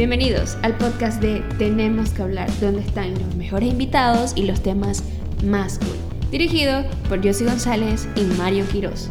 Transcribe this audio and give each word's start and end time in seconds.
Bienvenidos 0.00 0.56
al 0.62 0.78
podcast 0.78 1.20
de 1.20 1.40
Tenemos 1.58 2.08
que 2.08 2.22
hablar, 2.22 2.50
donde 2.58 2.80
están 2.80 3.12
los 3.12 3.34
mejores 3.36 3.68
invitados 3.68 4.32
y 4.34 4.46
los 4.46 4.62
temas 4.62 5.04
más 5.44 5.78
cool. 5.78 6.30
Dirigido 6.30 6.84
por 7.06 7.22
Josie 7.22 7.44
González 7.44 8.08
y 8.16 8.22
Mario 8.38 8.64
Quiroz. 8.72 9.10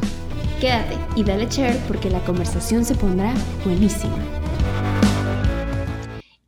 Quédate 0.60 0.98
y 1.16 1.24
dale 1.24 1.46
share 1.46 1.78
porque 1.88 2.10
la 2.10 2.26
conversación 2.26 2.84
se 2.86 2.96
pondrá 2.96 3.36
buenísima. 3.64 4.18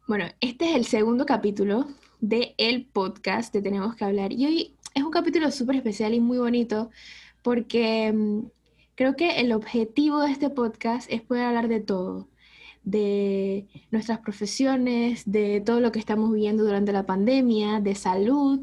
Bueno, 0.08 0.26
este 0.40 0.72
es 0.72 0.76
el 0.76 0.86
segundo 0.86 1.28
capítulo 1.28 1.86
de 2.20 2.56
el 2.58 2.88
podcast 2.88 3.54
de 3.54 3.62
Tenemos 3.62 3.94
que 3.94 4.06
hablar 4.06 4.34
y 4.34 4.48
hoy 4.48 4.76
es 4.96 5.04
un 5.04 5.12
capítulo 5.12 5.52
súper 5.52 5.76
especial 5.76 6.16
y 6.16 6.20
muy 6.20 6.40
bonito 6.40 6.90
porque 7.44 8.12
mm, 8.12 8.48
creo 8.96 9.16
que 9.16 9.40
el 9.40 9.52
objetivo 9.52 10.22
de 10.22 10.32
este 10.32 10.50
podcast 10.50 11.08
es 11.12 11.22
poder 11.22 11.44
hablar 11.44 11.68
de 11.68 11.80
todo, 11.80 12.28
de 12.84 13.68
nuestras 13.92 14.20
profesiones, 14.20 15.24
de 15.26 15.62
todo 15.62 15.80
lo 15.80 15.92
que 15.92 16.00
estamos 16.00 16.32
viviendo 16.32 16.64
durante 16.64 16.92
la 16.92 17.06
pandemia, 17.06 17.80
de 17.80 17.96
salud, 17.96 18.60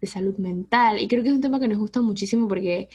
de 0.00 0.06
salud 0.06 0.36
mental. 0.38 1.00
Y 1.00 1.08
creo 1.08 1.22
que 1.22 1.30
es 1.30 1.34
un 1.34 1.40
tema 1.40 1.60
que 1.60 1.68
nos 1.68 1.78
gusta 1.78 2.02
muchísimo 2.02 2.48
porque 2.48 2.88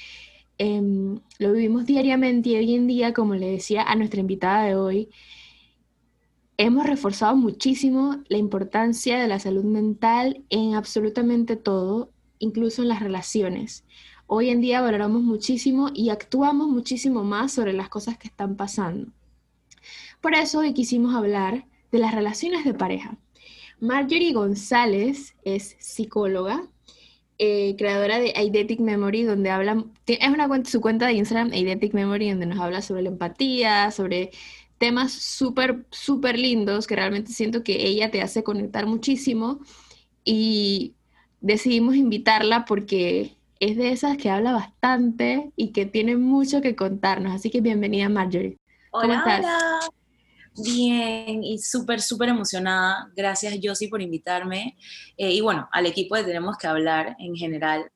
em, 0.57 1.19
lo 1.39 1.53
vivimos 1.53 1.85
diariamente 1.85 2.49
y 2.49 2.55
hoy 2.57 2.75
en 2.75 2.87
día, 2.87 3.13
como 3.13 3.35
le 3.35 3.51
decía 3.51 3.83
a 3.83 3.95
nuestra 3.95 4.19
invitada 4.19 4.65
de 4.65 4.75
hoy, 4.75 5.09
hemos 6.57 6.85
reforzado 6.85 7.35
muchísimo 7.35 8.17
la 8.27 8.37
importancia 8.37 9.19
de 9.19 9.27
la 9.27 9.39
salud 9.39 9.63
mental 9.63 10.43
en 10.49 10.75
absolutamente 10.75 11.55
todo, 11.55 12.11
incluso 12.37 12.81
en 12.81 12.89
las 12.89 13.01
relaciones. 13.01 13.85
Hoy 14.27 14.49
en 14.49 14.61
día 14.61 14.81
valoramos 14.81 15.23
muchísimo 15.23 15.89
y 15.93 16.09
actuamos 16.09 16.67
muchísimo 16.67 17.23
más 17.23 17.53
sobre 17.53 17.73
las 17.73 17.89
cosas 17.89 18.17
que 18.17 18.27
están 18.27 18.55
pasando. 18.55 19.11
Por 20.21 20.33
eso 20.35 20.59
hoy 20.59 20.73
quisimos 20.73 21.15
hablar 21.15 21.65
de 21.91 21.99
las 21.99 22.13
relaciones 22.13 22.65
de 22.65 22.73
pareja. 22.73 23.17
Marjorie 23.79 24.33
González 24.33 25.35
es 25.43 25.75
psicóloga, 25.79 26.67
eh, 27.37 27.75
creadora 27.77 28.19
de 28.19 28.33
Eidetic 28.35 28.81
Memory, 28.81 29.23
donde 29.23 29.49
habla, 29.49 29.85
es 30.05 30.29
una 30.29 30.49
cuenta, 30.49 30.69
su 30.69 30.81
cuenta 30.81 31.07
de 31.07 31.13
Instagram, 31.13 31.53
Eidetic 31.53 31.93
Memory, 31.93 32.31
donde 32.31 32.47
nos 32.47 32.59
habla 32.59 32.81
sobre 32.81 33.03
la 33.03 33.09
empatía, 33.09 33.91
sobre 33.91 34.31
temas 34.77 35.13
súper, 35.13 35.85
súper 35.89 36.37
lindos 36.37 36.85
que 36.85 36.95
realmente 36.95 37.31
siento 37.31 37.63
que 37.63 37.87
ella 37.87 38.11
te 38.11 38.21
hace 38.21 38.43
conectar 38.43 38.85
muchísimo 38.87 39.59
y 40.25 40.95
decidimos 41.39 41.95
invitarla 41.95 42.65
porque 42.65 43.37
es 43.61 43.77
de 43.77 43.91
esas 43.91 44.17
que 44.17 44.29
habla 44.29 44.51
bastante 44.51 45.51
y 45.55 45.71
que 45.71 45.85
tiene 45.85 46.17
mucho 46.17 46.61
que 46.61 46.75
contarnos. 46.75 47.33
Así 47.33 47.49
que 47.49 47.61
bienvenida 47.61 48.09
Marjorie. 48.09 48.57
¿Cómo 48.91 49.13
estás? 49.13 49.89
Bien, 50.57 51.43
y 51.43 51.57
súper, 51.59 52.01
súper 52.01 52.29
emocionada. 52.29 53.09
Gracias, 53.15 53.57
Josie, 53.61 53.89
por 53.89 54.01
invitarme. 54.01 54.77
Eh, 55.17 55.33
y 55.33 55.41
bueno, 55.41 55.67
al 55.71 55.85
equipo 55.85 56.15
de 56.15 56.23
Tenemos 56.23 56.57
que 56.57 56.67
hablar 56.67 57.15
en 57.19 57.35
general. 57.35 57.89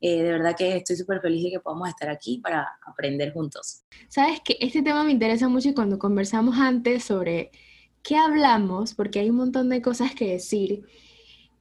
Eh, 0.00 0.22
de 0.22 0.32
verdad 0.32 0.56
que 0.56 0.76
estoy 0.76 0.96
súper 0.96 1.20
feliz 1.20 1.44
de 1.44 1.50
que 1.50 1.60
podamos 1.60 1.88
estar 1.88 2.08
aquí 2.08 2.38
para 2.38 2.66
aprender 2.86 3.32
juntos. 3.32 3.82
Sabes 4.08 4.40
que 4.40 4.56
este 4.60 4.82
tema 4.82 5.04
me 5.04 5.12
interesa 5.12 5.48
mucho 5.48 5.68
y 5.68 5.74
cuando 5.74 5.98
conversamos 5.98 6.58
antes 6.58 7.04
sobre 7.04 7.50
qué 8.02 8.16
hablamos, 8.16 8.94
porque 8.94 9.20
hay 9.20 9.30
un 9.30 9.36
montón 9.36 9.68
de 9.68 9.82
cosas 9.82 10.14
que 10.14 10.32
decir, 10.32 10.86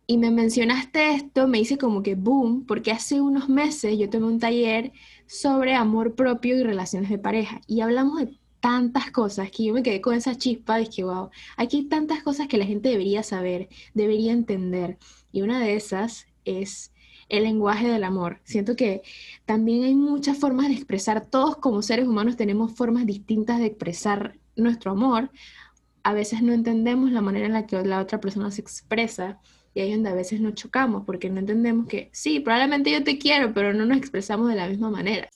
y 0.07 0.17
me 0.17 0.31
mencionaste 0.31 1.11
esto, 1.11 1.47
me 1.47 1.59
hice 1.59 1.77
como 1.77 2.01
que 2.01 2.15
boom, 2.15 2.65
porque 2.65 2.91
hace 2.91 3.21
unos 3.21 3.49
meses 3.49 3.97
yo 3.99 4.09
tomé 4.09 4.25
un 4.25 4.39
taller 4.39 4.91
sobre 5.27 5.75
amor 5.75 6.15
propio 6.15 6.55
y 6.57 6.63
relaciones 6.63 7.09
de 7.09 7.19
pareja, 7.19 7.61
y 7.67 7.81
hablamos 7.81 8.21
de 8.21 8.38
tantas 8.59 9.11
cosas 9.11 9.51
que 9.51 9.65
yo 9.65 9.73
me 9.73 9.83
quedé 9.83 10.01
con 10.01 10.15
esa 10.15 10.35
chispa, 10.35 10.77
dije, 10.77 11.03
wow, 11.03 11.29
aquí 11.57 11.77
hay 11.77 11.83
tantas 11.85 12.23
cosas 12.23 12.47
que 12.47 12.57
la 12.57 12.65
gente 12.65 12.89
debería 12.89 13.23
saber, 13.23 13.69
debería 13.93 14.31
entender. 14.31 14.97
Y 15.31 15.41
una 15.41 15.59
de 15.59 15.75
esas 15.75 16.27
es 16.45 16.91
el 17.29 17.43
lenguaje 17.43 17.87
del 17.87 18.03
amor. 18.03 18.39
Siento 18.43 18.75
que 18.75 19.03
también 19.45 19.83
hay 19.83 19.95
muchas 19.95 20.37
formas 20.37 20.67
de 20.67 20.73
expresar, 20.73 21.25
todos 21.25 21.57
como 21.57 21.81
seres 21.81 22.07
humanos 22.07 22.35
tenemos 22.35 22.73
formas 22.73 23.05
distintas 23.05 23.59
de 23.59 23.67
expresar 23.67 24.37
nuestro 24.55 24.91
amor. 24.91 25.31
A 26.03 26.13
veces 26.13 26.41
no 26.41 26.53
entendemos 26.53 27.11
la 27.11 27.21
manera 27.21 27.45
en 27.45 27.53
la 27.53 27.67
que 27.67 27.81
la 27.83 28.01
otra 28.01 28.19
persona 28.19 28.51
se 28.51 28.61
expresa 28.61 29.39
y 29.73 29.81
ahí 29.81 29.89
es 29.91 29.95
donde 29.95 30.09
a 30.09 30.15
veces 30.15 30.41
nos 30.41 30.55
chocamos 30.55 31.03
porque 31.05 31.29
no 31.29 31.39
entendemos 31.39 31.87
que 31.87 32.09
sí, 32.11 32.39
probablemente 32.39 32.91
yo 32.91 33.03
te 33.03 33.17
quiero, 33.19 33.53
pero 33.53 33.73
no 33.73 33.85
nos 33.85 33.97
expresamos 33.97 34.49
de 34.49 34.55
la 34.55 34.67
misma 34.67 34.89
manera. 34.89 35.29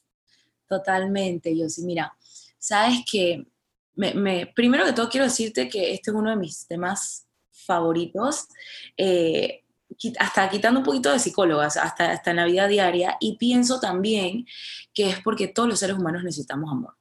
Totalmente, 0.68 1.56
yo 1.56 1.70
sí, 1.70 1.84
mira, 1.86 2.16
sabes 2.64 3.04
que, 3.06 3.46
me, 3.94 4.48
primero 4.56 4.86
que 4.86 4.94
todo 4.94 5.10
quiero 5.10 5.26
decirte 5.26 5.68
que 5.68 5.92
este 5.92 6.12
es 6.12 6.16
uno 6.16 6.30
de 6.30 6.38
mis 6.38 6.66
temas 6.66 7.28
favoritos, 7.52 8.48
eh, 8.96 9.64
hasta 10.18 10.50
quitando 10.50 10.80
un 10.80 10.86
poquito 10.86 11.12
de 11.12 11.20
psicólogas, 11.20 11.76
hasta, 11.76 12.12
hasta 12.12 12.32
en 12.32 12.38
la 12.38 12.46
vida 12.46 12.70
diaria, 12.70 13.18
y 13.20 13.36
pienso 13.36 13.82
también 13.82 14.48
que 14.94 15.10
es 15.10 15.20
porque 15.20 15.50
todos 15.50 15.68
los 15.68 15.78
seres 15.78 15.98
humanos 15.98 16.24
necesitamos 16.24 16.72
amor. 16.72 16.96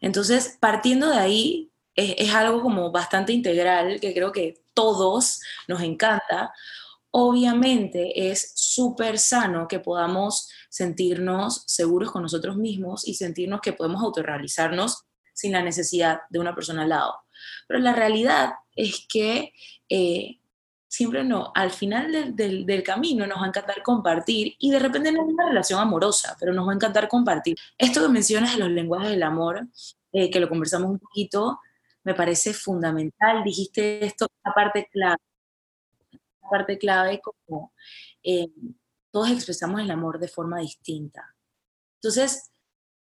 Entonces, 0.00 0.56
partiendo 0.60 1.10
de 1.10 1.18
ahí, 1.18 1.70
es, 1.96 2.14
es 2.18 2.32
algo 2.32 2.62
como 2.62 2.92
bastante 2.92 3.32
integral, 3.32 3.98
que 3.98 4.14
creo 4.14 4.30
que 4.30 4.62
todos 4.72 5.40
nos 5.66 5.82
encanta, 5.82 6.52
obviamente 7.10 8.30
es 8.30 8.52
súper 8.54 9.18
sano 9.18 9.66
que 9.66 9.80
podamos 9.80 10.48
sentirnos 10.76 11.62
seguros 11.66 12.10
con 12.10 12.20
nosotros 12.20 12.58
mismos 12.58 13.08
y 13.08 13.14
sentirnos 13.14 13.62
que 13.62 13.72
podemos 13.72 14.02
autorrealizarnos 14.02 15.06
sin 15.32 15.52
la 15.52 15.62
necesidad 15.62 16.20
de 16.28 16.38
una 16.38 16.54
persona 16.54 16.82
al 16.82 16.90
lado. 16.90 17.14
Pero 17.66 17.80
la 17.80 17.94
realidad 17.94 18.50
es 18.74 19.06
que 19.08 19.54
eh, 19.88 20.38
siempre 20.86 21.24
no, 21.24 21.50
al 21.54 21.70
final 21.70 22.36
del, 22.36 22.82
camino 22.82 23.26
nos 23.26 23.38
va 23.38 23.44
a 23.44 23.48
encantar 23.48 23.82
compartir 23.82 24.54
y 24.58 24.70
de 24.70 24.78
repente 24.78 25.12
no 25.12 25.22
es 25.22 25.32
una 25.32 25.48
relación 25.48 25.80
amorosa, 25.80 26.36
pero 26.38 26.52
nos 26.52 26.68
va 26.68 26.72
a 26.72 26.74
encantar 26.74 27.08
compartir. 27.08 27.56
Esto 27.78 28.02
que 28.02 28.08
mencionas 28.10 28.52
de 28.52 28.58
los 28.58 28.70
lenguajes 28.70 29.08
del 29.08 29.22
amor, 29.22 29.66
eh, 30.12 30.30
que 30.30 30.40
lo 30.40 30.48
conversamos 30.50 30.90
un 30.90 30.98
poquito, 30.98 31.58
me 32.04 32.12
parece 32.12 32.52
fundamental. 32.52 33.42
Dijiste 33.42 34.04
esto, 34.04 34.26
la 34.44 34.52
parte 34.52 34.90
clave 34.92 35.16
parte 36.50 36.78
clave 36.78 37.20
como 37.20 37.72
eh, 38.22 38.48
todos 39.10 39.30
expresamos 39.30 39.80
el 39.80 39.90
amor 39.90 40.18
de 40.18 40.28
forma 40.28 40.60
distinta. 40.60 41.34
Entonces, 42.00 42.50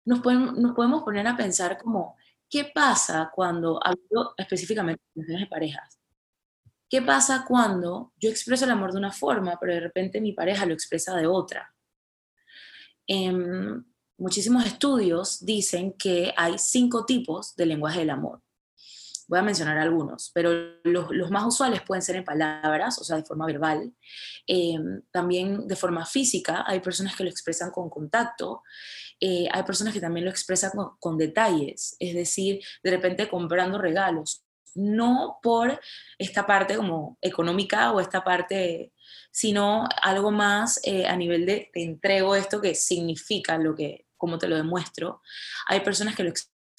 nos, 0.04 0.20
nos 0.24 0.74
podemos 0.74 1.02
poner 1.02 1.26
a 1.26 1.36
pensar 1.36 1.78
como, 1.78 2.16
¿qué 2.48 2.70
pasa 2.74 3.30
cuando, 3.34 3.80
hablo 3.84 4.34
específicamente 4.36 5.02
de 5.14 5.22
relaciones 5.22 5.46
de 5.48 5.50
parejas, 5.50 5.98
¿qué 6.88 7.00
pasa 7.00 7.44
cuando 7.46 8.12
yo 8.16 8.28
expreso 8.30 8.64
el 8.64 8.70
amor 8.70 8.92
de 8.92 8.98
una 8.98 9.12
forma, 9.12 9.56
pero 9.58 9.72
de 9.72 9.80
repente 9.80 10.20
mi 10.20 10.32
pareja 10.32 10.66
lo 10.66 10.74
expresa 10.74 11.16
de 11.16 11.26
otra? 11.26 11.74
Em, 13.06 13.84
muchísimos 14.18 14.66
estudios 14.66 15.44
dicen 15.44 15.94
que 15.94 16.32
hay 16.36 16.58
cinco 16.58 17.04
tipos 17.04 17.56
de 17.56 17.66
lenguaje 17.66 18.00
del 18.00 18.10
amor. 18.10 18.42
Voy 19.28 19.38
a 19.38 19.42
mencionar 19.42 19.78
algunos, 19.78 20.30
pero 20.34 20.50
los, 20.84 21.30
más 21.30 21.44
usuales 21.44 21.82
pueden 21.82 22.02
ser 22.02 22.16
en 22.16 22.24
palabras, 22.24 22.98
o 22.98 23.04
sea, 23.04 23.16
de 23.16 23.24
forma 23.24 23.46
verbal. 23.46 23.92
Eh, 24.46 24.78
también 25.10 25.66
de 25.66 25.76
forma 25.76 26.04
física, 26.06 26.64
hay 26.66 26.80
personas 26.80 27.16
que 27.16 27.24
lo 27.24 27.30
expresan 27.30 27.70
con 27.70 27.88
contacto. 27.88 28.62
Eh, 29.20 29.48
hay 29.52 29.62
personas 29.62 29.94
que 29.94 30.00
también 30.00 30.24
lo 30.24 30.30
expresan 30.30 30.72
con, 30.98 31.16
detalles, 31.16 31.96
es 32.00 32.14
decir, 32.14 32.60
de 32.82 32.90
repente 32.90 33.28
comprando 33.28 33.78
regalos, 33.78 34.44
no 34.74 35.38
por 35.42 35.80
esta 36.18 36.44
parte 36.44 36.76
como 36.76 37.18
económica 37.20 37.92
o 37.92 38.00
esta 38.00 38.24
parte, 38.24 38.92
sino 39.30 39.86
algo 40.02 40.32
más 40.32 40.80
eh, 40.82 41.06
a 41.06 41.16
nivel 41.16 41.46
de 41.46 41.70
te 41.72 41.84
entrego 41.84 42.34
esto 42.34 42.60
que 42.60 42.74
significa 42.74 43.58
lo 43.58 43.74
que, 43.76 44.06
como 44.16 44.38
te 44.38 44.48
lo 44.48 44.56
demuestro. 44.56 45.22
Hay 45.66 45.80
personas 45.80 46.16
que 46.16 46.24
lo 46.24 46.30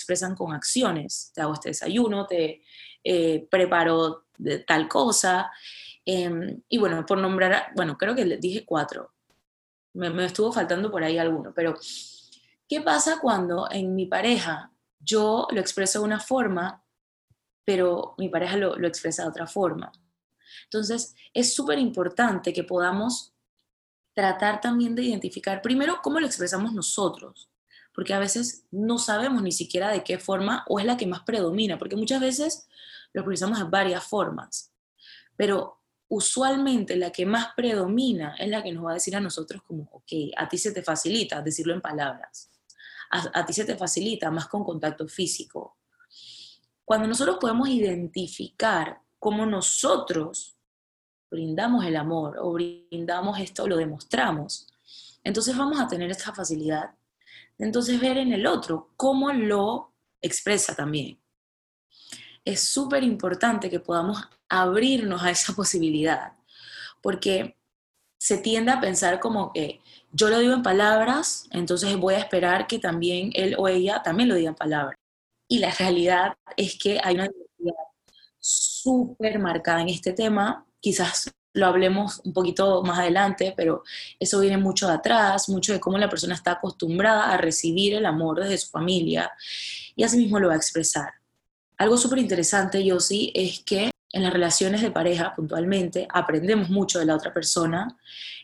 expresan 0.04 0.36
con 0.36 0.54
acciones. 0.54 1.32
Te 1.34 1.42
hago 1.42 1.54
este 1.54 1.70
desayuno, 1.70 2.28
te 2.28 2.62
eh, 3.04 3.48
preparo 3.50 4.26
de 4.38 4.60
tal 4.60 4.90
cosa. 4.90 5.50
Em, 6.06 6.62
y 6.68 6.78
bueno, 6.78 7.06
por 7.06 7.18
nombrar, 7.18 7.68
bueno, 7.76 7.98
creo 7.98 8.14
que 8.14 8.26
le 8.26 8.38
dije 8.38 8.66
cuatro. 8.66 9.14
Me, 9.94 10.26
estuvo 10.26 10.52
faltando 10.52 10.92
por 10.92 11.04
ahí 11.04 11.18
alguno, 11.18 11.54
pero 11.54 11.76
¿qué 12.68 12.82
pasa 12.82 13.20
cuando 13.22 13.70
en 13.72 13.96
mi 13.96 14.08
pareja 14.08 14.72
yo 15.00 15.48
lo 15.52 15.62
expreso 15.62 16.00
de 16.00 16.06
una 16.06 16.20
forma, 16.20 16.84
pero 17.64 18.16
mi 18.18 18.28
pareja 18.28 18.58
lo, 18.58 18.76
lo 18.76 18.88
expresa 18.88 19.24
de 19.24 19.30
otra 19.30 19.48
forma? 19.48 19.92
Entonces, 20.66 21.16
es 21.34 21.54
súper 21.54 21.80
importante 21.80 22.52
que 22.52 22.64
podamos 22.64 23.34
tratar 24.14 24.60
también 24.60 24.96
de 24.96 25.04
identificar 25.04 25.62
primero 25.62 26.00
cómo 26.04 26.20
lo 26.20 26.26
expresamos 26.26 26.74
nosotros, 26.74 27.53
porque 27.94 28.14
a 28.14 28.20
veces 28.20 28.66
no 28.72 28.98
sabemos 28.98 29.42
ni 29.44 29.52
siquiera 29.52 29.92
de 29.92 30.04
qué 30.04 30.18
forma 30.18 30.66
o 30.68 30.80
es 30.80 30.86
la 30.86 30.98
que 30.98 31.08
más 31.08 31.22
predomina, 31.22 31.78
porque 31.78 31.96
muchas 31.96 32.20
veces 32.20 32.68
lo 33.14 33.22
expresamos 33.22 33.60
de 33.60 33.66
varias 33.66 34.04
formas, 34.04 34.72
pero 35.36 35.80
usualmente 36.08 36.96
la 36.96 37.12
que 37.12 37.26
más 37.26 37.54
predomina 37.56 38.36
es 38.38 38.50
la 38.50 38.64
que 38.64 38.72
nos 38.72 38.86
va 38.86 38.92
a 38.92 38.96
decir 38.96 39.16
a 39.16 39.20
nosotros 39.20 39.62
como, 39.64 39.90
ok, 39.92 40.12
a 40.38 40.50
ti 40.50 40.58
se 40.58 40.72
te 40.72 40.84
facilita 40.84 41.42
decirlo 41.42 41.74
en 41.74 41.82
palabras, 41.82 42.50
a, 43.12 43.40
a 43.40 43.46
ti 43.46 43.54
se 43.54 43.66
te 43.66 43.76
facilita 43.76 44.32
más 44.32 44.48
con 44.48 44.64
contacto 44.64 45.08
físico. 45.08 45.78
Cuando 46.86 47.08
nosotros 47.08 47.38
podemos 47.40 47.70
identificar 47.70 49.00
cómo 49.20 49.46
nosotros 49.46 50.58
brindamos 51.32 51.86
el 51.86 51.96
amor 51.96 52.38
o 52.40 52.52
brindamos 52.54 53.40
esto, 53.40 53.68
lo 53.68 53.78
demostramos, 53.78 54.68
entonces 55.24 55.56
vamos 55.56 55.80
a 55.80 55.88
tener 55.88 56.12
esta 56.12 56.34
facilidad 56.34 56.92
entonces 57.58 58.00
ver 58.00 58.18
en 58.18 58.34
el 58.34 58.46
otro 58.48 58.92
cómo 58.96 59.32
lo 59.32 59.94
expresa 60.22 60.76
también. 60.76 61.20
Es 62.46 62.64
súper 62.64 63.04
importante 63.04 63.70
que 63.70 63.80
podamos 63.80 64.22
abrirnos 64.50 65.24
a 65.24 65.32
esa 65.32 65.54
posibilidad, 65.54 66.34
porque 67.02 67.58
se 68.20 68.38
tiende 68.38 68.72
a 68.72 68.80
pensar 68.80 69.20
como 69.20 69.52
que 69.52 69.82
yo 70.12 70.30
lo 70.30 70.40
digo 70.40 70.54
en 70.54 70.64
palabras, 70.64 71.48
entonces 71.52 71.98
voy 71.98 72.14
a 72.14 72.20
esperar 72.20 72.68
que 72.68 72.80
también 72.80 73.32
él 73.34 73.56
o 73.58 73.68
ella 73.68 74.02
también 74.04 74.30
lo 74.30 74.36
diga 74.36 74.50
en 74.50 74.56
palabras. 74.56 74.98
Y 75.48 75.60
la 75.60 75.72
realidad 75.72 76.38
es 76.56 76.78
que 76.78 77.00
hay 77.04 77.16
una 77.16 77.28
diversidad 77.28 77.84
súper 78.40 79.40
marcada 79.40 79.82
en 79.82 79.90
este 79.90 80.14
tema, 80.14 80.66
quizás 80.80 81.34
lo 81.54 81.68
hablemos 81.68 82.22
un 82.24 82.34
poquito 82.34 82.82
más 82.84 83.00
adelante, 83.00 83.54
pero 83.56 83.84
eso 84.20 84.40
viene 84.40 84.58
mucho 84.58 84.88
de 84.88 84.94
atrás, 84.94 85.50
mucho 85.50 85.72
de 85.74 85.80
cómo 85.80 85.98
la 85.98 86.10
persona 86.10 86.34
está 86.34 86.54
acostumbrada 86.54 87.32
a 87.32 87.38
recibir 87.38 87.94
el 87.94 88.06
amor 88.06 88.42
desde 88.42 88.58
su 88.58 88.70
familia 88.70 89.32
y 89.96 90.04
así 90.04 90.18
mismo 90.18 90.40
lo 90.40 90.48
va 90.48 90.56
a 90.56 90.58
expresar. 90.58 91.14
Algo 91.78 91.98
súper 91.98 92.20
interesante, 92.20 92.84
sí 93.00 93.32
es 93.36 93.60
que 93.60 93.92
en 94.12 94.24
las 94.24 94.34
relaciones 94.34 94.82
de 94.82 94.92
pareja 94.92 95.34
puntualmente 95.36 96.08
aprendemos 96.10 96.70
mucho 96.70 97.00
de 97.00 97.06
la 97.06 97.16
otra 97.16 97.34
persona 97.34 97.98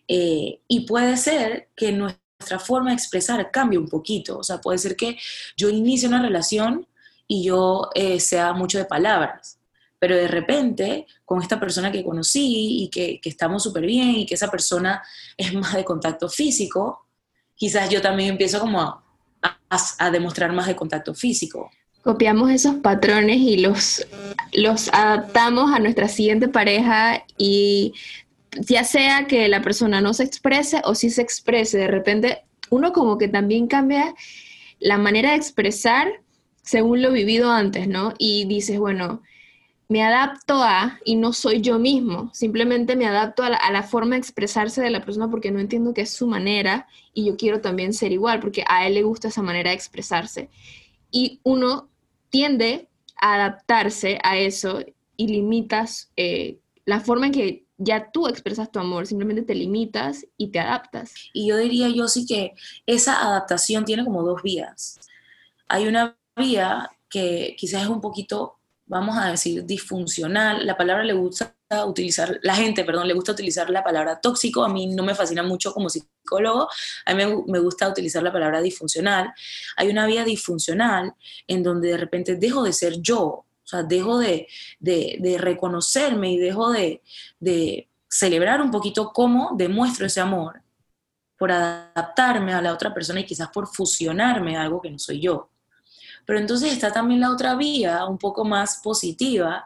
eh, 0.07 0.59
y 0.67 0.81
puede 0.81 1.15
ser 1.17 1.69
que 1.75 1.91
nuestra 1.91 2.59
forma 2.59 2.89
de 2.89 2.95
expresar 2.95 3.51
cambie 3.51 3.77
un 3.77 3.87
poquito. 3.87 4.39
O 4.39 4.43
sea, 4.43 4.59
puede 4.59 4.79
ser 4.79 4.95
que 4.95 5.17
yo 5.55 5.69
inicie 5.69 6.07
una 6.07 6.21
relación 6.21 6.87
y 7.27 7.43
yo 7.43 7.89
eh, 7.93 8.19
sea 8.19 8.53
mucho 8.53 8.79
de 8.79 8.85
palabras, 8.85 9.58
pero 9.99 10.15
de 10.15 10.27
repente 10.27 11.05
con 11.25 11.41
esta 11.41 11.59
persona 11.59 11.91
que 11.91 12.03
conocí 12.03 12.83
y 12.83 12.89
que, 12.89 13.19
que 13.21 13.29
estamos 13.29 13.63
súper 13.63 13.85
bien 13.85 14.11
y 14.11 14.25
que 14.25 14.35
esa 14.35 14.49
persona 14.49 15.03
es 15.37 15.53
más 15.53 15.75
de 15.75 15.83
contacto 15.83 16.29
físico, 16.29 17.05
quizás 17.55 17.89
yo 17.89 18.01
también 18.01 18.29
empiezo 18.29 18.59
como 18.59 18.81
a, 18.81 19.03
a 19.99 20.11
demostrar 20.11 20.53
más 20.53 20.67
de 20.67 20.75
contacto 20.75 21.13
físico 21.13 21.69
copiamos 22.03 22.49
esos 22.51 22.75
patrones 22.75 23.37
y 23.37 23.57
los, 23.57 24.07
los 24.53 24.89
adaptamos 24.93 25.71
a 25.71 25.79
nuestra 25.79 26.07
siguiente 26.07 26.47
pareja 26.47 27.25
y 27.37 27.93
ya 28.51 28.83
sea 28.83 29.27
que 29.27 29.47
la 29.47 29.61
persona 29.61 30.01
no 30.01 30.13
se 30.13 30.23
exprese 30.23 30.81
o 30.85 30.95
sí 30.95 31.09
se 31.09 31.21
exprese, 31.21 31.77
de 31.77 31.87
repente 31.87 32.43
uno 32.69 32.93
como 32.93 33.17
que 33.17 33.27
también 33.27 33.67
cambia 33.67 34.15
la 34.79 34.97
manera 34.97 35.31
de 35.31 35.37
expresar 35.37 36.07
según 36.63 37.01
lo 37.01 37.11
vivido 37.11 37.51
antes, 37.51 37.87
¿no? 37.87 38.13
Y 38.17 38.45
dices, 38.45 38.77
bueno, 38.77 39.21
me 39.89 40.03
adapto 40.03 40.61
a 40.63 40.99
y 41.03 41.15
no 41.15 41.33
soy 41.33 41.61
yo 41.61 41.79
mismo, 41.79 42.29
simplemente 42.33 42.95
me 42.95 43.07
adapto 43.07 43.43
a 43.43 43.49
la, 43.49 43.83
forma 43.83 44.15
de 44.15 44.19
expresarse 44.19 44.81
de 44.81 44.91
la 44.91 45.03
persona 45.03 45.29
porque 45.29 45.51
no 45.51 45.59
entiendo 45.59 45.93
que 45.95 46.01
es 46.01 46.11
su 46.11 46.27
manera 46.27 46.87
y 47.13 47.25
yo 47.25 47.35
quiero 47.35 47.59
también 47.59 47.93
ser 47.93 48.11
igual 48.11 48.39
porque 48.39 48.63
a 48.67 48.85
él 48.85 48.93
le 48.93 49.03
gusta 49.03 49.29
esa 49.29 49.41
manera 49.41 49.71
de 49.71 49.75
expresarse 49.75 50.49
y 51.11 51.39
uno 51.43 51.89
tiende 52.29 52.87
a 53.19 53.33
adaptarse 53.33 54.19
a 54.23 54.37
eso 54.37 54.79
y 55.17 55.27
limitas 55.27 56.11
eh, 56.15 56.59
la 56.85 56.99
forma 56.99 57.25
en 57.25 57.31
que 57.31 57.65
ya 57.77 58.11
tú 58.11 58.27
expresas 58.27 58.71
tu 58.71 58.79
amor, 58.79 59.07
simplemente 59.07 59.41
te 59.41 59.55
limitas 59.55 60.25
y 60.37 60.49
te 60.49 60.59
adaptas. 60.59 61.13
Y 61.33 61.47
yo 61.47 61.57
diría 61.57 61.87
yo 61.89 62.07
sí 62.07 62.25
que 62.25 62.53
esa 62.85 63.21
adaptación 63.21 63.85
tiene 63.85 64.03
como 64.03 64.21
dos 64.21 64.43
vías. 64.43 64.99
Hay 65.67 65.87
una 65.87 66.17
vía 66.35 66.91
que 67.09 67.55
quizás 67.57 67.83
es 67.83 67.87
un 67.87 68.01
poquito, 68.01 68.58
vamos 68.89 69.17
a 69.17 69.29
decir, 69.29 69.65
disfuncional. 69.65 70.65
La 70.65 70.75
palabra 70.75 71.03
le 71.03 71.13
gusta 71.13 71.55
utilizar, 71.85 72.39
la 72.41 72.55
gente, 72.55 72.83
perdón, 72.83 73.07
le 73.07 73.13
gusta 73.13 73.31
utilizar 73.31 73.69
la 73.69 73.83
palabra 73.83 74.19
tóxico, 74.19 74.63
a 74.63 74.69
mí 74.69 74.87
no 74.87 75.03
me 75.03 75.15
fascina 75.15 75.43
mucho 75.43 75.71
como 75.73 75.89
psicólogo, 75.89 76.67
a 77.05 77.13
mí 77.13 77.23
me, 77.47 77.59
gusta 77.59 77.87
utilizar 77.87 78.23
la 78.23 78.33
palabra 78.33 78.61
disfuncional. 78.61 79.31
Hay 79.77 79.89
una 79.89 80.07
vía 80.07 80.25
disfuncional 80.25 81.13
en 81.47 81.63
donde 81.63 81.89
de 81.89 81.97
repente 81.97 82.35
dejo 82.35 82.63
de 82.63 82.73
ser 82.73 82.99
yo, 82.99 83.25
o 83.25 83.45
sea, 83.63 83.83
dejo 83.83 84.17
de, 84.17 84.47
de, 84.79 85.37
reconocerme 85.37 86.31
y 86.31 86.37
dejo 86.39 86.71
de, 86.71 87.03
de 87.39 87.87
celebrar 88.09 88.59
un 88.59 88.71
poquito 88.71 89.11
cómo 89.13 89.51
demuestro 89.55 90.07
ese 90.07 90.19
amor 90.19 90.63
por 91.37 91.51
adaptarme 91.51 92.53
a 92.53 92.61
la 92.61 92.73
otra 92.73 92.91
persona 92.91 93.19
y 93.19 93.25
quizás 93.25 93.49
por 93.49 93.67
fusionarme 93.67 94.57
a 94.57 94.63
algo 94.63 94.81
que 94.81 94.89
no 94.89 94.97
soy 94.97 95.21
yo. 95.21 95.48
Pero 96.29 96.41
entonces 96.41 96.71
está 96.71 96.91
también 96.91 97.21
la 97.21 97.31
otra 97.31 97.55
vía, 97.55 98.05
un 98.05 98.19
poco 98.19 98.45
más 98.45 98.81
positiva, 98.83 99.65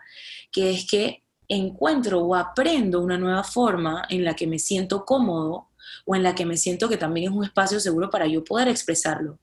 que 0.50 0.71
es 0.71 0.88
que 0.89 1.21
encuentro 1.50 2.21
o 2.21 2.36
aprendo 2.36 3.01
una 3.01 3.18
nueva 3.18 3.44
forma 3.44 4.06
en 4.07 4.24
la 4.24 4.33
que 4.33 4.48
me 4.48 4.57
siento 4.57 5.04
cómodo 5.04 5.68
o 6.06 6.15
en 6.15 6.24
la 6.24 6.33
que 6.33 6.45
me 6.45 6.56
siento 6.56 6.88
que 6.88 6.95
también 6.95 7.30
es 7.30 7.38
un 7.38 7.44
espacio 7.44 7.81
seguro 7.81 8.10
para 8.10 8.27
yo 8.27 8.45
poder 8.45 8.69
expresarlo. 8.69 9.39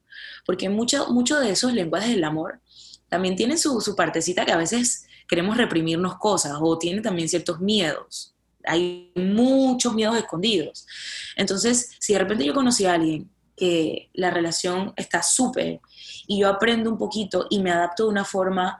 Porque 0.47 0.67
muchos 0.67 1.09
mucho 1.09 1.39
de 1.39 1.51
esos 1.51 1.73
lenguajes 1.73 2.09
del 2.09 2.23
amor 2.23 2.59
también 3.07 3.35
tienen 3.35 3.59
su, 3.59 3.79
su 3.81 3.95
partecita 3.95 4.43
que 4.43 4.53
a 4.53 4.57
veces 4.57 5.05
queremos 5.27 5.57
reprimirnos 5.57 6.17
cosas 6.17 6.57
o 6.59 6.79
tiene 6.79 7.01
también 7.01 7.29
ciertos 7.29 7.59
miedos. 7.59 8.33
Hay 8.65 9.11
muchos 9.13 9.93
miedos 9.93 10.17
escondidos. 10.17 10.87
Entonces, 11.35 11.91
si 11.99 12.13
de 12.13 12.19
repente 12.19 12.45
yo 12.45 12.55
conocí 12.55 12.85
a 12.85 12.93
alguien 12.93 13.29
que 13.61 14.09
la 14.13 14.31
relación 14.31 14.91
está 14.95 15.21
súper 15.21 15.81
y 16.25 16.39
yo 16.39 16.47
aprendo 16.47 16.89
un 16.89 16.97
poquito 16.97 17.45
y 17.47 17.59
me 17.59 17.69
adapto 17.69 18.05
de 18.05 18.09
una 18.09 18.25
forma 18.25 18.79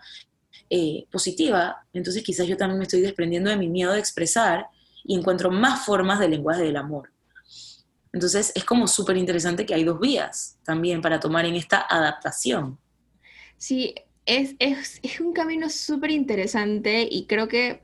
eh, 0.72 1.06
positiva, 1.12 1.86
entonces 1.94 2.24
quizás 2.24 2.48
yo 2.48 2.58
también 2.58 2.80
me 2.80 2.86
estoy 2.86 3.02
desprendiendo 3.02 3.52
de 3.52 3.58
mi 3.58 3.68
miedo 3.68 3.94
de 3.94 4.00
expresar 4.00 4.66
y 5.04 5.16
encuentro 5.16 5.52
más 5.52 5.86
formas 5.86 6.20
del 6.20 6.32
lenguaje 6.32 6.64
del 6.64 6.78
amor. 6.78 7.14
Entonces 8.12 8.52
es 8.56 8.64
como 8.64 8.88
súper 8.88 9.18
interesante 9.18 9.68
que 9.68 9.76
hay 9.76 9.84
dos 9.84 10.00
vías 10.00 10.58
también 10.64 11.00
para 11.00 11.20
tomar 11.20 11.46
en 11.46 11.54
esta 11.54 11.86
adaptación. 11.88 12.80
Sí, 13.58 13.94
es, 14.26 14.56
un 15.20 15.34
camino 15.34 15.70
súper 15.70 16.10
interesante 16.10 17.08
y 17.08 17.28
creo 17.28 17.48
que 17.48 17.84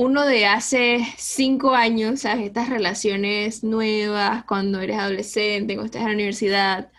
uno 0.00 0.24
de 0.24 0.46
hace 0.46 1.06
cinco 1.18 1.74
años, 1.74 2.20
¿sabes? 2.20 2.46
Estas 2.46 2.70
relaciones 2.70 3.62
nuevas, 3.62 4.44
cuando 4.46 4.80
eres 4.80 4.96
adolescente, 4.96 5.74
cuando 5.74 5.84
estás 5.84 6.00
en 6.00 6.08
la 6.08 6.14
universidad, 6.14 6.90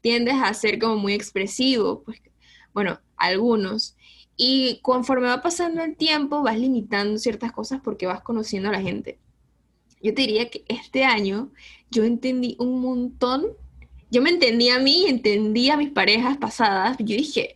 tiendes 0.00 0.34
a 0.34 0.52
ser 0.54 0.80
como 0.80 0.96
muy 0.96 1.12
expresivo. 1.12 2.02
Pues, 2.02 2.20
bueno, 2.74 2.98
algunos. 3.16 3.96
Y 4.36 4.80
conforme 4.82 5.28
va 5.28 5.40
pasando 5.40 5.84
el 5.84 5.96
tiempo, 5.96 6.42
vas 6.42 6.58
limitando 6.58 7.18
ciertas 7.18 7.52
cosas 7.52 7.80
porque 7.80 8.06
vas 8.06 8.22
conociendo 8.22 8.70
a 8.70 8.72
la 8.72 8.82
gente. 8.82 9.20
Yo 10.02 10.12
te 10.12 10.22
diría 10.22 10.50
que 10.50 10.64
este 10.66 11.04
año 11.04 11.52
yo 11.92 12.02
entendí 12.02 12.56
un 12.58 12.80
montón. 12.80 13.46
Yo 14.10 14.20
me 14.20 14.30
entendí 14.30 14.70
a 14.70 14.80
mí, 14.80 15.04
entendí 15.06 15.70
a 15.70 15.76
mis 15.76 15.90
parejas 15.90 16.38
pasadas. 16.38 16.96
Yo 16.98 17.14
dije, 17.14 17.54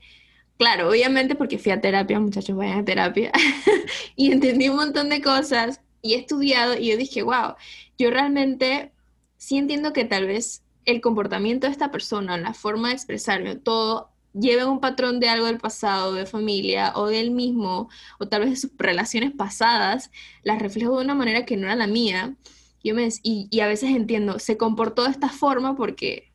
claro, 0.58 0.88
obviamente 0.88 1.34
porque 1.34 1.58
fui 1.58 1.72
a 1.72 1.80
terapia, 1.80 2.20
muchachos, 2.20 2.56
vayan 2.56 2.80
a 2.80 2.84
terapia. 2.84 3.32
y 4.16 4.32
entendí 4.32 4.68
un 4.68 4.76
montón 4.76 5.08
de 5.08 5.20
cosas 5.22 5.80
y 6.02 6.14
he 6.14 6.18
estudiado 6.18 6.78
y 6.78 6.90
yo 6.90 6.96
dije, 6.96 7.22
wow, 7.22 7.54
yo 7.98 8.10
realmente 8.10 8.92
sí 9.36 9.56
entiendo 9.56 9.92
que 9.92 10.04
tal 10.04 10.26
vez 10.26 10.62
el 10.84 11.00
comportamiento 11.00 11.66
de 11.66 11.72
esta 11.72 11.90
persona, 11.90 12.36
la 12.38 12.54
forma 12.54 12.88
de 12.88 12.94
expresarme, 12.94 13.56
todo 13.56 14.10
lleve 14.34 14.64
un 14.64 14.80
patrón 14.80 15.20
de 15.20 15.28
algo 15.28 15.46
del 15.46 15.58
pasado, 15.58 16.14
de 16.14 16.26
familia 16.26 16.92
o 16.96 17.06
del 17.06 17.30
mismo, 17.30 17.88
o 18.18 18.28
tal 18.28 18.42
vez 18.42 18.50
de 18.50 18.56
sus 18.56 18.70
relaciones 18.78 19.32
pasadas, 19.32 20.10
las 20.42 20.60
reflejo 20.60 20.96
de 20.96 21.04
una 21.04 21.14
manera 21.14 21.44
que 21.44 21.56
no 21.56 21.66
era 21.66 21.76
la 21.76 21.86
mía. 21.86 22.34
Y 22.82 23.60
a 23.60 23.66
veces 23.68 23.90
entiendo, 23.90 24.40
se 24.40 24.56
comportó 24.56 25.04
de 25.04 25.10
esta 25.10 25.28
forma 25.28 25.76
porque 25.76 26.31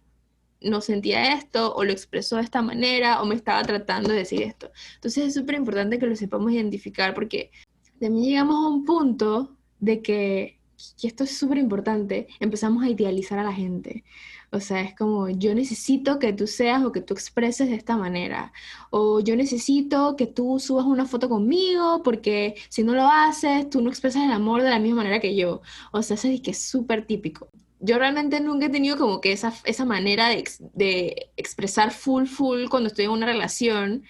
no 0.62 0.82
sentía 0.82 1.34
esto, 1.34 1.74
o 1.76 1.84
lo 1.84 1.92
expresó 1.92 2.38
de 2.38 2.44
esta 2.44 2.62
manera, 2.62 3.22
o 3.22 3.26
me 3.26 3.36
estaba 3.36 3.64
tratando 3.64 4.10
de 4.10 4.20
decir 4.20 4.42
esto. 4.42 4.72
Entonces 4.96 5.28
es 5.28 5.34
súper 5.34 5.56
importante 5.56 6.00
que 6.00 6.08
lo 6.08 6.16
sepamos 6.16 6.52
identificar 6.52 7.14
porque 7.14 7.52
también 8.00 8.26
llegamos 8.26 8.56
a 8.66 8.70
un 8.70 8.86
punto 8.86 9.58
de 9.80 10.02
que, 10.02 10.60
y 11.02 11.08
esto 11.08 11.24
es 11.24 11.38
súper 11.38 11.58
importante, 11.58 12.28
empezamos 12.40 12.84
a 12.84 12.90
idealizar 12.90 13.40
a 13.40 13.44
la 13.44 13.54
gente. 13.54 14.04
O 14.52 14.62
sea, 14.62 14.82
es 14.82 14.96
como 14.96 15.30
yo 15.30 15.54
necesito 15.54 16.20
que 16.20 16.32
tú 16.32 16.48
seas 16.48 16.84
o 16.84 16.92
que 16.92 17.02
tú 17.02 17.14
expreses 17.14 17.70
de 17.70 17.76
esta 17.76 17.98
manera. 17.98 18.54
O 18.92 19.20
yo 19.20 19.36
necesito 19.36 20.16
que 20.16 20.26
tú 20.26 20.60
subas 20.60 20.86
una 20.86 21.06
foto 21.06 21.28
conmigo 21.28 22.02
porque 22.04 22.56
si 22.70 22.84
no 22.84 22.94
lo 22.94 23.08
haces, 23.08 23.70
tú 23.70 23.82
no 23.82 23.90
expresas 23.90 24.24
el 24.24 24.32
amor 24.32 24.64
de 24.64 24.70
la 24.70 24.80
misma 24.80 24.98
manera 24.98 25.20
que 25.20 25.36
yo. 25.36 25.62
O 25.92 26.02
sea, 26.02 26.16
eso 26.16 26.30
es 26.30 26.42
que 26.42 26.52
es 26.52 26.62
súper 26.62 27.06
típico. 27.06 27.50
Yo 27.80 28.00
realmente 28.00 28.40
nunca 28.40 28.68
he 28.68 28.70
tenido 28.70 28.98
como 28.98 29.22
que 29.22 29.32
esa, 29.32 29.54
esa 29.66 29.86
manera 29.86 30.30
de, 30.30 30.44
de 30.74 31.32
expresar 31.38 31.92
full, 31.92 32.26
full 32.26 32.68
cuando 32.70 32.88
estoy 32.88 33.06
en 33.06 33.12
una 33.12 33.28
relación, 33.28 34.04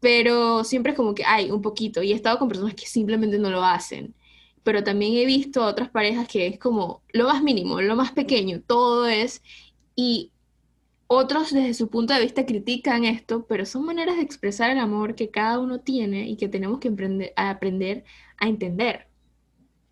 pero 0.00 0.64
siempre 0.64 0.92
es 0.92 0.96
como 0.96 1.14
que 1.14 1.24
hay 1.24 1.50
un 1.50 1.62
poquito. 1.62 2.02
Y 2.02 2.12
he 2.12 2.14
estado 2.14 2.38
con 2.38 2.48
personas 2.48 2.74
que 2.74 2.86
simplemente 2.86 3.38
no 3.38 3.50
lo 3.50 3.64
hacen 3.64 4.14
pero 4.68 4.84
también 4.84 5.14
he 5.14 5.24
visto 5.24 5.62
a 5.62 5.68
otras 5.68 5.88
parejas 5.88 6.28
que 6.28 6.46
es 6.46 6.58
como 6.58 7.02
lo 7.14 7.24
más 7.24 7.42
mínimo, 7.42 7.80
lo 7.80 7.96
más 7.96 8.12
pequeño, 8.12 8.60
todo 8.60 9.06
es, 9.06 9.42
y 9.96 10.30
otros 11.06 11.52
desde 11.52 11.72
su 11.74 11.88
punto 11.88 12.12
de 12.12 12.20
vista 12.20 12.44
critican 12.44 13.04
esto, 13.06 13.46
pero 13.46 13.64
son 13.64 13.86
maneras 13.86 14.16
de 14.16 14.22
expresar 14.22 14.70
el 14.70 14.78
amor 14.78 15.14
que 15.14 15.30
cada 15.30 15.58
uno 15.58 15.80
tiene 15.80 16.28
y 16.28 16.36
que 16.36 16.48
tenemos 16.48 16.80
que 16.80 16.88
aprender 17.36 18.04
a 18.36 18.46
entender. 18.48 19.07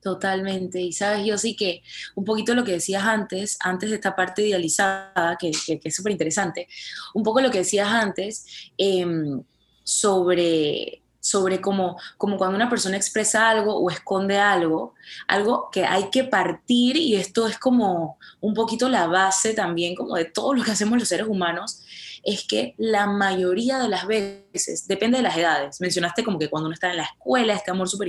Totalmente. 0.07 0.81
Y 0.81 0.93
sabes, 0.93 1.27
yo 1.27 1.37
sí 1.37 1.57
que 1.57 1.83
un 2.15 2.25
poquito 2.25 2.55
lo 2.55 2.63
que 2.63 2.71
decías 2.71 3.03
antes, 3.03 3.59
antes 3.59 3.91
de 3.91 3.97
esta 3.97 4.15
parte 4.15 4.47
idealizada, 4.47 5.37
que, 5.37 5.51
es 5.51 5.97
súper 5.97 6.13
interesante, 6.13 6.69
un 7.13 7.25
poco 7.25 7.41
lo 7.41 7.51
que 7.51 7.59
decías 7.59 7.89
antes 7.89 8.47
em, 8.79 9.43
sobre 9.83 11.03
sobre 11.19 11.61
cómo, 11.61 11.99
como 12.19 12.37
cuando 12.37 12.55
una 12.55 12.71
persona 12.71 12.97
expresa 12.97 13.51
algo 13.51 13.77
o 13.77 13.91
esconde 13.91 14.39
algo, 14.39 14.95
algo 15.27 15.71
que 15.73 15.85
hay 15.85 16.09
que 16.11 16.23
partir 16.23 16.97
y 16.97 17.17
esto 17.17 17.49
es 17.49 17.59
como 17.59 18.17
un 18.41 18.55
poquito 18.55 18.89
la 18.89 19.09
base 19.09 19.53
también 19.53 19.97
como 19.97 20.15
de 20.15 20.27
todo 20.27 20.55
lo 20.55 20.63
que 20.63 20.71
hacemos 20.71 21.01
los 21.01 21.09
seres 21.09 21.27
humanos, 21.27 21.83
es 22.23 22.47
que 22.47 22.77
la 22.79 23.09
mayoría 23.09 23.81
de 23.81 23.89
las 23.89 24.07
veces, 24.07 24.87
depende 24.87 25.17
de 25.17 25.25
las 25.25 25.37
edades, 25.37 25.81
mencionaste 25.81 26.23
como 26.23 26.39
que 26.39 26.49
cuando 26.49 26.67
uno 26.67 26.75
está 26.75 26.91
en 26.91 26.99
la 26.99 27.05
escuela, 27.05 27.55
este 27.55 27.73
amor 27.73 27.89
súper 27.89 28.07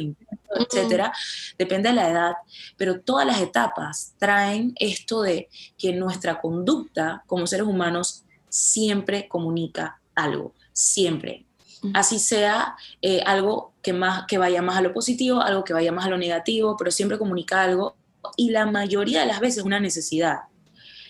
etcétera, 0.56 1.14
depende 1.58 1.90
de 1.90 1.96
la 1.96 2.10
edad, 2.10 2.34
pero 2.78 3.02
todas 3.02 3.26
las 3.26 3.42
etapas 3.42 4.14
traen 4.18 4.74
esto 4.80 5.22
de 5.22 5.50
que 5.78 5.94
nuestra 5.94 6.40
conducta 6.40 7.24
como 7.28 7.48
seres 7.48 7.68
humanos 7.68 8.24
siempre 8.50 9.28
comunica 9.28 10.02
algo, 10.16 10.54
siempre. 10.74 11.46
Así 11.94 12.18
sea 12.20 12.76
eh, 13.02 13.22
algo 13.26 13.74
que, 13.82 13.94
más, 13.94 14.26
que 14.28 14.38
vaya 14.38 14.62
más 14.62 14.78
a 14.78 14.82
lo 14.82 14.94
positivo, 14.94 15.42
algo 15.42 15.64
que 15.64 15.74
vaya 15.74 15.92
más 15.92 16.06
a 16.06 16.10
lo 16.10 16.18
negativo, 16.18 16.76
pero 16.78 16.92
siempre 16.92 17.18
comunica 17.18 17.62
algo 17.62 17.96
y 18.36 18.50
la 18.50 18.66
mayoría 18.66 19.22
de 19.22 19.28
las 19.28 19.40
veces 19.40 19.64
una 19.64 19.80
necesidad. 19.80 20.40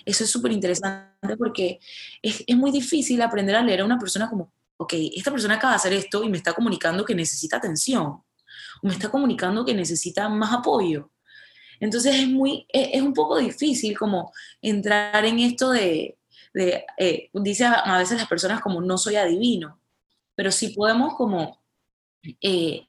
Eso 0.05 0.23
es 0.23 0.29
súper 0.29 0.51
interesante 0.51 1.37
porque 1.37 1.79
es, 2.21 2.43
es, 2.45 2.55
muy 2.55 2.71
difícil 2.71 3.21
aprender 3.21 3.55
a 3.55 3.61
leer 3.61 3.81
a 3.81 3.85
una 3.85 3.97
persona 3.97 4.29
como, 4.29 4.51
ok, 4.77 4.93
esta 5.15 5.31
persona 5.31 5.55
acaba 5.55 5.73
de 5.73 5.77
hacer 5.77 5.93
esto 5.93 6.23
y 6.23 6.29
me 6.29 6.37
está 6.37 6.53
comunicando 6.53 7.03
que 7.03 7.15
necesita 7.15 7.57
atención, 7.57 8.21
o 8.81 8.87
me 8.87 8.93
está 8.93 9.09
comunicando 9.09 9.65
que 9.65 9.73
necesita 9.73 10.29
más 10.29 10.53
apoyo. 10.53 11.11
Entonces 11.79 12.15
es, 12.15 12.27
muy, 12.27 12.65
es, 12.69 13.01
un 13.01 13.13
poco 13.13 13.37
difícil 13.37 13.97
como 13.97 14.31
entrar 14.61 15.25
en 15.25 15.39
esto 15.39 15.71
de, 15.71 16.17
de 16.53 16.85
eh, 16.97 17.29
dice 17.33 17.65
a 17.65 17.97
veces 17.97 18.17
las 18.17 18.27
personas 18.27 18.61
como 18.61 18.81
no 18.81 18.97
soy 18.97 19.15
adivino, 19.15 19.79
pero 20.35 20.51
si 20.51 20.69
podemos 20.69 21.15
como 21.15 21.61
eh, 22.41 22.87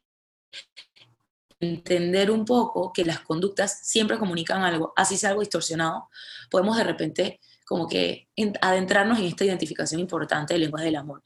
entender 1.60 2.30
un 2.30 2.44
poco 2.44 2.92
que 2.92 3.04
las 3.04 3.20
conductas 3.20 3.80
siempre 3.82 4.18
comunican 4.18 4.62
algo, 4.62 4.92
así 4.96 5.16
sea 5.16 5.30
algo 5.30 5.40
distorsionado, 5.40 6.08
podemos 6.50 6.76
de 6.76 6.84
repente 6.84 7.40
como 7.66 7.87
que 7.87 8.28
adentrarnos 8.62 9.18
en 9.18 9.26
esta 9.26 9.44
identificación 9.44 10.00
importante 10.00 10.54
del 10.54 10.62
lenguaje 10.62 10.87
del 10.87 10.96
amor. 10.96 11.22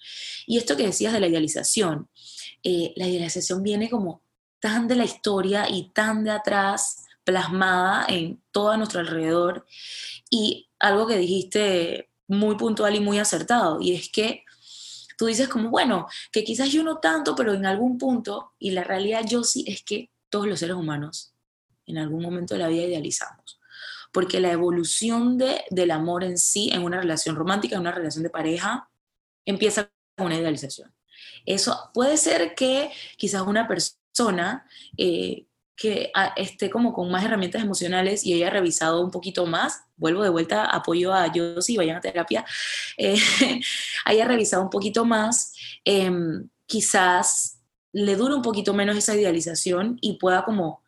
Y 0.46 0.58
esto 0.58 0.76
que 0.76 0.86
decías 0.86 1.12
de 1.12 1.20
la 1.20 1.28
idealización, 1.28 2.08
eh, 2.64 2.92
la 2.96 3.06
idealización 3.06 3.62
viene 3.62 3.88
como 3.88 4.22
tan 4.62 4.86
de 4.86 4.94
la 4.94 5.04
historia 5.04 5.68
y 5.68 5.90
tan 5.90 6.22
de 6.22 6.30
atrás, 6.30 7.04
plasmada 7.24 8.06
en 8.08 8.40
todo 8.52 8.76
nuestro 8.76 9.00
alrededor. 9.00 9.66
Y 10.30 10.70
algo 10.78 11.08
que 11.08 11.18
dijiste 11.18 12.10
muy 12.28 12.54
puntual 12.54 12.94
y 12.94 13.00
muy 13.00 13.18
acertado, 13.18 13.80
y 13.80 13.96
es 13.96 14.08
que 14.08 14.44
tú 15.18 15.26
dices 15.26 15.48
como, 15.48 15.68
bueno, 15.68 16.06
que 16.30 16.44
quizás 16.44 16.70
yo 16.70 16.84
no 16.84 16.98
tanto, 16.98 17.34
pero 17.34 17.52
en 17.52 17.66
algún 17.66 17.98
punto, 17.98 18.52
y 18.60 18.70
la 18.70 18.84
realidad 18.84 19.24
yo 19.26 19.42
sí 19.42 19.64
es 19.66 19.82
que 19.82 20.10
todos 20.30 20.46
los 20.46 20.60
seres 20.60 20.76
humanos 20.76 21.34
en 21.86 21.98
algún 21.98 22.22
momento 22.22 22.54
de 22.54 22.60
la 22.60 22.68
vida 22.68 22.84
idealizamos. 22.84 23.60
Porque 24.12 24.38
la 24.38 24.52
evolución 24.52 25.38
de, 25.38 25.64
del 25.70 25.90
amor 25.90 26.22
en 26.22 26.38
sí, 26.38 26.70
en 26.72 26.84
una 26.84 27.00
relación 27.00 27.34
romántica, 27.34 27.74
en 27.74 27.80
una 27.80 27.92
relación 27.92 28.22
de 28.22 28.30
pareja, 28.30 28.88
empieza 29.44 29.90
con 30.16 30.26
una 30.26 30.36
idealización. 30.36 30.94
Eso 31.46 31.90
puede 31.92 32.16
ser 32.16 32.54
que 32.54 32.92
quizás 33.16 33.42
una 33.42 33.66
persona 33.66 34.01
eh, 34.96 35.46
que 35.76 36.10
ah, 36.14 36.32
esté 36.36 36.70
como 36.70 36.92
con 36.92 37.10
más 37.10 37.24
herramientas 37.24 37.62
emocionales 37.62 38.24
y 38.24 38.34
haya 38.34 38.50
revisado 38.50 39.02
un 39.02 39.10
poquito 39.10 39.46
más, 39.46 39.82
vuelvo 39.96 40.22
de 40.22 40.28
vuelta, 40.28 40.64
apoyo 40.64 41.12
a 41.12 41.32
yo 41.32 41.60
si 41.60 41.76
vayan 41.76 41.96
a 41.96 42.00
terapia, 42.00 42.44
eh, 42.96 43.16
haya 44.04 44.24
revisado 44.26 44.62
un 44.62 44.70
poquito 44.70 45.04
más, 45.04 45.54
em, 45.84 46.48
quizás 46.66 47.58
le 47.92 48.16
dure 48.16 48.34
un 48.34 48.42
poquito 48.42 48.74
menos 48.74 48.96
esa 48.96 49.14
idealización 49.14 49.98
y 50.00 50.18
pueda 50.18 50.44
como 50.44 50.82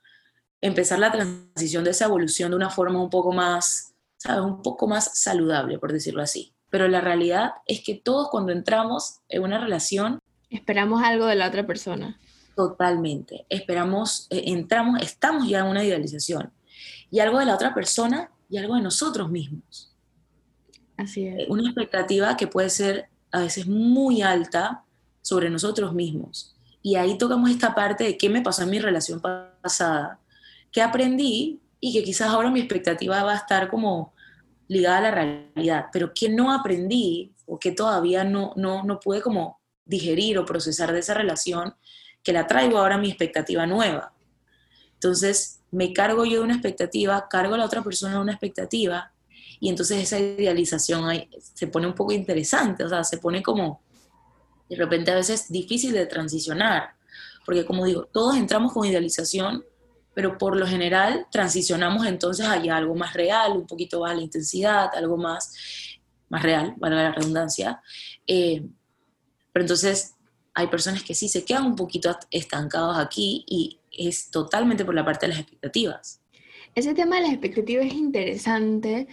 empezar 0.60 0.98
la 0.98 1.12
transición 1.12 1.84
de 1.84 1.90
esa 1.90 2.06
evolución 2.06 2.50
de 2.50 2.56
una 2.56 2.70
forma 2.70 3.02
un 3.02 3.10
poco 3.10 3.32
más, 3.32 3.94
¿sabes? 4.16 4.42
Un 4.42 4.62
poco 4.62 4.86
más 4.86 5.18
saludable, 5.18 5.78
por 5.78 5.92
decirlo 5.92 6.22
así. 6.22 6.54
Pero 6.70 6.88
la 6.88 7.00
realidad 7.00 7.52
es 7.66 7.82
que 7.84 7.94
todos 7.94 8.28
cuando 8.30 8.52
entramos 8.52 9.20
en 9.28 9.42
una 9.42 9.58
relación... 9.58 10.20
Esperamos 10.48 11.02
algo 11.02 11.26
de 11.26 11.34
la 11.34 11.48
otra 11.48 11.66
persona. 11.66 12.18
Totalmente. 12.54 13.46
Esperamos, 13.48 14.26
eh, 14.30 14.44
entramos, 14.46 15.02
estamos 15.02 15.48
ya 15.48 15.60
en 15.60 15.66
una 15.66 15.84
idealización. 15.84 16.52
Y 17.10 17.20
algo 17.20 17.38
de 17.38 17.46
la 17.46 17.54
otra 17.54 17.74
persona 17.74 18.30
y 18.48 18.58
algo 18.58 18.76
de 18.76 18.82
nosotros 18.82 19.30
mismos. 19.30 19.94
Así 20.96 21.26
es. 21.26 21.40
Eh, 21.40 21.46
una 21.48 21.64
expectativa 21.64 22.36
que 22.36 22.46
puede 22.46 22.70
ser 22.70 23.08
a 23.32 23.40
veces 23.40 23.66
muy 23.66 24.22
alta 24.22 24.84
sobre 25.22 25.50
nosotros 25.50 25.92
mismos. 25.94 26.54
Y 26.82 26.96
ahí 26.96 27.18
tocamos 27.18 27.50
esta 27.50 27.74
parte 27.74 28.04
de 28.04 28.18
qué 28.18 28.28
me 28.28 28.42
pasó 28.42 28.62
en 28.62 28.70
mi 28.70 28.78
relación 28.78 29.20
pasada, 29.20 30.20
qué 30.70 30.82
aprendí 30.82 31.60
y 31.80 31.92
que 31.92 32.04
quizás 32.04 32.28
ahora 32.28 32.50
mi 32.50 32.60
expectativa 32.60 33.22
va 33.24 33.32
a 33.32 33.36
estar 33.36 33.68
como 33.68 34.14
ligada 34.68 34.98
a 34.98 35.00
la 35.00 35.10
realidad, 35.10 35.86
pero 35.92 36.12
qué 36.14 36.28
no 36.28 36.52
aprendí 36.52 37.32
o 37.46 37.58
que 37.58 37.72
todavía 37.72 38.24
no, 38.24 38.52
no, 38.56 38.84
no 38.84 39.00
pude 39.00 39.20
como 39.20 39.60
digerir 39.84 40.38
o 40.38 40.44
procesar 40.44 40.92
de 40.92 41.00
esa 41.00 41.14
relación 41.14 41.74
que 42.24 42.32
la 42.32 42.46
traigo 42.46 42.78
ahora 42.78 42.96
a 42.96 42.98
mi 42.98 43.08
expectativa 43.08 43.66
nueva. 43.66 44.12
Entonces, 44.94 45.60
me 45.70 45.92
cargo 45.92 46.24
yo 46.24 46.38
de 46.38 46.44
una 46.44 46.54
expectativa, 46.54 47.28
cargo 47.28 47.54
a 47.54 47.58
la 47.58 47.66
otra 47.66 47.82
persona 47.82 48.14
de 48.14 48.20
una 48.20 48.32
expectativa, 48.32 49.12
y 49.60 49.68
entonces 49.68 50.02
esa 50.02 50.18
idealización 50.18 51.06
se 51.38 51.66
pone 51.66 51.86
un 51.86 51.94
poco 51.94 52.12
interesante, 52.12 52.84
o 52.84 52.88
sea, 52.88 53.04
se 53.04 53.18
pone 53.18 53.42
como, 53.42 53.82
de 54.68 54.76
repente 54.76 55.10
a 55.10 55.16
veces 55.16 55.50
difícil 55.50 55.92
de 55.92 56.06
transicionar, 56.06 56.94
porque 57.44 57.64
como 57.64 57.84
digo, 57.84 58.06
todos 58.06 58.36
entramos 58.36 58.72
con 58.72 58.86
idealización, 58.86 59.64
pero 60.14 60.38
por 60.38 60.56
lo 60.56 60.66
general 60.66 61.26
transicionamos 61.30 62.06
entonces 62.06 62.46
allá 62.46 62.76
algo 62.76 62.94
más 62.94 63.14
real, 63.14 63.52
un 63.52 63.66
poquito 63.66 64.00
más 64.00 64.16
la 64.16 64.22
intensidad, 64.22 64.90
algo 64.94 65.16
más, 65.16 65.54
más 66.28 66.42
real, 66.42 66.74
valga 66.78 67.02
la 67.02 67.12
redundancia. 67.12 67.82
Eh, 68.26 68.64
pero 69.52 69.64
entonces 69.64 70.13
hay 70.54 70.68
personas 70.68 71.02
que 71.02 71.14
sí 71.14 71.28
se 71.28 71.44
quedan 71.44 71.66
un 71.66 71.76
poquito 71.76 72.16
estancados 72.30 72.96
aquí 72.98 73.44
y 73.46 73.80
es 73.90 74.30
totalmente 74.30 74.84
por 74.84 74.94
la 74.94 75.04
parte 75.04 75.26
de 75.26 75.32
las 75.32 75.40
expectativas. 75.40 76.20
Ese 76.74 76.94
tema 76.94 77.16
de 77.16 77.22
las 77.22 77.32
expectativas 77.32 77.86
es 77.86 77.94
interesante 77.94 79.08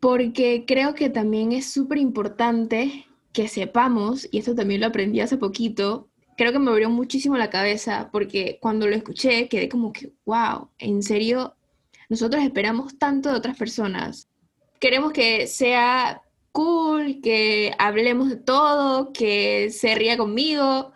porque 0.00 0.64
creo 0.66 0.94
que 0.94 1.08
también 1.08 1.52
es 1.52 1.72
súper 1.72 1.98
importante 1.98 3.06
que 3.32 3.48
sepamos, 3.48 4.28
y 4.30 4.38
esto 4.38 4.54
también 4.54 4.80
lo 4.80 4.86
aprendí 4.86 5.20
hace 5.20 5.36
poquito, 5.36 6.08
creo 6.36 6.52
que 6.52 6.58
me 6.58 6.70
abrió 6.70 6.90
muchísimo 6.90 7.36
la 7.36 7.50
cabeza 7.50 8.10
porque 8.12 8.58
cuando 8.60 8.86
lo 8.86 8.94
escuché 8.94 9.48
quedé 9.48 9.68
como 9.68 9.92
que, 9.92 10.12
wow, 10.24 10.68
en 10.78 11.02
serio, 11.02 11.56
nosotros 12.08 12.42
esperamos 12.44 12.98
tanto 12.98 13.30
de 13.30 13.36
otras 13.36 13.56
personas. 13.56 14.28
Queremos 14.78 15.12
que 15.12 15.46
sea 15.46 16.20
cool, 16.54 17.20
que 17.20 17.74
hablemos 17.80 18.28
de 18.28 18.36
todo, 18.36 19.12
que 19.12 19.70
se 19.70 19.96
ría 19.96 20.16
conmigo, 20.16 20.92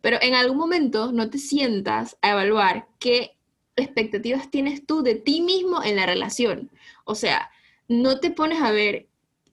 pero 0.00 0.16
en 0.22 0.34
algún 0.34 0.56
momento 0.56 1.12
no 1.12 1.28
te 1.28 1.36
sientas 1.36 2.16
a 2.22 2.30
evaluar 2.30 2.88
qué 2.98 3.36
expectativas 3.76 4.50
tienes 4.50 4.86
tú 4.86 5.02
de 5.02 5.14
ti 5.14 5.42
mismo 5.42 5.84
en 5.84 5.96
la 5.96 6.06
relación. 6.06 6.70
O 7.04 7.14
sea, 7.14 7.50
no 7.86 8.18
te 8.18 8.30
pones 8.30 8.62
a 8.62 8.70
ver, 8.70 9.06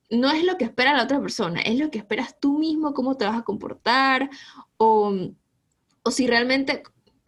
no 0.09 0.31
es 0.31 0.45
lo 0.45 0.57
que 0.57 0.63
espera 0.63 0.93
la 0.95 1.03
otra 1.03 1.19
persona, 1.19 1.59
es 1.59 1.77
lo 1.77 1.91
que 1.91 1.97
esperas 1.97 2.39
tú 2.39 2.57
mismo, 2.57 2.93
cómo 2.93 3.17
te 3.17 3.25
vas 3.25 3.37
a 3.37 3.43
comportar, 3.43 4.29
o, 4.77 5.13
o 6.03 6.11
si 6.11 6.27
realmente 6.27 6.81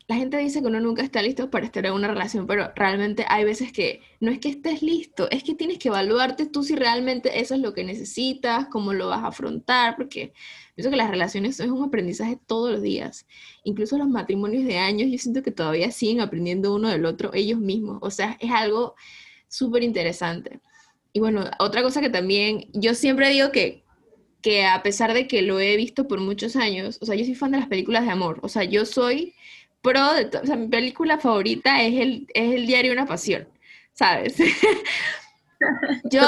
la 0.07 0.15
gente 0.15 0.37
dice 0.37 0.61
que 0.61 0.67
uno 0.67 0.81
nunca 0.81 1.01
está 1.01 1.21
listo 1.21 1.49
para 1.49 1.65
estar 1.65 1.85
en 1.85 1.93
una 1.93 2.07
relación, 2.09 2.45
pero 2.45 2.71
realmente 2.75 3.25
hay 3.29 3.45
veces 3.45 3.71
que 3.71 4.01
no 4.19 4.31
es 4.31 4.39
que 4.39 4.49
estés 4.49 4.81
listo, 4.81 5.29
es 5.31 5.43
que 5.43 5.55
tienes 5.55 5.77
que 5.77 5.87
evaluarte 5.87 6.45
tú 6.45 6.63
si 6.63 6.75
realmente 6.75 7.39
eso 7.39 7.55
es 7.55 7.61
lo 7.61 7.73
que 7.73 7.83
necesitas, 7.83 8.67
cómo 8.67 8.93
lo 8.93 9.07
vas 9.07 9.23
a 9.23 9.27
afrontar, 9.27 9.95
porque 9.95 10.33
pienso 10.75 10.91
que 10.91 10.97
las 10.97 11.09
relaciones 11.09 11.59
es 11.59 11.69
un 11.69 11.83
aprendizaje 11.83 12.37
todos 12.45 12.71
los 12.71 12.81
días. 12.81 13.25
Incluso 13.63 13.97
los 13.97 14.09
matrimonios 14.09 14.65
de 14.65 14.77
años, 14.77 15.09
yo 15.09 15.17
siento 15.17 15.41
que 15.41 15.51
todavía 15.51 15.89
siguen 15.91 16.19
aprendiendo 16.19 16.75
uno 16.75 16.89
del 16.89 17.05
otro 17.05 17.33
ellos 17.33 17.59
mismos. 17.59 17.99
O 18.01 18.11
sea, 18.11 18.37
es 18.41 18.51
algo 18.51 18.95
súper 19.47 19.83
interesante. 19.83 20.59
Y 21.13 21.19
bueno, 21.19 21.45
otra 21.59 21.83
cosa 21.83 22.01
que 22.01 22.09
también, 22.09 22.65
yo 22.73 22.95
siempre 22.95 23.29
digo 23.29 23.51
que, 23.51 23.83
que 24.41 24.65
a 24.65 24.83
pesar 24.83 25.13
de 25.13 25.27
que 25.27 25.43
lo 25.43 25.59
he 25.59 25.77
visto 25.77 26.07
por 26.07 26.19
muchos 26.19 26.55
años, 26.55 26.97
o 27.01 27.05
sea, 27.05 27.15
yo 27.15 27.23
soy 27.23 27.35
fan 27.35 27.51
de 27.51 27.59
las 27.59 27.67
películas 27.67 28.03
de 28.03 28.11
amor, 28.11 28.39
o 28.41 28.49
sea, 28.49 28.63
yo 28.63 28.85
soy 28.85 29.35
pro 29.83 30.13
de 30.13 30.25
o 30.37 30.45
sea, 30.45 30.55
mi 30.55 30.67
película 30.67 31.19
favorita 31.19 31.83
es 31.83 31.99
el, 31.99 32.27
es 32.33 32.55
el 32.55 32.65
diario 32.65 32.93
Una 32.93 33.05
Pasión, 33.05 33.47
¿sabes? 33.93 34.35
yo, 36.09 36.21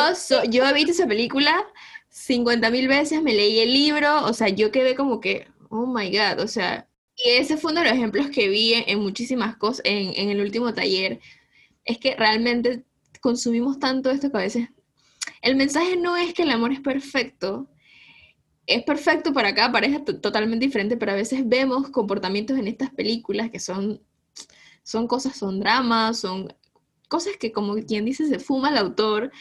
yo 0.50 0.68
he 0.68 0.74
visto 0.74 0.92
esa 0.92 1.08
película 1.08 1.66
50 2.10 2.70
mil 2.70 2.88
veces, 2.88 3.22
me 3.24 3.34
leí 3.34 3.60
el 3.60 3.74
libro, 3.74 4.26
o 4.26 4.34
sea, 4.34 4.50
yo 4.50 4.72
quedé 4.72 4.96
como 4.96 5.20
que, 5.20 5.48
oh 5.70 5.88
my 5.88 6.10
god, 6.12 6.40
o 6.40 6.48
sea, 6.48 6.88
y 7.16 7.30
ese 7.32 7.58
fue 7.58 7.72
uno 7.72 7.82
de 7.82 7.88
los 7.88 7.96
ejemplos 7.96 8.28
que 8.30 8.50
vi 8.50 8.74
en, 8.74 9.00
muchísimas 9.00 9.56
cosas, 9.58 9.82
en, 9.86 10.14
en, 10.16 10.30
el 10.30 10.42
último 10.42 10.74
taller, 10.74 11.20
es 11.86 11.98
que 11.98 12.16
realmente 12.16 12.84
consumimos 13.22 13.80
tanto 13.80 14.12
esto 14.12 14.30
que 14.32 14.38
a 14.38 14.42
veces 14.42 14.70
el 15.42 15.56
mensaje 15.56 15.96
no 15.96 16.18
es 16.18 16.34
que 16.34 16.44
el 16.44 16.52
amor 16.52 16.72
es 16.72 16.82
perfecto, 16.82 17.68
es 18.68 18.84
perfecto 18.84 19.34
para 19.34 19.54
cada 19.54 19.72
pareja 19.72 20.04
totalmente 20.04 20.66
diferente, 20.66 20.98
pero 20.98 21.12
a 21.12 21.16
veces 21.16 21.48
vemos 21.48 21.90
comportamientos 21.90 22.58
en 22.58 22.68
estas 22.68 22.90
películas 22.90 23.52
que 23.52 23.60
son, 23.60 24.02
son 24.84 25.08
cosas, 25.08 25.38
son 25.38 25.60
dramas, 25.60 26.20
son 26.20 26.54
cosas 27.08 27.38
que 27.38 27.52
como 27.52 27.76
quien 27.76 28.06
dice 28.06 28.28
se 28.28 28.40
fuma 28.40 28.70
el 28.70 28.78
autor 28.78 29.32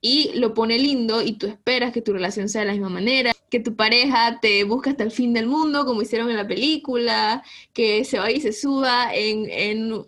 y 0.00 0.30
lo 0.34 0.54
pone 0.54 0.78
lindo 0.78 1.20
y 1.22 1.32
tú 1.32 1.46
esperas 1.46 1.92
que 1.92 2.00
tu 2.00 2.14
relación 2.14 2.48
sea 2.48 2.62
de 2.62 2.68
la 2.68 2.72
misma 2.72 2.88
manera, 2.88 3.32
que 3.50 3.60
tu 3.60 3.76
pareja 3.76 4.38
te 4.40 4.64
busque 4.64 4.90
hasta 4.90 5.04
el 5.04 5.10
fin 5.10 5.34
del 5.34 5.46
mundo 5.46 5.84
como 5.84 6.00
hicieron 6.00 6.30
en 6.30 6.36
la 6.36 6.46
película, 6.46 7.42
que 7.74 8.04
se 8.04 8.18
vaya 8.18 8.36
y 8.36 8.40
se 8.40 8.52
suba 8.52 9.14
en, 9.14 9.46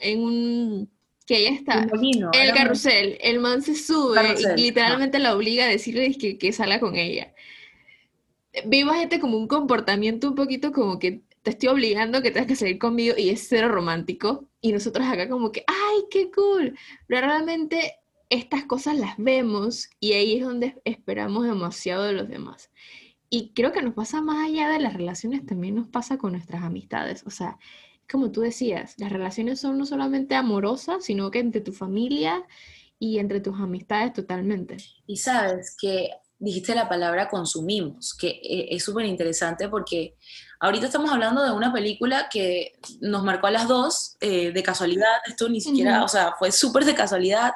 en 0.01 0.21
un 0.21 0.91
que 1.27 1.37
ella 1.37 1.51
está 1.55 1.83
el, 1.83 2.55
carrusel, 2.55 3.17
el 3.21 3.39
man 3.39 3.63
se 3.63 3.77
sube 3.77 4.35
y 4.57 4.61
literalmente 4.61 5.19
la 5.19 5.37
obliga 5.37 5.67
a 5.67 5.69
decirle 5.69 6.17
que, 6.19 6.37
que 6.37 6.53
salga 6.53 6.81
con 6.81 6.97
ella. 6.97 7.33
Vimos 8.67 8.97
este 8.97 9.19
como 9.19 9.39
un 9.39 9.49
comportamiento 9.49 10.29
un 10.29 10.35
poquito 10.35 10.73
como 10.73 10.99
que 10.99 11.23
te 11.43 11.51
estoy 11.51 11.71
obligando 11.71 12.23
que 12.23 12.31
tengas 12.31 12.47
que 12.47 12.57
salir 12.57 12.79
conmigo 12.79 13.15
y 13.17 13.31
es 13.31 13.47
cero 13.49 13.69
romántico. 13.69 14.49
Y 14.61 14.73
nosotros 14.73 15.07
acá 15.07 15.29
como 15.29 15.51
que, 15.53 15.65
¡ay, 15.67 16.05
qué 16.11 16.31
cool! 16.31 16.79
Pero 17.09 17.27
realmente 17.27 17.97
estas 18.31 18.65
cosas 18.65 18.97
las 18.97 19.17
vemos 19.19 19.91
y 20.01 20.13
ahí 20.13 20.37
es 20.37 20.45
donde 20.45 20.81
esperamos 20.85 21.45
demasiado 21.45 22.05
de 22.05 22.13
los 22.13 22.29
demás. 22.29 22.71
Y 23.29 23.53
creo 23.55 23.73
que 23.73 23.83
nos 23.83 23.95
pasa 23.95 24.21
más 24.21 24.47
allá 24.47 24.69
de 24.69 24.79
las 24.79 24.95
relaciones, 24.95 25.45
también 25.45 25.75
nos 25.75 25.89
pasa 25.89 26.19
con 26.19 26.33
nuestras 26.33 26.63
amistades. 26.63 27.25
O 27.27 27.31
sea, 27.31 27.59
como 28.11 28.31
tú 28.31 28.43
decías, 28.43 28.95
las 28.99 29.11
relaciones 29.11 29.61
son 29.61 29.79
no 29.79 29.87
solamente 29.87 30.35
amorosas, 30.35 31.05
sino 31.05 31.31
que 31.31 31.41
entre 31.41 31.61
tu 31.61 31.73
familia 31.73 32.47
y 32.99 33.19
entre 33.19 33.41
tus 33.41 33.59
amistades 33.59 34.13
totalmente. 34.13 34.77
Y 35.07 35.17
sabes 35.17 35.77
que 35.81 36.11
dijiste 36.43 36.75
la 36.75 36.89
palabra 36.89 37.29
consumimos, 37.29 38.15
que 38.15 38.29
eh, 38.29 38.67
es 38.71 38.85
súper 38.85 39.07
interesante 39.07 39.69
porque 39.69 40.17
ahorita 40.59 40.87
estamos 40.87 41.13
hablando 41.13 41.45
de 41.45 41.53
una 41.53 41.73
película 41.73 42.29
que 42.29 42.73
nos 43.01 43.23
marcó 43.23 43.47
a 43.47 43.53
las 43.53 43.69
dos 43.69 44.17
eh, 44.21 44.51
de 44.51 44.63
casualidad, 44.63 45.09
esto 45.27 45.49
ni 45.49 45.61
siquiera, 45.61 46.03
o 46.03 46.09
sea, 46.09 46.35
fue 46.37 46.51
súper 46.51 46.85
de 46.85 46.97
casualidad. 46.97 47.53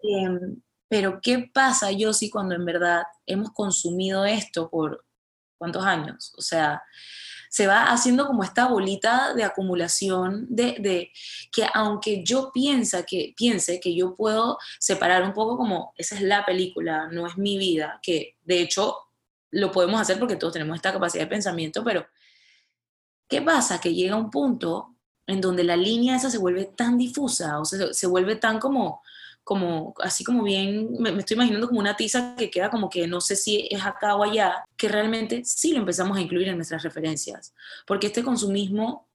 Em, 0.00 0.60
pero 0.88 1.18
¿qué 1.20 1.50
pasa, 1.52 1.90
yo 1.90 2.12
sí, 2.12 2.30
cuando 2.30 2.54
en 2.54 2.64
verdad 2.64 3.02
hemos 3.26 3.50
consumido 3.50 4.24
esto 4.24 4.70
por 4.70 5.04
cuántos 5.58 5.84
años? 5.84 6.32
O 6.38 6.42
sea, 6.42 6.84
se 7.54 7.68
va 7.68 7.84
haciendo 7.84 8.26
como 8.26 8.42
esta 8.42 8.66
bolita 8.66 9.32
de 9.32 9.44
acumulación 9.44 10.44
de, 10.48 11.12
que 11.52 11.64
aunque 11.72 12.24
yo 12.24 12.50
piensa 12.52 13.04
que, 13.04 13.32
piense 13.36 13.78
que 13.78 13.94
yo 13.94 14.16
puedo 14.16 14.58
separar 14.80 15.22
un 15.22 15.32
poco 15.32 15.56
como 15.56 15.94
esa 15.96 16.16
es 16.16 16.22
la 16.22 16.44
película, 16.44 17.06
no 17.12 17.28
es 17.28 17.38
mi 17.38 17.56
vida, 17.56 18.00
que 18.02 18.34
de 18.42 18.60
hecho 18.60 18.96
lo 19.52 19.70
podemos 19.70 20.00
hacer 20.00 20.18
porque 20.18 20.34
todos 20.34 20.54
tenemos 20.54 20.74
esta 20.74 20.92
capacidad 20.92 21.22
de 21.22 21.30
pensamiento, 21.30 21.84
pero 21.84 22.04
¿qué 23.28 23.40
pasa? 23.40 23.80
Que 23.80 23.94
llega 23.94 24.16
un 24.16 24.32
punto 24.32 24.96
en 25.24 25.40
donde 25.40 25.62
la 25.62 25.76
línea 25.76 26.16
esa 26.16 26.30
se 26.30 26.38
vuelve 26.38 26.64
tan 26.64 26.98
difusa, 26.98 27.60
o 27.60 27.64
sea, 27.64 27.92
se 27.92 28.06
vuelve 28.08 28.34
tan 28.34 28.58
como 28.58 29.00
como, 29.44 29.94
así 30.00 30.24
como 30.24 30.42
bien, 30.42 30.88
me, 30.98 31.10
estoy 31.10 31.34
imaginando 31.36 31.68
como 31.68 31.80
una 31.80 31.96
tiza 31.96 32.34
que 32.36 32.50
queda 32.50 32.70
como 32.70 32.88
que 32.88 33.06
no 33.06 33.20
sé 33.20 33.36
si 33.36 33.68
es 33.70 33.84
acá 33.84 34.16
o 34.16 34.24
allá, 34.24 34.64
que 34.76 34.88
realmente 34.88 35.42
sí 35.44 35.72
lo 35.72 35.80
empezamos 35.80 36.16
a 36.16 36.20
incluir 36.20 36.48
en 36.48 36.56
nuestras 36.56 36.82
referencias, 36.82 37.54
porque 37.86 38.08
este 38.08 38.24
consumismo 38.24 39.08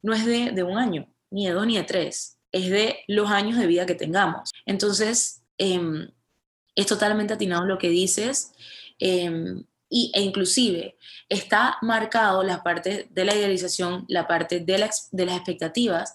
no 0.00 0.14
es 0.14 0.24
de, 0.24 0.62
un 0.62 0.78
año, 0.78 1.08
ni 1.30 1.46
de 1.46 1.52
dos, 1.52 1.66
ni 1.66 1.76
de 1.76 1.82
tres, 1.82 2.38
es 2.52 2.70
de 2.70 3.00
los 3.08 3.30
años 3.30 3.58
de 3.58 3.66
vida 3.66 3.86
que 3.86 3.94
tengamos. 3.94 4.50
Entonces, 4.66 5.42
em, 5.58 6.08
es 6.74 6.86
totalmente 6.86 7.34
atinado 7.34 7.66
lo 7.66 7.78
que 7.78 7.88
dices. 7.88 8.52
Eh, 8.98 9.62
y, 9.88 10.10
e 10.14 10.22
inclusive 10.22 10.96
está 11.28 11.76
marcado 11.82 12.42
la 12.42 12.62
parte 12.62 13.08
de 13.10 13.24
la 13.24 13.34
idealización, 13.34 14.06
la 14.08 14.26
parte 14.26 14.60
de 14.60 14.78
las 14.78 15.10
expectativas, 15.12 16.14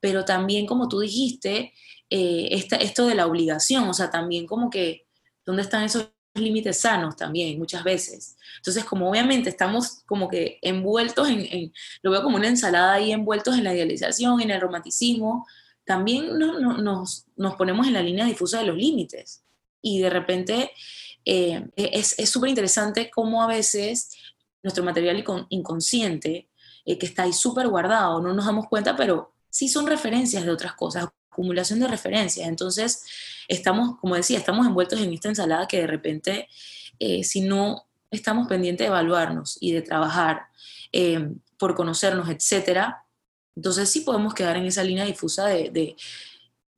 pero 0.00 0.24
también, 0.24 0.64
como 0.66 0.88
tú 0.88 1.00
dijiste, 1.00 1.74
eh, 2.10 2.48
esto 2.80 3.06
de 3.06 3.14
la 3.14 3.26
obligación, 3.26 3.88
o 3.88 3.94
sea, 3.94 4.10
también 4.10 4.46
como 4.46 4.70
que, 4.70 5.06
¿dónde 5.44 5.62
están 5.62 5.84
esos 5.84 6.10
límites 6.34 6.80
sanos 6.80 7.16
también 7.16 7.58
muchas 7.58 7.84
veces? 7.84 8.36
Entonces, 8.58 8.84
como 8.84 9.10
obviamente 9.10 9.50
estamos 9.50 10.02
como 10.06 10.28
que 10.28 10.58
envueltos 10.62 11.28
en, 11.28 11.72
lo 12.02 12.10
veo 12.10 12.22
como 12.22 12.36
una 12.36 12.48
ensalada 12.48 12.94
ahí, 12.94 13.12
envueltos 13.12 13.56
en 13.56 13.64
la 13.64 13.74
idealización, 13.74 14.40
en 14.40 14.50
el 14.50 14.60
romanticismo, 14.60 15.46
también 15.84 16.36
nos, 16.38 17.26
nos, 17.36 17.54
ponemos 17.56 17.86
en 17.86 17.92
la 17.92 18.02
línea 18.02 18.24
difusa 18.24 18.58
de 18.58 18.66
los 18.66 18.76
límites. 18.76 19.44
Y 19.80 20.00
de 20.00 20.10
repente 20.10 20.72
eh, 21.24 21.64
es 21.76 22.28
súper 22.28 22.50
interesante 22.50 23.08
cómo 23.08 23.42
a 23.42 23.46
veces 23.46 24.10
nuestro 24.66 24.82
material 24.82 25.24
inconsciente, 25.48 26.48
eh, 26.84 26.98
que 26.98 27.06
está 27.06 27.22
ahí 27.22 27.32
súper 27.32 27.68
guardado, 27.68 28.20
no 28.20 28.34
nos 28.34 28.46
damos 28.46 28.68
cuenta, 28.68 28.96
pero 28.96 29.32
sí 29.48 29.68
son 29.68 29.86
referencias 29.86 30.44
de 30.44 30.50
otras 30.50 30.74
cosas, 30.74 31.06
acumulación 31.36 31.80
de 31.80 31.88
referencias. 31.88 32.48
Entonces, 32.48 33.04
estamos, 33.48 33.98
como 34.00 34.14
decía, 34.16 34.38
estamos 34.38 34.66
envueltos 34.66 35.00
en 35.00 35.12
esta 35.12 35.28
ensalada 35.28 35.68
que 35.68 35.80
de 35.80 35.86
repente, 35.86 36.48
eh, 36.98 37.22
si 37.22 37.42
no 37.42 37.86
estamos 38.10 38.48
pendientes 38.48 38.86
de 38.86 38.88
evaluarnos 38.88 39.58
y 39.60 39.72
de 39.72 39.82
trabajar 39.82 40.46
eh, 40.92 41.28
por 41.58 41.74
conocernos, 41.74 42.30
etcétera, 42.30 43.04
entonces 43.54 43.90
sí 43.90 44.00
podemos 44.00 44.34
quedar 44.34 44.56
en 44.56 44.64
esa 44.64 44.82
línea 44.82 45.04
difusa 45.04 45.46
de, 45.46 45.70
de, 45.70 45.96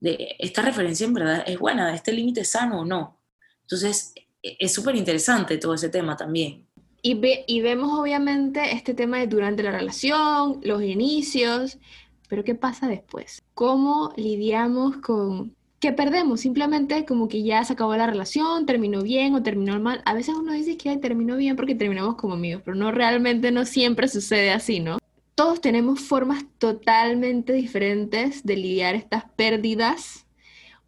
de 0.01 0.37
esta 0.39 0.63
referencia 0.63 1.07
en 1.07 1.15
verdad 1.15 1.45
es 1.47 1.59
buena, 1.59 1.95
este 1.95 2.13
límite 2.13 2.45
sano 2.45 2.81
o 2.81 2.85
no. 2.85 3.21
Entonces, 3.63 4.15
e, 4.43 4.57
es 4.59 4.73
súper 4.73 4.97
interesante 4.97 5.59
todo 5.59 5.75
ese 5.75 5.89
tema 5.89 6.17
también. 6.17 6.67
Y, 7.03 7.15
ve, 7.15 7.45
y 7.47 7.61
vemos 7.61 7.97
obviamente 7.99 8.73
este 8.73 8.95
tema 8.95 9.19
de 9.19 9.29
durante 9.29 9.63
la 9.63 9.71
relación, 9.71 10.61
los 10.63 10.83
inicios, 10.83 11.79
pero 12.29 12.45
¿qué 12.45 12.55
pasa 12.55 12.87
después? 12.89 13.43
¿Cómo 13.55 14.13
lidiamos 14.17 14.99
con 14.99 15.55
que 15.81 15.93
perdemos? 15.93 16.41
Simplemente 16.41 17.05
como 17.05 17.29
que 17.29 17.43
ya 17.43 17.65
se 17.65 17.73
acabó 17.73 17.97
la 17.97 18.07
relación, 18.07 18.67
terminó 18.67 19.03
bien 19.03 19.35
o 19.35 19.43
terminó 19.43 19.79
mal. 19.81 20.03
A 20.05 20.15
veces 20.15 20.35
uno 20.35 20.53
dice 20.53 20.77
que 20.77 20.97
terminó 20.97 21.37
bien 21.37 21.57
porque 21.57 21.75
terminamos 21.75 22.17
como 22.17 22.35
amigos, 22.35 22.63
pero 22.65 22.77
no 22.77 22.93
realmente 22.93 23.51
no 23.51 23.65
siempre 23.65 24.09
sucede 24.09 24.51
así, 24.51 24.81
¿no? 24.81 24.99
Todos 25.35 25.61
tenemos 25.61 26.01
formas 26.01 26.45
totalmente 26.59 27.53
diferentes 27.53 28.45
de 28.45 28.57
lidiar 28.57 28.95
estas 28.95 29.25
pérdidas 29.37 30.27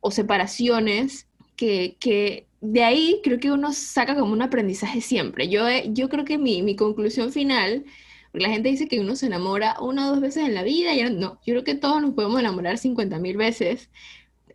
o 0.01 0.11
separaciones 0.11 1.29
que, 1.57 1.97
que 2.01 2.47
de 2.61 2.83
ahí 2.83 3.21
creo 3.23 3.39
que 3.39 3.53
uno 3.53 3.73
saca 3.73 4.17
como 4.17 4.33
un 4.33 4.43
aprendizaje 4.43 5.01
siempre. 5.01 5.49
Yo, 5.49 5.63
yo 5.87 6.09
creo 6.09 6.25
que 6.25 6.37
mi, 6.37 6.63
mi 6.63 6.75
conclusión 6.75 7.33
final 7.33 7.85
porque 8.31 8.47
la 8.47 8.53
gente 8.53 8.69
dice 8.69 8.89
que 8.89 9.01
uno 9.01 9.17
se 9.17 9.27
enamora 9.27 9.77
una 9.81 10.07
o 10.07 10.11
dos 10.11 10.21
veces 10.21 10.47
en 10.47 10.55
la 10.55 10.63
vida, 10.63 10.95
y 10.95 11.03
no, 11.15 11.41
yo 11.45 11.55
creo 11.55 11.65
que 11.65 11.75
todos 11.75 12.01
nos 12.01 12.15
podemos 12.15 12.39
enamorar 12.39 12.79
50 12.79 13.19
mil 13.19 13.37
veces, 13.37 13.91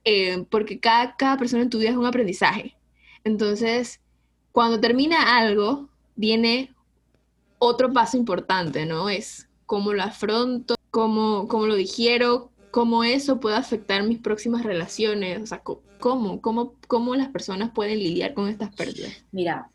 eh, 0.03 0.45
porque 0.49 0.79
cada, 0.79 1.15
cada 1.15 1.37
persona 1.37 1.63
en 1.63 1.69
tu 1.69 1.79
vida 1.79 1.89
es 1.89 1.97
un 1.97 2.05
aprendizaje. 2.05 2.75
Entonces, 3.23 3.99
cuando 4.51 4.79
termina 4.79 5.37
algo, 5.37 5.89
viene 6.15 6.73
otro 7.59 7.91
paso 7.91 8.15
importante, 8.17 8.85
¿no? 8.85 9.09
Es 9.09 9.49
cómo 9.65 9.93
lo 9.93 10.03
afronto, 10.03 10.75
cómo, 10.91 11.47
cómo 11.47 11.65
lo 11.65 11.75
digiero, 11.75 12.51
cómo 12.71 13.03
eso 13.03 13.39
puede 13.39 13.55
afectar 13.55 14.03
mis 14.03 14.19
próximas 14.19 14.63
relaciones, 14.63 15.41
o 15.41 15.45
sea, 15.45 15.61
cómo, 15.99 16.41
cómo, 16.41 16.75
cómo 16.87 17.15
las 17.15 17.29
personas 17.29 17.71
pueden 17.71 17.99
lidiar 17.99 18.33
con 18.33 18.47
estas 18.47 18.73
pérdidas. 18.73 19.11
Mira, 19.31 19.69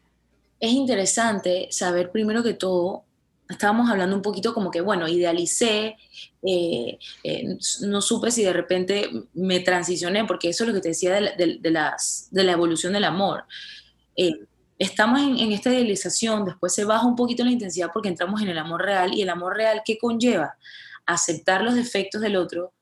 es 0.60 0.72
interesante 0.72 1.68
saber 1.70 2.10
primero 2.10 2.42
que 2.42 2.54
todo 2.54 3.04
estábamos 3.50 3.90
hablando 3.90 4.16
un 4.16 4.22
poquito 4.22 4.54
como 4.54 4.70
que, 4.70 4.80
bueno, 4.80 5.08
idealicé, 5.08 5.96
eh, 6.42 6.98
eh, 7.24 7.58
no 7.82 8.00
supe 8.00 8.30
si 8.30 8.42
de 8.44 8.52
repente 8.52 9.10
me 9.34 9.60
transicioné, 9.60 10.24
porque 10.24 10.48
eso 10.48 10.64
es 10.64 10.68
lo 10.68 10.74
que 10.74 10.80
te 10.80 10.88
decía 10.88 11.14
de 11.14 11.20
la, 11.70 11.96
de 12.30 12.44
la 12.44 12.52
evolución 12.52 12.92
del 12.92 13.04
amor. 13.04 13.44
Eh, 14.16 14.46
estamos 14.78 15.20
en, 15.20 15.38
en, 15.38 15.52
esta 15.52 15.70
idealización, 15.70 16.44
después 16.44 16.72
se 16.72 16.84
baja 16.84 17.06
un 17.06 17.16
poquito 17.16 17.44
la 17.44 17.50
intensidad 17.50 17.90
porque 17.92 18.08
entramos 18.08 18.40
en 18.40 18.48
el 18.48 18.58
amor 18.58 18.82
real, 18.82 19.12
y 19.12 19.22
el 19.22 19.30
amor 19.30 19.56
real, 19.56 19.82
¿qué 19.84 19.98
conlleva? 19.98 20.56
Aceptar 21.04 21.62
los 21.62 21.74
defectos 21.74 22.20
del 22.20 22.36
otro 22.36 22.72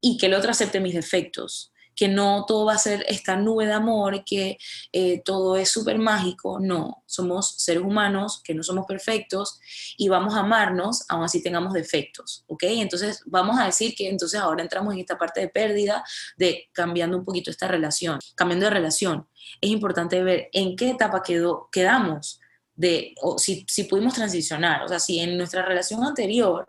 y 0.00 0.18
que 0.18 0.26
el 0.26 0.34
otro 0.34 0.50
acepte 0.50 0.80
mis 0.80 0.94
defectos 0.94 1.72
que 1.94 2.08
no 2.08 2.44
todo 2.46 2.66
va 2.66 2.74
a 2.74 2.78
ser 2.78 3.04
esta 3.08 3.36
nube 3.36 3.66
de 3.66 3.72
amor, 3.72 4.24
que 4.24 4.58
eh, 4.92 5.22
todo 5.24 5.56
es 5.56 5.68
súper 5.68 5.98
mágico, 5.98 6.58
no, 6.60 7.02
somos 7.06 7.54
seres 7.58 7.82
humanos 7.82 8.40
que 8.42 8.54
no 8.54 8.62
somos 8.62 8.86
perfectos 8.86 9.60
y 9.96 10.08
vamos 10.08 10.34
a 10.34 10.40
amarnos 10.40 11.04
aun 11.08 11.24
así 11.24 11.42
tengamos 11.42 11.72
defectos, 11.72 12.44
¿ok? 12.46 12.64
Entonces 12.64 13.22
vamos 13.26 13.58
a 13.58 13.66
decir 13.66 13.94
que 13.94 14.08
entonces 14.08 14.40
ahora 14.40 14.62
entramos 14.62 14.94
en 14.94 15.00
esta 15.00 15.18
parte 15.18 15.40
de 15.40 15.48
pérdida, 15.48 16.04
de 16.36 16.68
cambiando 16.72 17.16
un 17.16 17.24
poquito 17.24 17.50
esta 17.50 17.68
relación, 17.68 18.18
cambiando 18.34 18.66
de 18.66 18.70
relación. 18.70 19.28
Es 19.60 19.70
importante 19.70 20.22
ver 20.22 20.48
en 20.52 20.76
qué 20.76 20.90
etapa 20.90 21.22
quedó, 21.22 21.68
quedamos 21.70 22.40
de, 22.74 23.14
o 23.22 23.38
si, 23.38 23.64
si 23.68 23.84
pudimos 23.84 24.14
transicionar, 24.14 24.82
o 24.82 24.88
sea, 24.88 24.98
si 24.98 25.20
en 25.20 25.36
nuestra 25.36 25.64
relación 25.64 26.02
anterior 26.04 26.66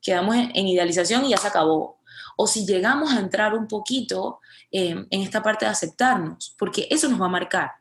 quedamos 0.00 0.36
en, 0.36 0.68
idealización 0.68 1.24
y 1.24 1.30
ya 1.30 1.36
se 1.36 1.48
acabó. 1.48 1.98
O 2.36 2.46
si 2.46 2.66
llegamos 2.66 3.12
a 3.12 3.18
entrar 3.18 3.54
un 3.54 3.66
poquito 3.66 4.40
em, 4.70 5.06
en 5.10 5.22
esta 5.22 5.42
parte 5.42 5.64
de 5.64 5.70
aceptarnos, 5.70 6.54
porque 6.58 6.86
eso 6.90 7.08
nos 7.08 7.20
va 7.20 7.26
a 7.26 7.30
marcar. 7.30 7.72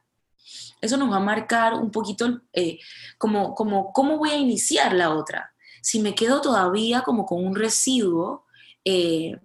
Eso 0.82 0.98
nos 0.98 1.12
va 1.12 1.18
a 1.18 1.20
marcar 1.20 1.74
un 1.74 1.92
poquito 1.92 2.42
eh, 2.54 2.80
como, 3.18 3.54
como 3.54 3.92
cómo 3.94 4.18
voy 4.18 4.32
a 4.32 4.38
iniciar 4.38 4.94
la 4.94 5.14
otra. 5.14 5.54
Si 5.82 6.00
me 6.00 6.16
quedo 6.16 6.42
todavía 6.42 7.02
como 7.02 7.26
con 7.26 7.46
un 7.46 7.56
residuo 7.56 8.46
eh, 8.84 9.38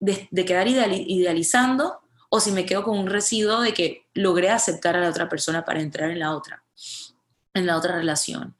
de, 0.00 0.44
quedar 0.44 0.68
idealizando 0.68 2.00
o 2.28 2.40
si 2.40 2.50
me 2.50 2.66
quedo 2.66 2.82
con 2.82 2.98
un 2.98 3.06
residuo 3.06 3.60
de 3.60 3.72
que 3.72 4.06
logré 4.12 4.50
aceptar 4.50 4.96
a 4.96 5.00
la 5.00 5.08
otra 5.08 5.28
persona 5.28 5.64
para 5.64 5.80
entrar 5.80 6.10
en 6.10 6.18
la 6.18 6.34
otra, 6.34 6.64
en 7.54 7.66
la 7.66 7.76
otra 7.76 7.96
relación 7.96 8.56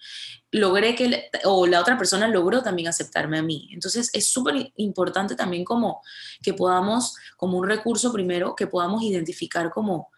logré 0.54 0.94
que, 0.94 1.30
o 1.44 1.66
la 1.66 1.80
otra 1.80 1.98
persona 1.98 2.28
logró 2.28 2.62
también 2.62 2.86
aceptarme 2.86 3.38
a 3.38 3.42
mí. 3.42 3.68
Entonces 3.72 4.08
es 4.12 4.26
súper 4.28 4.72
importante 4.76 5.34
también 5.34 5.64
como 5.64 6.00
que 6.40 6.54
podamos, 6.54 7.16
como 7.36 7.58
un 7.58 7.66
recurso 7.66 8.12
primero, 8.12 8.54
que 8.54 8.68
podamos 8.68 9.02
identificar 9.02 9.70
como, 9.70 10.10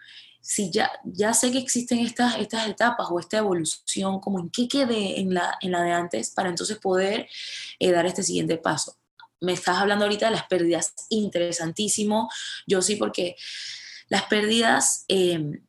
si 0.43 0.71
ya, 0.71 0.91
ya 1.05 1.33
sé 1.33 1.51
que 1.51 1.59
existen 1.59 2.01
estas, 2.01 2.39
estas 2.39 2.69
etapas 2.69 3.07
o 3.11 3.19
esta 3.19 3.39
evolución, 3.39 4.21
como 4.21 4.39
en 4.39 4.51
qué 4.51 4.69
quedé 4.69 5.21
en 5.21 5.33
la, 5.33 5.57
en 5.63 5.73
la 5.73 5.83
de 5.83 5.93
antes, 5.93 6.31
para 6.31 6.51
entonces 6.51 6.77
poder 6.77 7.27
eh, 7.79 7.91
dar 7.91 8.05
este 8.05 8.23
siguiente 8.23 8.59
paso. 8.59 8.99
Me 9.41 9.55
estás 9.55 9.79
hablando 9.79 10.05
ahorita 10.05 10.27
de 10.27 10.33
las 10.33 10.47
pérdidas, 10.47 10.93
interesantísimo. 11.09 12.29
Yo 12.67 12.83
sí, 12.83 12.97
porque 12.97 13.37
las 14.11 14.25
pérdidas... 14.25 15.07
Eh, 15.09 15.63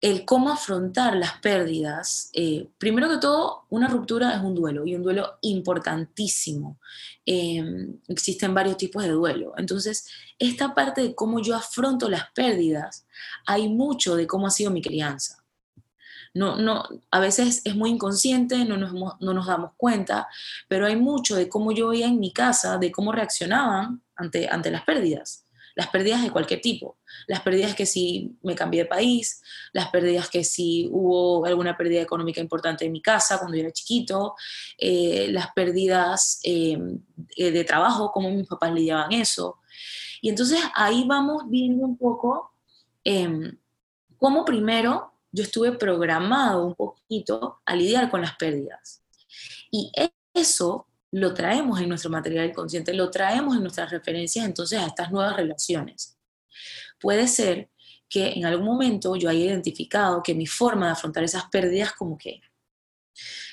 el 0.00 0.24
cómo 0.24 0.50
afrontar 0.50 1.16
las 1.16 1.38
pérdidas. 1.40 2.30
Eh, 2.32 2.68
primero 2.78 3.08
que 3.08 3.18
todo, 3.18 3.66
una 3.68 3.88
ruptura 3.88 4.34
es 4.34 4.42
un 4.42 4.54
duelo 4.54 4.86
y 4.86 4.94
un 4.94 5.02
duelo 5.02 5.38
importantísimo. 5.42 6.78
Em, 7.26 7.98
existen 8.08 8.54
varios 8.54 8.76
tipos 8.78 9.02
de 9.02 9.10
duelo. 9.10 9.52
Entonces, 9.56 10.06
esta 10.38 10.74
parte 10.74 11.02
de 11.02 11.14
cómo 11.14 11.40
yo 11.40 11.54
afronto 11.54 12.08
las 12.08 12.30
pérdidas, 12.32 13.06
hay 13.46 13.68
mucho 13.68 14.16
de 14.16 14.26
cómo 14.26 14.46
ha 14.46 14.50
sido 14.50 14.70
mi 14.70 14.80
crianza. 14.80 15.44
No, 16.32 16.56
no, 16.56 16.84
a 17.10 17.20
veces 17.20 17.60
es 17.64 17.74
muy 17.74 17.90
inconsciente, 17.90 18.64
no 18.64 18.76
nos, 18.76 18.92
no 18.92 19.34
nos 19.34 19.46
damos 19.46 19.72
cuenta, 19.76 20.28
pero 20.68 20.86
hay 20.86 20.94
mucho 20.94 21.34
de 21.34 21.48
cómo 21.48 21.72
yo 21.72 21.88
veía 21.88 22.06
en 22.06 22.20
mi 22.20 22.32
casa, 22.32 22.78
de 22.78 22.92
cómo 22.92 23.10
reaccionaban 23.12 24.00
ante, 24.14 24.48
ante 24.48 24.70
las 24.70 24.82
pérdidas 24.84 25.44
las 25.80 25.88
pérdidas 25.88 26.22
de 26.22 26.30
cualquier 26.30 26.60
tipo, 26.60 26.98
las 27.26 27.40
pérdidas 27.40 27.74
que 27.74 27.86
si 27.86 28.36
me 28.42 28.54
cambié 28.54 28.82
de 28.82 28.86
país, 28.86 29.40
las 29.72 29.88
pérdidas 29.88 30.28
que 30.28 30.44
si 30.44 30.86
hubo 30.92 31.46
alguna 31.46 31.74
pérdida 31.74 32.02
económica 32.02 32.38
importante 32.38 32.84
en 32.84 32.92
mi 32.92 33.00
casa 33.00 33.38
cuando 33.38 33.56
yo 33.56 33.62
era 33.62 33.72
chiquito, 33.72 34.34
eh, 34.76 35.28
las 35.30 35.54
pérdidas 35.54 36.38
eh, 36.44 36.76
de 37.34 37.64
trabajo, 37.64 38.12
cómo 38.12 38.30
mis 38.30 38.46
papás 38.46 38.74
lidiaban 38.74 39.10
eso. 39.12 39.60
Y 40.20 40.28
entonces 40.28 40.60
ahí 40.74 41.04
vamos 41.06 41.44
viendo 41.48 41.86
un 41.86 41.96
poco 41.96 42.52
em, 43.02 43.56
cómo 44.18 44.44
primero 44.44 45.14
yo 45.32 45.44
estuve 45.44 45.72
programado 45.72 46.66
un 46.66 46.74
poquito 46.74 47.62
a 47.64 47.74
lidiar 47.74 48.10
con 48.10 48.20
las 48.20 48.36
pérdidas. 48.36 49.02
Y 49.70 49.90
eso 50.34 50.88
lo 51.12 51.34
traemos 51.34 51.80
en 51.80 51.88
nuestro 51.88 52.10
material 52.10 52.52
consciente, 52.52 52.94
lo 52.94 53.10
traemos 53.10 53.56
en 53.56 53.62
nuestras 53.62 53.90
referencias 53.90 54.46
entonces 54.46 54.78
a 54.78 54.86
estas 54.86 55.10
nuevas 55.10 55.36
relaciones. 55.36 56.16
Puede 57.00 57.26
ser 57.26 57.70
que 58.08 58.32
en 58.32 58.44
algún 58.44 58.66
momento 58.66 59.16
yo 59.16 59.28
haya 59.28 59.44
identificado 59.44 60.22
que 60.22 60.34
mi 60.34 60.46
forma 60.46 60.86
de 60.86 60.92
afrontar 60.92 61.24
esas 61.24 61.44
pérdidas 61.46 61.92
como 61.92 62.18
que 62.18 62.40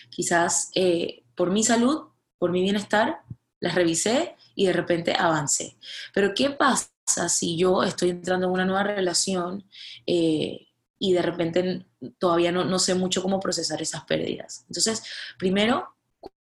quizás 0.09 0.71
eh, 0.75 1.23
por 1.35 1.51
mi 1.51 1.63
salud, 1.63 2.07
por 2.39 2.51
mi 2.51 2.61
bienestar, 2.61 3.21
las 3.59 3.75
revisé 3.75 4.35
y 4.55 4.65
de 4.65 4.73
repente 4.73 5.13
avancé. 5.13 5.77
Pero 6.13 6.33
¿qué 6.33 6.49
pasa 6.49 6.89
si 7.29 7.57
yo 7.57 7.83
estoy 7.83 8.11
entrando 8.11 8.47
en 8.47 8.53
una 8.53 8.65
nueva 8.65 8.83
relación 8.83 9.63
eh, 10.05 10.67
y 10.99 11.13
de 11.13 11.21
repente 11.21 11.85
todavía 12.17 12.51
no, 12.51 12.65
no 12.65 12.79
sé 12.79 12.95
mucho 12.95 13.21
cómo 13.21 13.39
procesar 13.39 13.81
esas 13.81 14.03
pérdidas? 14.05 14.65
Entonces, 14.67 15.03
primero, 15.37 15.96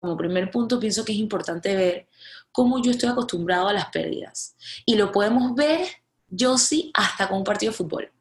como 0.02 0.18
primer 0.18 0.50
punto, 0.50 0.80
pienso 0.80 1.06
que 1.06 1.14
es 1.14 1.20
importante 1.20 1.76
ver 1.76 2.08
cómo 2.52 2.82
yo 2.82 2.92
estoy 2.92 3.10
acostumbrado 3.10 3.68
a 3.68 3.74
las 3.74 3.86
pérdidas. 3.86 4.56
Y 4.84 4.96
lo 4.96 5.12
podemos 5.12 5.56
ver, 5.56 5.88
yo 6.28 6.58
sí, 6.58 6.92
hasta 6.96 7.30
con 7.30 7.38
un 7.38 7.44
partido 7.44 7.72
de 7.72 7.78
fútbol. 7.78 8.12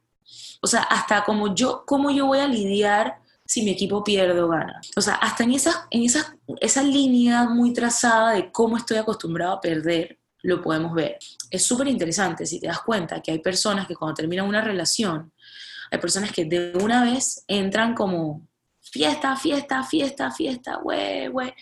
O 0.61 0.67
sea, 0.67 0.83
hasta 0.83 1.25
como 1.25 1.55
yo, 1.55 1.85
cómo 1.87 2.11
yo 2.11 2.27
voy 2.27 2.39
a 2.39 2.47
lidiar 2.47 3.19
si 3.47 3.63
mi 3.63 3.71
equipo 3.71 4.05
pierde 4.05 4.41
o 4.41 4.49
gana. 4.49 4.81
O 4.95 5.01
sea, 5.01 5.15
hasta 5.15 5.43
en, 5.43 5.53
esa, 5.53 5.89
en 5.91 6.05
esa, 6.05 6.37
esa 6.61 6.83
línea 6.83 7.45
muy 7.45 7.73
trazada 7.73 8.33
de 8.33 8.53
cómo 8.53 8.77
estoy 8.77 8.99
acostumbrado 8.99 9.55
a 9.55 9.61
perder, 9.61 10.19
lo 10.43 10.61
podemos 10.61 10.93
ver. 10.93 11.19
Es 11.51 11.65
súper 11.65 11.89
interesante 11.89 12.45
si 12.45 12.61
te 12.61 12.67
das 12.67 12.83
cuenta 12.83 13.23
que 13.23 13.33
hay 13.33 13.39
personas 13.39 13.87
que 13.89 13.97
cuando 13.97 14.15
terminan 14.15 14.47
una 14.47 14.61
relación, 14.61 15.33
hay 15.91 15.99
personas 15.99 16.31
que 16.31 16.45
de 16.45 16.73
una 16.79 17.05
vez 17.05 17.43
entran 17.49 17.95
como 17.95 18.47
fiesta, 18.91 19.37
fiesta, 19.37 19.83
fiesta, 19.85 20.31
fiesta, 20.31 20.77
güey, 20.77 21.29
güey. 21.29 21.55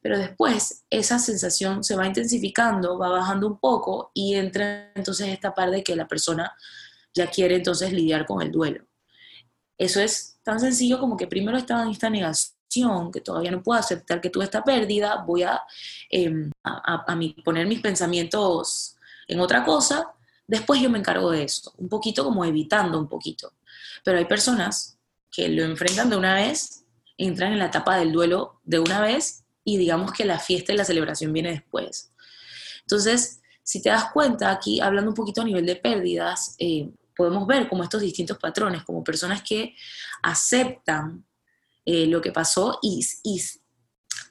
Pero 0.00 0.18
después 0.18 0.84
esa 0.90 1.18
sensación 1.18 1.82
se 1.82 1.96
va 1.96 2.06
intensificando, 2.06 2.98
va 2.98 3.08
bajando 3.08 3.46
un 3.46 3.58
poco 3.58 4.10
y 4.14 4.34
entra 4.34 4.92
entonces 4.94 5.28
esta 5.28 5.54
parte 5.54 5.76
de 5.76 5.84
que 5.84 5.96
la 5.96 6.06
persona 6.06 6.54
ya 7.14 7.28
quiere 7.28 7.56
entonces 7.56 7.92
lidiar 7.92 8.26
con 8.26 8.42
el 8.42 8.52
duelo. 8.52 8.84
Eso 9.78 10.00
es 10.00 10.38
tan 10.42 10.60
sencillo 10.60 11.00
como 11.00 11.16
que 11.16 11.26
primero 11.26 11.56
estaba 11.56 11.82
en 11.82 11.90
esta 11.90 12.10
negación, 12.10 13.10
que 13.12 13.20
todavía 13.20 13.50
no 13.50 13.62
puedo 13.62 13.78
aceptar 13.78 14.20
que 14.20 14.30
tuve 14.30 14.44
esta 14.44 14.62
pérdida, 14.62 15.24
voy 15.26 15.42
a, 15.44 15.62
em, 16.10 16.50
a, 16.62 17.02
a 17.02 17.18
poner 17.44 17.66
mis 17.66 17.80
pensamientos 17.80 18.96
en 19.26 19.40
otra 19.40 19.64
cosa, 19.64 20.12
después 20.46 20.80
yo 20.80 20.90
me 20.90 20.98
encargo 20.98 21.30
de 21.30 21.44
eso, 21.44 21.72
un 21.78 21.88
poquito 21.88 22.24
como 22.24 22.44
evitando 22.44 22.98
un 22.98 23.08
poquito. 23.08 23.52
Pero 24.04 24.18
hay 24.18 24.26
personas 24.26 24.93
que 25.34 25.48
lo 25.48 25.64
enfrentan 25.64 26.10
de 26.10 26.16
una 26.16 26.34
vez, 26.34 26.84
entran 27.16 27.52
en 27.52 27.58
la 27.58 27.66
etapa 27.66 27.96
del 27.96 28.12
duelo 28.12 28.60
de 28.62 28.78
una 28.78 29.00
vez 29.00 29.44
y 29.64 29.78
digamos 29.78 30.12
que 30.12 30.24
la 30.24 30.38
fiesta 30.38 30.72
y 30.72 30.76
la 30.76 30.84
celebración 30.84 31.32
viene 31.32 31.50
después. 31.50 32.12
Entonces, 32.82 33.40
si 33.62 33.82
te 33.82 33.88
das 33.88 34.12
cuenta, 34.12 34.50
aquí 34.50 34.80
hablando 34.80 35.10
un 35.10 35.16
poquito 35.16 35.40
a 35.40 35.44
nivel 35.44 35.66
de 35.66 35.76
pérdidas, 35.76 36.54
eh, 36.58 36.90
podemos 37.16 37.46
ver 37.46 37.68
como 37.68 37.82
estos 37.82 38.02
distintos 38.02 38.38
patrones, 38.38 38.84
como 38.84 39.02
personas 39.02 39.42
que 39.42 39.74
aceptan 40.22 41.24
eh, 41.84 42.06
lo 42.06 42.20
que 42.20 42.30
pasó 42.30 42.78
y, 42.82 43.04
y 43.22 43.42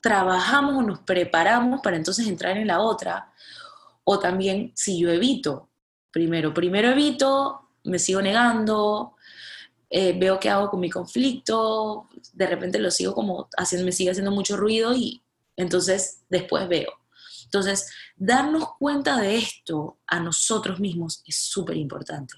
trabajamos 0.01 0.75
o 0.75 0.81
nos 0.81 0.99
preparamos 0.99 1.81
para 1.81 1.97
entonces 1.97 2.27
entrar 2.27 2.57
en 2.57 2.67
la 2.67 2.79
otra, 2.79 3.33
o 4.03 4.19
también 4.19 4.71
si 4.75 4.99
yo 4.99 5.09
evito, 5.09 5.69
primero, 6.11 6.53
primero 6.53 6.89
evito, 6.89 7.69
me 7.83 7.99
sigo 7.99 8.21
negando, 8.21 9.12
eh, 9.95 10.17
veo 10.17 10.39
qué 10.39 10.49
hago 10.49 10.71
con 10.71 10.79
mi 10.79 10.89
conflicto, 10.89 12.09
de 12.33 12.47
repente 12.47 12.79
lo 12.79 12.89
sigo 12.89 13.13
como 13.13 13.47
haciendo, 13.55 13.85
me 13.85 13.91
sigue 13.91 14.09
haciendo 14.09 14.31
mucho 14.31 14.57
ruido 14.57 14.91
y 14.91 15.21
entonces 15.55 16.23
después 16.29 16.67
veo. 16.67 16.91
Entonces, 17.43 17.91
darnos 18.15 18.69
cuenta 18.79 19.21
de 19.21 19.35
esto 19.35 19.99
a 20.07 20.19
nosotros 20.19 20.79
mismos 20.79 21.21
es 21.27 21.35
súper 21.35 21.77
importante. 21.77 22.33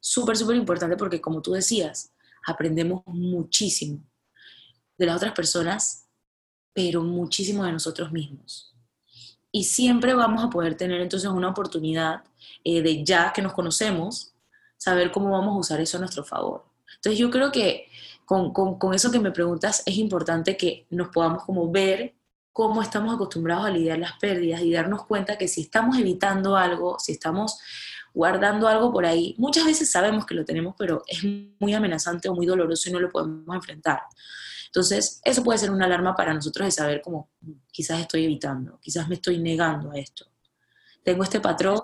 Súper, 0.00 0.38
súper 0.38 0.56
importante 0.56 0.96
porque 0.96 1.20
como 1.20 1.42
tú 1.42 1.52
decías, 1.52 2.14
aprendemos 2.46 3.02
muchísimo 3.04 4.02
de 4.96 5.04
las 5.04 5.16
otras 5.16 5.34
personas, 5.34 6.08
pero 6.72 7.02
muchísimo 7.02 7.62
de 7.62 7.72
nosotros 7.72 8.10
mismos. 8.10 8.74
Y 9.52 9.64
siempre 9.64 10.14
vamos 10.14 10.42
a 10.42 10.48
poder 10.48 10.78
tener 10.78 11.02
entonces 11.02 11.28
una 11.28 11.50
oportunidad 11.50 12.24
eh, 12.64 12.80
de 12.80 13.04
ya 13.04 13.34
que 13.34 13.42
nos 13.42 13.52
conocemos, 13.52 14.32
saber 14.78 15.12
cómo 15.12 15.32
vamos 15.32 15.56
a 15.56 15.58
usar 15.58 15.80
eso 15.82 15.98
a 15.98 16.00
nuestro 16.00 16.24
favor. 16.24 16.69
Entonces 17.00 17.18
yo 17.18 17.30
creo 17.30 17.50
que 17.50 17.88
con, 18.26 18.52
con, 18.52 18.94
eso 18.94 19.10
que 19.10 19.18
me 19.18 19.32
preguntas 19.32 19.82
es 19.86 19.96
importante 19.96 20.56
que 20.56 20.86
nos 20.90 21.08
podamos 21.08 21.44
como 21.44 21.70
ver 21.70 22.14
cómo 22.52 22.82
estamos 22.82 23.14
acostumbrados 23.14 23.64
a 23.64 23.70
lidiar 23.70 23.98
las 23.98 24.12
pérdidas 24.18 24.60
y 24.60 24.72
darnos 24.72 25.06
cuenta 25.06 25.38
que 25.38 25.48
si 25.48 25.62
estamos 25.62 25.98
evitando 25.98 26.56
algo, 26.56 26.98
si 26.98 27.12
estamos 27.12 27.58
guardando 28.12 28.68
algo 28.68 28.92
por 28.92 29.06
ahí, 29.06 29.34
muchas 29.38 29.64
veces 29.64 29.90
sabemos 29.90 30.26
que 30.26 30.34
lo 30.34 30.44
tenemos, 30.44 30.74
pero 30.78 31.02
es 31.06 31.24
muy 31.58 31.72
amenazante 31.72 32.28
o 32.28 32.34
muy 32.34 32.44
doloroso 32.44 32.90
y 32.90 32.92
no 32.92 33.00
lo 33.00 33.10
podemos 33.10 33.54
enfrentar. 33.54 34.02
Entonces, 34.66 35.20
eso 35.24 35.42
puede 35.42 35.58
ser 35.58 35.70
una 35.70 35.86
alarma 35.86 36.14
para 36.14 36.34
nosotros 36.34 36.66
de 36.66 36.70
saber 36.70 37.00
cómo 37.02 37.30
quizás 37.72 38.00
estoy 38.00 38.24
evitando, 38.24 38.78
quizás 38.80 39.08
me 39.08 39.14
estoy 39.14 39.38
negando 39.38 39.90
a 39.90 39.98
esto. 39.98 40.26
Tengo 41.02 41.24
este 41.24 41.40
patrón 41.40 41.80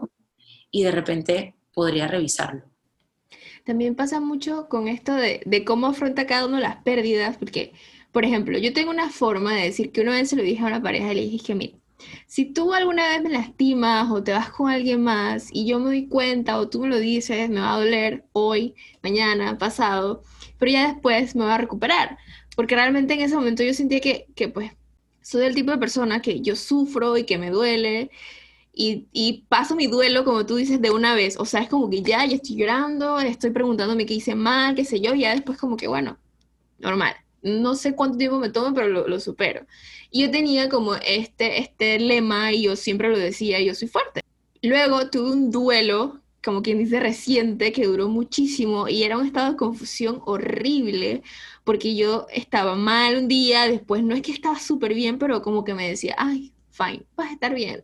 y 0.71 0.83
de 0.83 0.91
repente 0.93 1.57
podría 1.73 2.07
revisarlo. 2.07 2.76
También 3.67 3.97
pasa 3.97 4.21
mucho 4.21 4.69
con 4.69 4.89
esto 4.89 5.15
de, 5.15 5.43
de, 5.45 5.65
cómo 5.65 5.89
afronta 5.89 6.27
cada 6.27 6.47
uno 6.47 6.61
las 6.61 6.77
pérdidas, 6.85 7.37
porque, 7.37 7.73
por 8.13 8.25
ejemplo, 8.25 8.57
yo 8.59 8.73
tengo 8.73 8.91
una 8.91 9.11
forma 9.11 9.55
de 9.55 9.65
decir 9.65 9.91
que 9.91 10.03
una 10.03 10.13
vez 10.13 10.31
se 10.31 10.37
lo 10.37 10.45
dije 10.45 10.63
a 10.63 10.67
una 10.67 10.83
pareja 10.83 11.13
y 11.13 11.17
le 11.17 11.23
dije 11.23 11.45
que, 11.45 11.55
mira, 11.57 11.77
si 12.27 12.45
tú 12.45 12.73
alguna 12.73 13.09
vez 13.09 13.23
me 13.23 13.31
lastimas 13.31 14.09
o 14.11 14.23
te 14.23 14.33
vas 14.33 14.51
con 14.51 14.71
alguien 14.71 15.03
más 15.03 15.49
y 15.53 15.67
yo 15.67 15.81
me 15.81 15.87
doy 15.87 16.07
cuenta 16.07 16.59
o 16.59 16.69
tú 16.69 16.81
me 16.81 16.89
lo 16.89 16.99
dices, 16.99 17.51
me 17.51 17.61
va 17.61 17.75
a 17.75 17.79
doler 17.79 18.25
hoy, 18.33 18.75
mañana, 19.03 19.59
pasado, 19.59 20.23
pero 20.59 20.71
ya 20.73 20.93
después 20.93 21.35
me 21.35 21.45
va 21.45 21.57
a 21.57 21.59
recuperar. 21.59 22.19
Porque 22.55 22.77
realmente 22.77 23.15
en 23.15 23.21
ese 23.21 23.35
momento 23.35 23.65
yo 23.65 23.75
sentía 23.75 24.01
que, 24.01 24.27
que 24.37 24.49
pues 24.49 24.73
soy 25.23 25.43
del 25.43 25.57
tipo 25.57 25.73
de 25.73 25.79
persona 25.79 26.23
que 26.23 26.41
yo 26.41 26.55
sufro 26.55 27.17
y 27.17 27.25
que 27.25 27.39
me 27.39 27.51
duele 27.51 28.11
y, 28.79 29.07
y, 29.11 29.45
paso 29.49 29.75
mi 29.75 29.87
duelo, 29.87 30.23
como 30.25 30.45
tú 30.45 30.57
dices, 30.57 30.83
de 30.83 30.91
una 30.91 31.15
vez. 31.15 31.39
O 31.39 31.47
sea, 31.47 31.62
es 31.62 31.69
como 31.71 31.89
que 31.89 32.03
ya, 32.03 32.27
ya 32.27 32.37
estoy 32.37 32.57
llorando, 32.57 33.19
estoy 33.19 33.51
preguntándome 33.51 34.05
qué 34.05 34.15
hice 34.15 34.35
mal, 34.35 34.75
qué 34.75 34.85
sé 34.85 35.01
yo, 35.01 35.15
y 35.15 35.21
ya 35.21 35.35
después 35.35 35.57
como 35.59 35.79
que, 35.79 35.89
bueno, 35.89 36.19
normal. 36.79 37.17
No 37.43 37.75
sé 37.75 37.95
cuánto 37.95 38.19
tiempo 38.19 38.39
me 38.39 38.51
toma, 38.51 38.75
pero 38.75 38.89
lo, 38.89 39.09
lo 39.09 39.19
supero. 39.19 39.67
Y 40.11 40.23
yo 40.23 40.31
tenía 40.31 40.69
como 40.69 40.95
este, 40.95 41.59
este 41.61 41.99
lema 41.99 42.53
y 42.53 42.65
yo 42.65 42.77
siempre 42.77 43.09
lo 43.09 43.19
decía, 43.19 43.61
yo 43.62 43.75
soy 43.75 43.89
fuerte. 43.89 44.21
Luego 44.61 45.09
tuve 45.09 45.31
un 45.31 45.51
duelo, 45.51 46.21
como 46.45 46.61
quien 46.61 46.79
dice 46.79 47.01
reciente, 47.01 47.73
que 47.73 47.87
duró 47.87 48.09
muchísimo 48.09 48.89
y 48.89 49.05
era 49.05 49.17
un 49.17 49.25
estado 49.25 49.53
de 49.53 49.57
confusión 49.57 50.21
horrible, 50.27 51.23
porque 51.65 51.97
yo 51.97 52.27
estaba 52.31 52.75
mal 52.75 53.17
un 53.17 53.29
día, 53.29 53.69
después 53.69 54.03
no 54.03 54.15
es 54.15 54.21
que 54.21 54.33
estaba 54.33 54.59
súper 54.59 54.93
bien, 54.93 55.19
pero 55.19 55.41
como 55.41 55.65
que 55.65 55.73
me 55.73 55.89
decía, 55.89 56.15
ay, 56.19 56.53
fine, 56.71 57.07
vas 57.17 57.31
a 57.31 57.33
estar 57.33 57.55
bien, 57.55 57.83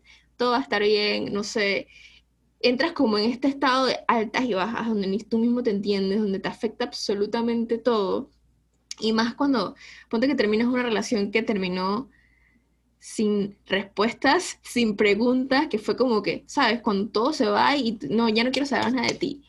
va 0.50 0.58
a 0.58 0.62
estar 0.62 0.82
bien, 0.82 1.32
no 1.32 1.44
sé. 1.44 1.88
Entras 2.60 2.92
como 2.92 3.18
en 3.18 3.30
este 3.30 3.48
estado 3.48 3.86
de 3.86 3.98
altas 4.08 4.44
y 4.44 4.54
bajas, 4.54 4.88
donde 4.88 5.06
ni 5.08 5.18
tú 5.18 5.38
mismo 5.38 5.62
te 5.62 5.70
entiendes, 5.70 6.20
donde 6.20 6.38
te 6.38 6.48
afecta 6.48 6.84
absolutamente 6.84 7.78
todo. 7.78 8.30
Y 9.00 9.12
más 9.12 9.34
cuando, 9.34 9.74
ponte 10.08 10.28
que 10.28 10.34
terminas 10.34 10.68
una 10.68 10.82
relación 10.82 11.30
que 11.30 11.42
terminó 11.42 12.10
sin 12.98 13.56
respuestas, 13.66 14.60
sin 14.62 14.96
preguntas, 14.96 15.66
que 15.68 15.78
fue 15.78 15.96
como 15.96 16.22
que, 16.22 16.44
¿sabes? 16.46 16.80
Cuando 16.82 17.10
todo 17.10 17.32
se 17.32 17.46
va 17.46 17.76
y 17.76 17.98
no, 18.08 18.28
ya 18.28 18.44
no 18.44 18.52
quiero 18.52 18.66
saber 18.66 18.92
nada 18.92 19.08
de 19.08 19.14
ti. 19.14 19.42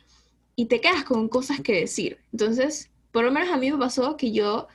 Y 0.55 0.65
te 0.65 0.81
quedas 0.81 1.03
con 1.03 1.29
cosas 1.29 1.61
que 1.61 1.73
decir. 1.73 2.17
Entonces, 2.31 2.89
por 3.11 3.23
lo 3.23 3.31
menos 3.31 3.49
a 3.51 3.57
mí 3.57 3.71
me 3.71 3.77
pasó 3.77 4.17
que 4.17 4.31
yo 4.31 4.67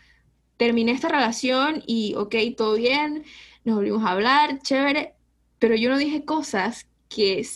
terminé 0.56 0.92
esta 0.92 1.08
relación 1.08 1.82
y, 1.86 2.14
ok, 2.16 2.34
todo 2.56 2.74
bien, 2.76 3.24
nos 3.64 3.76
volvimos 3.76 4.04
a 4.04 4.12
hablar, 4.12 4.60
chévere, 4.62 5.14
pero 5.58 5.76
yo 5.76 5.90
no 5.90 5.98
dije 5.98 6.24
cosas 6.24 6.86
que 7.08 7.46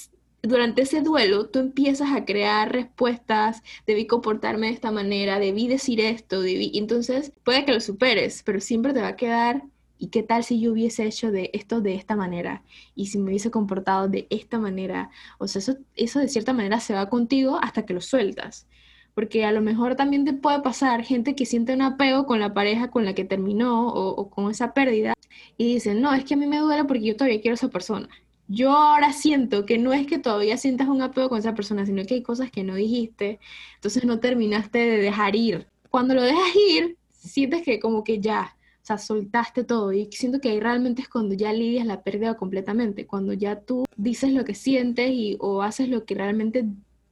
durante 0.42 0.82
ese 0.82 1.02
duelo 1.02 1.48
tú 1.48 1.60
empiezas 1.60 2.12
a 2.12 2.24
crear 2.24 2.72
respuestas, 2.72 3.62
debí 3.86 4.06
comportarme 4.06 4.68
de 4.68 4.72
esta 4.72 4.90
manera, 4.90 5.38
debí 5.38 5.68
decir 5.68 6.00
esto, 6.00 6.42
debí... 6.42 6.72
Entonces, 6.74 7.32
puede 7.44 7.64
que 7.64 7.72
lo 7.72 7.80
superes, 7.80 8.42
pero 8.44 8.60
siempre 8.60 8.92
te 8.92 9.00
va 9.02 9.08
a 9.08 9.16
quedar 9.16 9.62
¿Y 10.02 10.08
qué 10.08 10.24
tal 10.24 10.42
si 10.42 10.58
yo 10.60 10.72
hubiese 10.72 11.06
hecho 11.06 11.30
de 11.30 11.50
esto 11.52 11.80
de 11.80 11.94
esta 11.94 12.16
manera? 12.16 12.64
Y 12.96 13.06
si 13.06 13.18
me 13.18 13.26
hubiese 13.30 13.52
comportado 13.52 14.08
de 14.08 14.26
esta 14.30 14.58
manera. 14.58 15.10
O 15.38 15.46
sea, 15.46 15.60
eso, 15.60 15.76
eso 15.94 16.18
de 16.18 16.26
cierta 16.26 16.52
manera 16.52 16.80
se 16.80 16.92
va 16.92 17.08
contigo 17.08 17.60
hasta 17.62 17.86
que 17.86 17.94
lo 17.94 18.00
sueltas. 18.00 18.66
Porque 19.14 19.44
a 19.44 19.52
lo 19.52 19.60
mejor 19.60 19.94
también 19.94 20.24
te 20.24 20.32
puede 20.32 20.60
pasar 20.62 21.04
gente 21.04 21.34
que 21.34 21.46
siente 21.46 21.74
un 21.74 21.82
apego 21.82 22.26
con 22.26 22.40
la 22.40 22.54
pareja 22.54 22.90
con 22.90 23.04
la 23.04 23.14
que 23.14 23.24
terminó 23.24 23.88
o, 23.88 24.30
con 24.30 24.50
esa 24.50 24.72
pérdida 24.72 25.14
y 25.58 25.74
dicen, 25.74 26.00
no, 26.00 26.14
es 26.14 26.24
que 26.24 26.34
a 26.34 26.36
mí 26.36 26.46
me 26.46 26.58
duele 26.58 26.84
porque 26.84 27.04
yo 27.04 27.16
todavía 27.16 27.40
quiero 27.40 27.54
a 27.54 27.56
esa 27.56 27.68
persona. 27.68 28.08
Yo 28.48 28.72
ahora 28.72 29.12
siento 29.12 29.64
que 29.66 29.78
no 29.78 29.92
es 29.92 30.06
que 30.06 30.18
todavía 30.18 30.56
sientas 30.56 30.88
un 30.88 31.02
apego 31.02 31.28
con 31.28 31.38
esa 31.38 31.54
persona, 31.54 31.86
sino 31.86 32.04
que 32.04 32.14
hay 32.14 32.22
cosas 32.22 32.50
que 32.50 32.64
no 32.64 32.74
dijiste, 32.74 33.38
entonces 33.76 34.04
no 34.04 34.18
terminaste 34.20 34.78
de 34.78 34.98
dejar 34.98 35.36
ir. 35.36 35.68
Cuando 35.90 36.14
lo 36.14 36.22
dejas 36.22 36.54
ir, 36.56 36.96
sientes 37.10 37.62
que 37.62 37.80
como 37.80 38.04
que 38.04 38.20
ya, 38.20 38.56
o 38.82 38.86
sea, 38.86 38.98
soltaste 38.98 39.64
todo 39.64 39.92
y 39.92 40.08
siento 40.10 40.40
que 40.40 40.50
ahí 40.50 40.60
realmente 40.60 41.02
es 41.02 41.08
cuando 41.08 41.34
ya 41.34 41.52
lidias 41.52 41.86
la 41.86 42.02
pérdida 42.02 42.36
completamente, 42.36 43.06
cuando 43.06 43.32
ya 43.32 43.60
tú 43.60 43.84
dices 43.96 44.32
lo 44.32 44.44
que 44.44 44.54
sientes 44.54 45.10
y, 45.12 45.36
o 45.40 45.62
haces 45.62 45.88
lo 45.88 46.04
que 46.04 46.14
realmente 46.14 46.64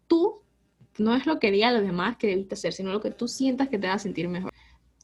tú, 0.08 0.40
no 0.98 1.14
es 1.14 1.26
lo 1.26 1.38
que 1.38 1.50
diga 1.50 1.72
los 1.72 1.82
demás 1.82 2.16
que 2.16 2.28
debiste 2.28 2.54
hacer, 2.54 2.72
sino 2.72 2.92
lo 2.92 3.00
que 3.00 3.10
tú 3.10 3.28
sientas 3.28 3.68
que 3.68 3.78
te 3.78 3.86
va 3.86 3.94
a 3.94 3.98
sentir 3.98 4.28
mejor. 4.28 4.52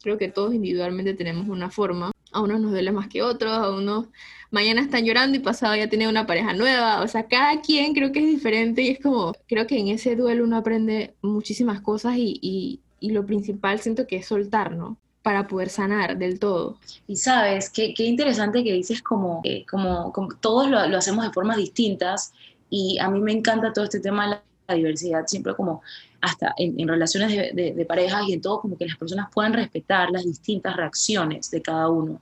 Creo 0.02 0.18
que 0.18 0.28
todos 0.28 0.54
individualmente 0.54 1.14
tenemos 1.14 1.48
una 1.48 1.70
forma, 1.70 2.12
a 2.32 2.40
unos 2.40 2.60
nos 2.60 2.70
duele 2.70 2.92
más 2.92 3.08
que 3.08 3.22
otros, 3.22 3.52
a 3.52 3.70
unos 3.70 4.06
mañana 4.50 4.80
están 4.80 5.04
llorando 5.04 5.36
y 5.36 5.40
pasado 5.40 5.74
ya 5.76 5.88
tienen 5.88 6.08
una 6.08 6.26
pareja 6.26 6.52
nueva, 6.52 7.02
o 7.02 7.08
sea, 7.08 7.26
cada 7.26 7.60
quien 7.60 7.94
creo 7.94 8.12
que 8.12 8.20
es 8.20 8.26
diferente 8.26 8.82
y 8.82 8.90
es 8.90 9.00
como, 9.00 9.34
creo 9.48 9.66
que 9.66 9.78
en 9.78 9.88
ese 9.88 10.16
duelo 10.16 10.44
uno 10.44 10.56
aprende 10.56 11.14
muchísimas 11.22 11.80
cosas 11.80 12.16
y, 12.16 12.38
y, 12.40 12.80
lo 13.10 13.24
principal 13.24 13.78
siento 13.78 14.06
que 14.06 14.16
es 14.16 14.26
soltar, 14.26 14.74
¿no? 14.74 14.98
para 15.22 15.46
poder 15.46 15.68
sanar 15.68 16.18
del 16.18 16.38
todo. 16.38 16.78
Y 17.06 17.16
sabes, 17.16 17.70
qué, 17.70 17.94
qué 17.94 18.04
interesante 18.04 18.62
que 18.62 18.72
dices 18.72 19.02
como, 19.02 19.40
eh, 19.44 19.64
como, 19.68 20.12
como, 20.12 20.28
todos 20.40 20.68
lo, 20.68 20.78
hacemos 20.96 21.24
de 21.24 21.32
formas 21.32 21.56
distintas 21.56 22.32
y 22.70 22.98
a 22.98 23.08
mí 23.10 23.20
me 23.20 23.32
encanta 23.32 23.72
todo 23.72 23.84
este 23.84 24.00
tema 24.00 24.40
diversidad, 24.74 25.26
siempre 25.26 25.54
como 25.54 25.82
hasta 26.20 26.54
en, 26.56 26.88
relaciones 26.88 27.54
de, 27.54 27.86
parejas 27.86 28.24
y 28.28 28.32
en 28.32 28.40
todo, 28.40 28.60
como 28.60 28.76
que 28.76 28.86
las 28.86 28.96
personas 28.96 29.28
puedan 29.32 29.52
respetar 29.52 30.10
las 30.10 30.24
distintas 30.24 30.76
reacciones 30.76 31.50
de 31.50 31.62
cada 31.62 31.88
uno. 31.88 32.20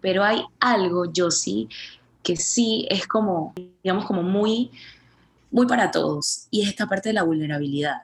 Pero 0.00 0.22
hay 0.22 0.44
algo, 0.60 1.10
yo 1.12 1.30
sí, 1.30 1.68
que 2.22 2.36
sí 2.36 2.86
es 2.90 3.06
como, 3.06 3.54
digamos, 3.82 4.04
como 4.04 4.22
muy, 4.22 4.70
muy 5.50 5.66
para 5.66 5.90
todos, 5.90 6.46
y 6.50 6.62
es 6.62 6.68
esta 6.68 6.86
parte 6.86 7.08
de 7.08 7.14
la 7.14 7.22
vulnerabilidad. 7.22 8.02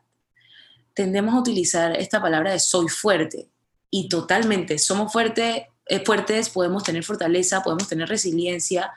Tendemos 0.95 1.35
a 1.35 1.41
utilizar 1.41 1.97
esta 1.97 2.21
palabra 2.21 2.53
de 2.53 2.59
soy 2.59 2.89
fuerte, 2.89 3.49
y 3.91 4.09
totalmente, 4.09 4.79
somos 4.79 5.13
fuertes, 5.13 5.65
eh, 5.87 6.05
fuertes, 6.05 6.49
podemos 6.49 6.85
tener 6.85 7.03
fortaleza, 7.03 7.63
podemos 7.63 7.89
tener 7.89 8.09
resiliencia, 8.09 8.93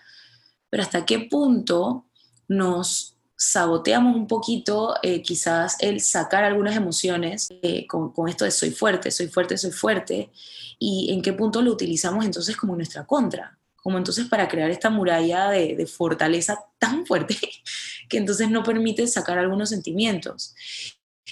pero 0.69 0.83
hasta 0.83 1.05
qué 1.05 1.19
punto 1.19 2.05
nos 2.47 3.12
saboteamos 3.45 4.15
un 4.15 4.25
poquito 4.25 4.95
eh, 5.03 5.21
quizás 5.21 5.75
el 5.79 5.99
sacar 5.99 6.45
algunas 6.45 6.77
emociones 6.77 7.49
eh, 7.61 7.85
con, 7.87 8.13
con, 8.13 8.29
esto 8.29 8.45
de 8.45 8.51
soy 8.51 8.71
fuerte, 8.71 9.11
soy 9.11 9.27
fuerte, 9.27 9.57
soy 9.57 9.71
fuerte, 9.71 10.31
y 10.79 11.11
en 11.11 11.21
qué 11.21 11.33
punto 11.33 11.61
lo 11.61 11.71
utilizamos 11.71 12.23
entonces 12.23 12.55
como 12.55 12.75
nuestra 12.75 13.05
contra, 13.05 13.59
como 13.75 13.97
entonces 13.97 14.27
para 14.27 14.47
crear 14.47 14.71
esta 14.71 14.89
muralla 14.89 15.49
de, 15.49 15.75
de 15.75 15.85
fortaleza 15.87 16.57
tan 16.79 17.05
fuerte 17.05 17.37
que 18.09 18.17
entonces 18.17 18.49
no 18.49 18.63
permite 18.63 19.05
sacar 19.07 19.37
algunos 19.37 19.69
sentimientos. 19.69 20.55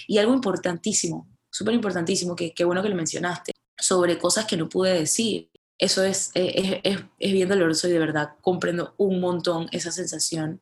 Y 0.05 0.17
algo 0.17 0.33
importantísimo, 0.33 1.29
súper 1.49 1.75
importantísimo, 1.75 2.35
que, 2.35 2.53
que 2.53 2.65
bueno 2.65 2.83
que 2.83 2.89
lo 2.89 2.95
mencionaste, 2.95 3.53
sobre 3.79 4.17
cosas 4.17 4.45
que 4.45 4.57
no 4.57 4.67
pude 4.67 4.93
decir. 4.93 5.49
Eso 5.77 6.03
es, 6.03 6.29
es, 6.35 6.79
es, 6.83 6.99
es 7.19 7.33
bien 7.33 7.49
doloroso 7.49 7.87
y 7.87 7.91
de 7.91 7.99
verdad 7.99 8.31
comprendo 8.41 8.93
un 8.97 9.19
montón 9.19 9.67
esa 9.71 9.91
sensación. 9.91 10.61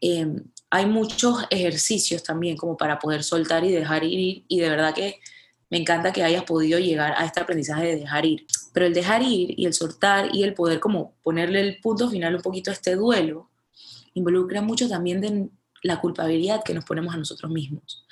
Eh, 0.00 0.26
hay 0.70 0.86
muchos 0.86 1.44
ejercicios 1.50 2.22
también 2.22 2.56
como 2.56 2.76
para 2.76 2.98
poder 2.98 3.22
soltar 3.22 3.64
y 3.64 3.72
dejar 3.72 4.04
ir 4.04 4.44
y 4.46 4.60
de 4.60 4.68
verdad 4.68 4.94
que 4.94 5.20
me 5.68 5.78
encanta 5.78 6.12
que 6.12 6.22
hayas 6.22 6.44
podido 6.44 6.78
llegar 6.78 7.14
a 7.16 7.24
este 7.24 7.40
aprendizaje 7.40 7.86
de 7.86 7.96
dejar 7.96 8.24
ir. 8.24 8.46
Pero 8.72 8.86
el 8.86 8.94
dejar 8.94 9.22
ir 9.22 9.58
y 9.58 9.66
el 9.66 9.72
soltar 9.72 10.34
y 10.34 10.42
el 10.44 10.54
poder 10.54 10.80
como 10.80 11.16
ponerle 11.22 11.60
el 11.60 11.80
punto 11.80 12.08
final 12.08 12.36
un 12.36 12.42
poquito 12.42 12.70
a 12.70 12.74
este 12.74 12.94
duelo 12.94 13.50
involucra 14.14 14.62
mucho 14.62 14.88
también 14.88 15.20
de 15.20 15.48
la 15.82 16.00
culpabilidad 16.00 16.62
que 16.64 16.74
nos 16.74 16.84
ponemos 16.84 17.14
a 17.14 17.18
nosotros 17.18 17.50
mismos. 17.50 18.06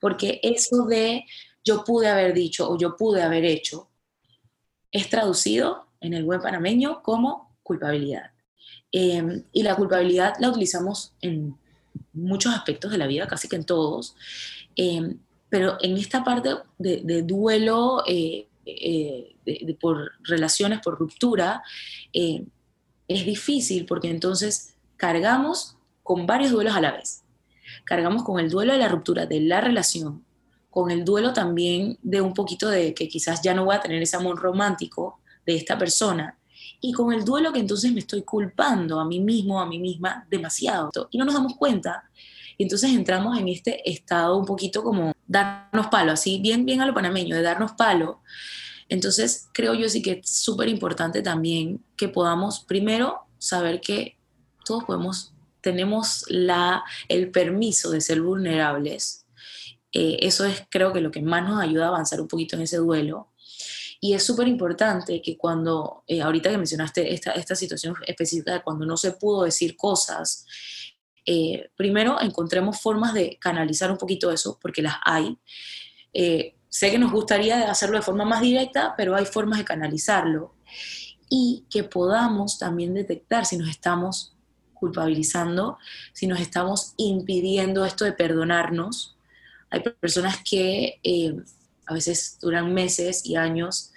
Porque 0.00 0.40
eso 0.42 0.86
de 0.86 1.24
yo 1.64 1.84
pude 1.84 2.08
haber 2.08 2.34
dicho 2.34 2.68
o 2.68 2.76
yo 2.76 2.96
pude 2.96 3.22
haber 3.22 3.44
hecho 3.44 3.88
es 4.90 5.08
traducido 5.08 5.86
en 6.00 6.14
el 6.14 6.24
buen 6.24 6.40
panameño 6.40 7.02
como 7.02 7.56
culpabilidad. 7.62 8.32
Eh, 8.90 9.44
y 9.52 9.62
la 9.62 9.76
culpabilidad 9.76 10.34
la 10.38 10.50
utilizamos 10.50 11.14
en 11.22 11.56
muchos 12.12 12.54
aspectos 12.54 12.90
de 12.90 12.98
la 12.98 13.06
vida, 13.06 13.26
casi 13.26 13.48
que 13.48 13.56
en 13.56 13.64
todos, 13.64 14.16
eh, 14.76 15.16
pero 15.48 15.76
en 15.80 15.96
esta 15.96 16.24
parte 16.24 16.54
de, 16.78 17.22
duelo 17.22 18.02
eh, 18.06 18.48
eh 18.64 19.36
por 19.80 20.12
relaciones, 20.22 20.80
por 20.80 20.98
ruptura, 20.98 21.62
eh, 22.12 22.44
es 23.08 23.26
difícil 23.26 23.84
porque 23.86 24.08
entonces 24.08 24.74
cargamos 24.96 25.76
con 26.02 26.26
varios 26.26 26.52
duelos 26.52 26.74
a 26.74 26.80
la 26.80 26.92
vez. 26.92 27.22
Cargamos 27.84 28.22
con 28.22 28.38
el 28.40 28.50
duelo 28.50 28.72
de 28.72 28.78
la 28.78 28.88
ruptura 28.88 29.26
de 29.26 29.40
la 29.40 29.60
relación, 29.60 30.24
con 30.70 30.90
el 30.90 31.04
duelo 31.04 31.32
también 31.32 31.98
de 32.02 32.20
un 32.20 32.34
poquito 32.34 32.68
de 32.68 32.94
que 32.94 33.08
quizás 33.08 33.42
ya 33.42 33.52
no 33.52 33.64
voy 33.64 33.76
a 33.76 33.80
tener 33.80 34.00
ese 34.02 34.16
amor 34.16 34.40
romántico 34.40 35.20
de 35.44 35.56
esta 35.56 35.76
persona, 35.76 36.38
y 36.82 36.92
con 36.92 37.12
el 37.12 37.24
duelo 37.24 37.52
que 37.52 37.60
entonces 37.60 37.92
me 37.92 38.00
estoy 38.00 38.22
culpando 38.22 39.00
a 39.00 39.04
mí 39.04 39.20
mismo, 39.20 39.60
a 39.60 39.66
mí 39.66 39.78
misma, 39.78 40.26
demasiado. 40.28 40.90
Y 41.10 41.16
no 41.16 41.24
nos 41.24 41.34
damos 41.34 41.54
cuenta. 41.56 42.10
Y 42.58 42.64
entonces 42.64 42.90
entramos 42.90 43.38
en 43.38 43.48
este 43.48 43.88
estado 43.88 44.36
un 44.36 44.44
poquito 44.44 44.82
como 44.82 45.12
darnos 45.26 45.86
palo, 45.86 46.12
así 46.12 46.40
bien, 46.40 46.66
bien 46.66 46.80
a 46.80 46.86
lo 46.86 46.92
panameño, 46.92 47.36
de 47.36 47.42
darnos 47.42 47.72
palo. 47.72 48.20
Entonces 48.88 49.48
creo 49.54 49.74
yo 49.74 49.88
sí 49.88 50.02
que 50.02 50.20
es 50.22 50.28
súper 50.28 50.68
importante 50.68 51.22
también 51.22 51.82
que 51.96 52.08
podamos 52.08 52.60
primero 52.60 53.20
saber 53.38 53.80
que 53.80 54.18
todos 54.64 54.84
podemos 54.84 55.32
tenemos 55.60 56.24
la, 56.28 56.82
el 57.08 57.30
permiso 57.30 57.90
de 57.92 58.00
ser 58.00 58.20
vulnerables, 58.20 59.22
eh, 59.92 60.18
eso 60.20 60.44
es 60.44 60.66
creo 60.70 60.92
que 60.92 61.00
lo 61.00 61.10
que 61.10 61.22
más 61.22 61.48
nos 61.48 61.60
ayuda 61.60 61.86
a 61.86 61.88
avanzar 61.88 62.20
un 62.20 62.28
poquito 62.28 62.56
en 62.56 62.62
ese 62.62 62.78
duelo. 62.78 63.28
Y 64.02 64.14
es 64.14 64.26
súper 64.26 64.48
importante 64.48 65.22
que 65.22 65.38
cuando, 65.38 66.02
eh, 66.06 66.20
ahorita 66.20 66.50
que 66.50 66.58
mencionaste 66.58 67.14
esta, 67.14 67.30
esta 67.32 67.54
situación 67.54 67.94
específica 68.06 68.52
de 68.52 68.62
cuando 68.62 68.84
no 68.84 68.96
se 68.96 69.12
pudo 69.12 69.44
decir 69.44 69.76
cosas, 69.76 70.44
eh, 71.24 71.70
primero 71.76 72.20
encontremos 72.20 72.80
formas 72.80 73.14
de 73.14 73.38
canalizar 73.40 73.90
un 73.90 73.98
poquito 73.98 74.32
eso, 74.32 74.58
porque 74.60 74.82
las 74.82 74.96
hay. 75.04 75.38
sé 76.68 76.90
que 76.90 76.98
nos 76.98 77.12
gustaría 77.12 77.70
hacerlo 77.70 77.96
de 77.96 78.02
forma 78.02 78.24
más 78.24 78.40
directa, 78.42 78.94
pero 78.96 79.14
hay 79.14 79.24
formas 79.24 79.58
de 79.58 79.64
canalizarlo. 79.64 80.56
Y 81.30 81.64
que 81.70 81.84
podamos 81.84 82.58
también 82.58 82.92
detectar 82.92 83.46
si 83.46 83.56
nos 83.56 83.70
estamos 83.70 84.32
culpabilizando, 84.82 85.78
si 86.12 86.26
nos 86.26 86.40
estamos 86.40 86.94
impidiendo 86.96 87.84
esto 87.84 88.04
de 88.04 88.10
perdonarnos. 88.10 89.16
Hay 89.70 89.78
personas 90.00 90.42
que 90.42 90.98
eh, 91.04 91.36
a 91.86 91.94
veces 91.94 92.36
duran 92.40 92.74
meses 92.74 93.24
y 93.24 93.36
años 93.36 93.91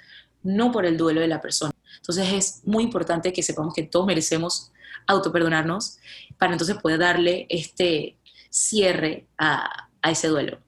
no 0.46 0.72
por 0.72 0.86
el 0.86 0.98
duelo 0.98 1.22
de 1.22 1.28
la 1.28 1.42
persona. 1.42 1.74
Entonces 1.98 2.32
es 2.32 2.62
muy 2.66 2.84
importante 2.84 3.34
que 3.34 3.44
sepamos 3.44 3.74
que 3.74 3.84
todos 3.84 4.06
merecemos 4.06 4.72
autoperdonarnos 5.08 6.00
para 6.38 6.54
entonces 6.54 6.78
poder 6.78 7.00
darle 7.00 7.46
este 7.50 8.18
cierre 8.50 9.28
a, 9.38 9.90
a 10.02 10.12
ese 10.12 10.28
duelo. 10.28 10.60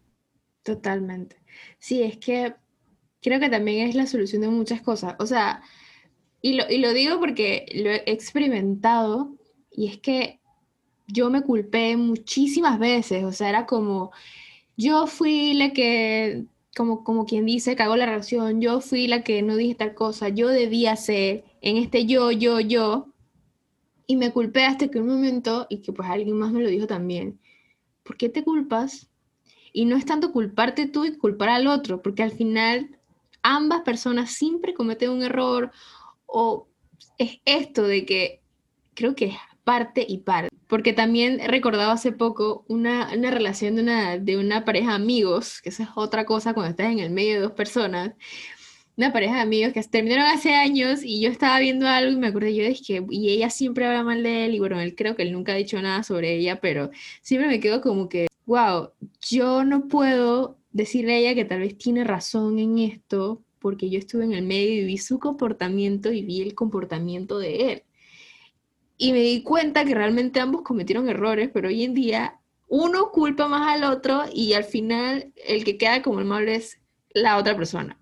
Totalmente. 0.63 1.37
Sí, 1.79 2.03
es 2.03 2.17
que 2.17 2.55
creo 3.21 3.39
que 3.39 3.49
también 3.49 3.87
es 3.87 3.95
la 3.95 4.07
solución 4.07 4.41
de 4.41 4.49
muchas 4.49 4.81
cosas. 4.81 5.15
O 5.19 5.25
sea, 5.25 5.61
y 6.41 6.53
lo, 6.53 6.69
y 6.69 6.79
lo 6.79 6.93
digo 6.93 7.19
porque 7.19 7.65
lo 7.73 7.89
he 7.89 8.03
experimentado 8.05 9.35
y 9.71 9.87
es 9.87 9.97
que 9.99 10.39
yo 11.07 11.29
me 11.29 11.41
culpé 11.41 11.95
muchísimas 11.97 12.79
veces, 12.79 13.23
o 13.23 13.31
sea, 13.31 13.49
era 13.49 13.65
como, 13.65 14.11
yo 14.75 15.07
fui 15.07 15.53
la 15.53 15.71
que, 15.71 16.45
como, 16.77 17.03
como 17.03 17.25
quien 17.25 17.45
dice, 17.47 17.75
cagó 17.75 17.95
la 17.95 18.05
relación, 18.05 18.61
yo 18.61 18.81
fui 18.81 19.07
la 19.07 19.23
que 19.23 19.41
no 19.41 19.55
dije 19.55 19.73
tal 19.73 19.95
cosa, 19.95 20.29
yo 20.29 20.47
debía 20.47 20.95
ser, 20.95 21.43
en 21.61 21.77
este 21.77 22.05
yo, 22.05 22.31
yo, 22.31 22.59
yo, 22.59 23.07
y 24.05 24.15
me 24.15 24.31
culpé 24.31 24.63
hasta 24.63 24.87
que 24.87 24.99
un 24.99 25.07
momento, 25.07 25.65
y 25.69 25.79
que 25.79 25.91
pues 25.91 26.07
alguien 26.07 26.37
más 26.37 26.51
me 26.51 26.61
lo 26.61 26.69
dijo 26.69 26.85
también, 26.85 27.39
¿por 28.03 28.15
qué 28.15 28.29
te 28.29 28.43
culpas? 28.43 29.09
Y 29.73 29.85
no 29.85 29.97
es 29.97 30.05
tanto 30.05 30.31
culparte 30.31 30.87
tú 30.87 31.03
y 31.05 31.17
culpar 31.17 31.49
al 31.49 31.65
otro, 31.65 32.03
porque 32.03 32.21
al 32.21 32.31
final 32.31 32.95
ambas 33.41 33.81
personas 33.81 34.31
siempre 34.31 34.75
cometen 34.75 35.09
un 35.09 35.23
error 35.23 35.71
o 36.27 36.67
es 37.17 37.39
esto 37.45 37.83
de 37.83 38.05
que 38.05 38.41
creo 38.93 39.15
que 39.15 39.35
parte 39.67 40.05
y 40.07 40.19
parte. 40.19 40.47
Porque 40.67 40.93
también 40.93 41.41
he 41.41 41.47
recordado 41.49 41.91
hace 41.91 42.13
poco 42.13 42.63
una, 42.69 43.11
una 43.13 43.31
relación 43.31 43.75
de 43.75 43.81
una, 43.81 44.17
de 44.17 44.37
una 44.37 44.63
pareja 44.63 44.91
de 44.91 44.95
amigos, 44.95 45.59
que 45.61 45.67
esa 45.67 45.83
es 45.83 45.89
otra 45.95 46.25
cosa 46.25 46.53
cuando 46.53 46.69
estás 46.69 46.89
en 46.89 46.99
el 46.99 47.09
medio 47.09 47.33
de 47.33 47.41
dos 47.41 47.51
personas, 47.51 48.13
una 48.95 49.11
pareja 49.11 49.35
de 49.35 49.41
amigos 49.41 49.73
que 49.73 49.83
terminaron 49.83 50.25
hace 50.25 50.55
años 50.55 51.01
y 51.03 51.19
yo 51.19 51.29
estaba 51.29 51.59
viendo 51.59 51.85
algo 51.85 52.13
y 52.13 52.15
me 52.15 52.27
acordé 52.27 52.55
yo 52.55 52.63
de 52.63 52.75
que, 52.75 53.05
y 53.09 53.29
ella 53.29 53.49
siempre 53.49 53.85
habla 53.85 54.03
mal 54.03 54.23
de 54.23 54.45
él 54.45 54.55
y 54.55 54.59
bueno, 54.59 54.79
él 54.79 54.95
creo 54.95 55.17
que 55.17 55.23
él 55.23 55.33
nunca 55.33 55.51
ha 55.51 55.55
dicho 55.55 55.81
nada 55.81 56.01
sobre 56.01 56.37
ella, 56.37 56.61
pero 56.61 56.89
siempre 57.21 57.49
me 57.49 57.59
quedo 57.59 57.81
como 57.81 58.07
que, 58.07 58.27
wow, 58.45 58.91
yo 59.19 59.65
no 59.65 59.89
puedo 59.89 60.57
decirle 60.71 61.15
a 61.15 61.17
ella 61.17 61.35
que 61.35 61.43
tal 61.43 61.59
vez 61.59 61.77
tiene 61.77 62.05
razón 62.05 62.57
en 62.57 62.77
esto 62.79 63.43
porque 63.59 63.89
yo 63.89 63.99
estuve 63.99 64.23
en 64.23 64.31
el 64.31 64.45
medio 64.45 64.81
y 64.81 64.85
vi 64.85 64.97
su 64.97 65.19
comportamiento 65.19 66.13
y 66.13 66.21
vi 66.21 66.41
el 66.41 66.55
comportamiento 66.55 67.37
de 67.37 67.73
él. 67.73 67.83
Y 68.97 69.11
me 69.13 69.19
di 69.19 69.43
cuenta 69.43 69.85
que 69.85 69.93
realmente 69.93 70.39
ambos 70.39 70.63
cometieron 70.63 71.07
errores, 71.07 71.49
pero 71.53 71.67
hoy 71.67 71.83
en 71.83 71.93
día 71.93 72.39
uno 72.67 73.11
culpa 73.11 73.47
más 73.47 73.75
al 73.75 73.83
otro 73.83 74.23
y 74.33 74.53
al 74.53 74.63
final 74.63 75.31
el 75.45 75.63
que 75.63 75.77
queda 75.77 76.01
como 76.01 76.19
el 76.19 76.25
mal 76.25 76.49
es 76.49 76.79
la 77.13 77.37
otra 77.37 77.55
persona. 77.55 77.99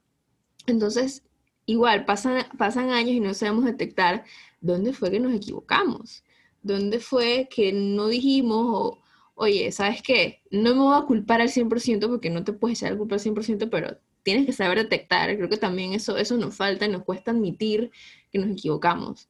Entonces, 0.67 1.23
igual, 1.65 2.05
pasan, 2.05 2.45
pasan 2.57 2.91
años 2.91 3.11
y 3.11 3.19
no 3.19 3.33
sabemos 3.33 3.65
detectar 3.65 4.23
dónde 4.61 4.93
fue 4.93 5.11
que 5.11 5.19
nos 5.19 5.33
equivocamos, 5.33 6.23
dónde 6.63 6.99
fue 6.99 7.47
que 7.51 7.71
no 7.73 8.07
dijimos, 8.07 8.97
oye, 9.35 9.71
¿sabes 9.71 10.01
qué? 10.01 10.41
No 10.49 10.73
me 10.73 10.81
voy 10.81 10.97
a 10.97 11.05
culpar 11.05 11.41
al 11.41 11.49
100% 11.49 12.07
porque 12.07 12.29
no 12.29 12.43
te 12.43 12.53
puedes 12.53 12.79
echar 12.79 12.93
la 12.93 12.97
culpa 12.97 13.15
al 13.15 13.21
100%, 13.21 13.69
pero 13.69 13.97
tienes 14.23 14.47
que 14.47 14.53
saber 14.53 14.79
detectar. 14.79 15.35
Creo 15.37 15.49
que 15.49 15.57
también 15.57 15.93
eso, 15.93 16.17
eso 16.17 16.37
nos 16.37 16.55
falta 16.55 16.85
y 16.85 16.89
nos 16.89 17.03
cuesta 17.03 17.31
admitir 17.31 17.91
que 18.31 18.39
nos 18.39 18.49
equivocamos. 18.49 19.29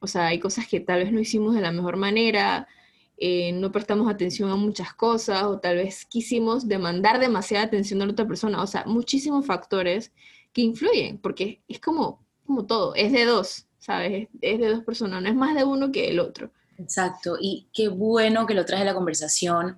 O 0.00 0.06
sea, 0.06 0.26
hay 0.26 0.38
cosas 0.38 0.66
que 0.68 0.80
tal 0.80 1.00
vez 1.00 1.12
no 1.12 1.20
hicimos 1.20 1.54
de 1.54 1.60
la 1.60 1.72
mejor 1.72 1.96
manera, 1.96 2.68
eh, 3.16 3.52
no 3.52 3.72
prestamos 3.72 4.08
atención 4.08 4.48
a 4.50 4.56
muchas 4.56 4.94
cosas 4.94 5.42
o 5.42 5.58
tal 5.58 5.76
vez 5.76 6.06
quisimos 6.06 6.68
demandar 6.68 7.18
demasiada 7.18 7.64
atención 7.64 8.00
a 8.00 8.06
la 8.06 8.12
otra 8.12 8.28
persona. 8.28 8.62
O 8.62 8.66
sea, 8.66 8.84
muchísimos 8.86 9.44
factores 9.44 10.12
que 10.52 10.62
influyen, 10.62 11.18
porque 11.18 11.62
es 11.68 11.80
como, 11.80 12.24
como 12.46 12.64
todo, 12.66 12.94
es 12.94 13.12
de 13.12 13.24
dos, 13.24 13.66
¿sabes? 13.78 14.28
Es 14.40 14.58
de 14.60 14.68
dos 14.68 14.84
personas, 14.84 15.20
no 15.20 15.28
es 15.28 15.34
más 15.34 15.54
de 15.56 15.64
uno 15.64 15.90
que 15.90 16.10
el 16.10 16.20
otro. 16.20 16.52
Exacto, 16.78 17.36
y 17.40 17.66
qué 17.72 17.88
bueno 17.88 18.46
que 18.46 18.54
lo 18.54 18.64
traes 18.64 18.82
a 18.82 18.86
la 18.86 18.94
conversación, 18.94 19.76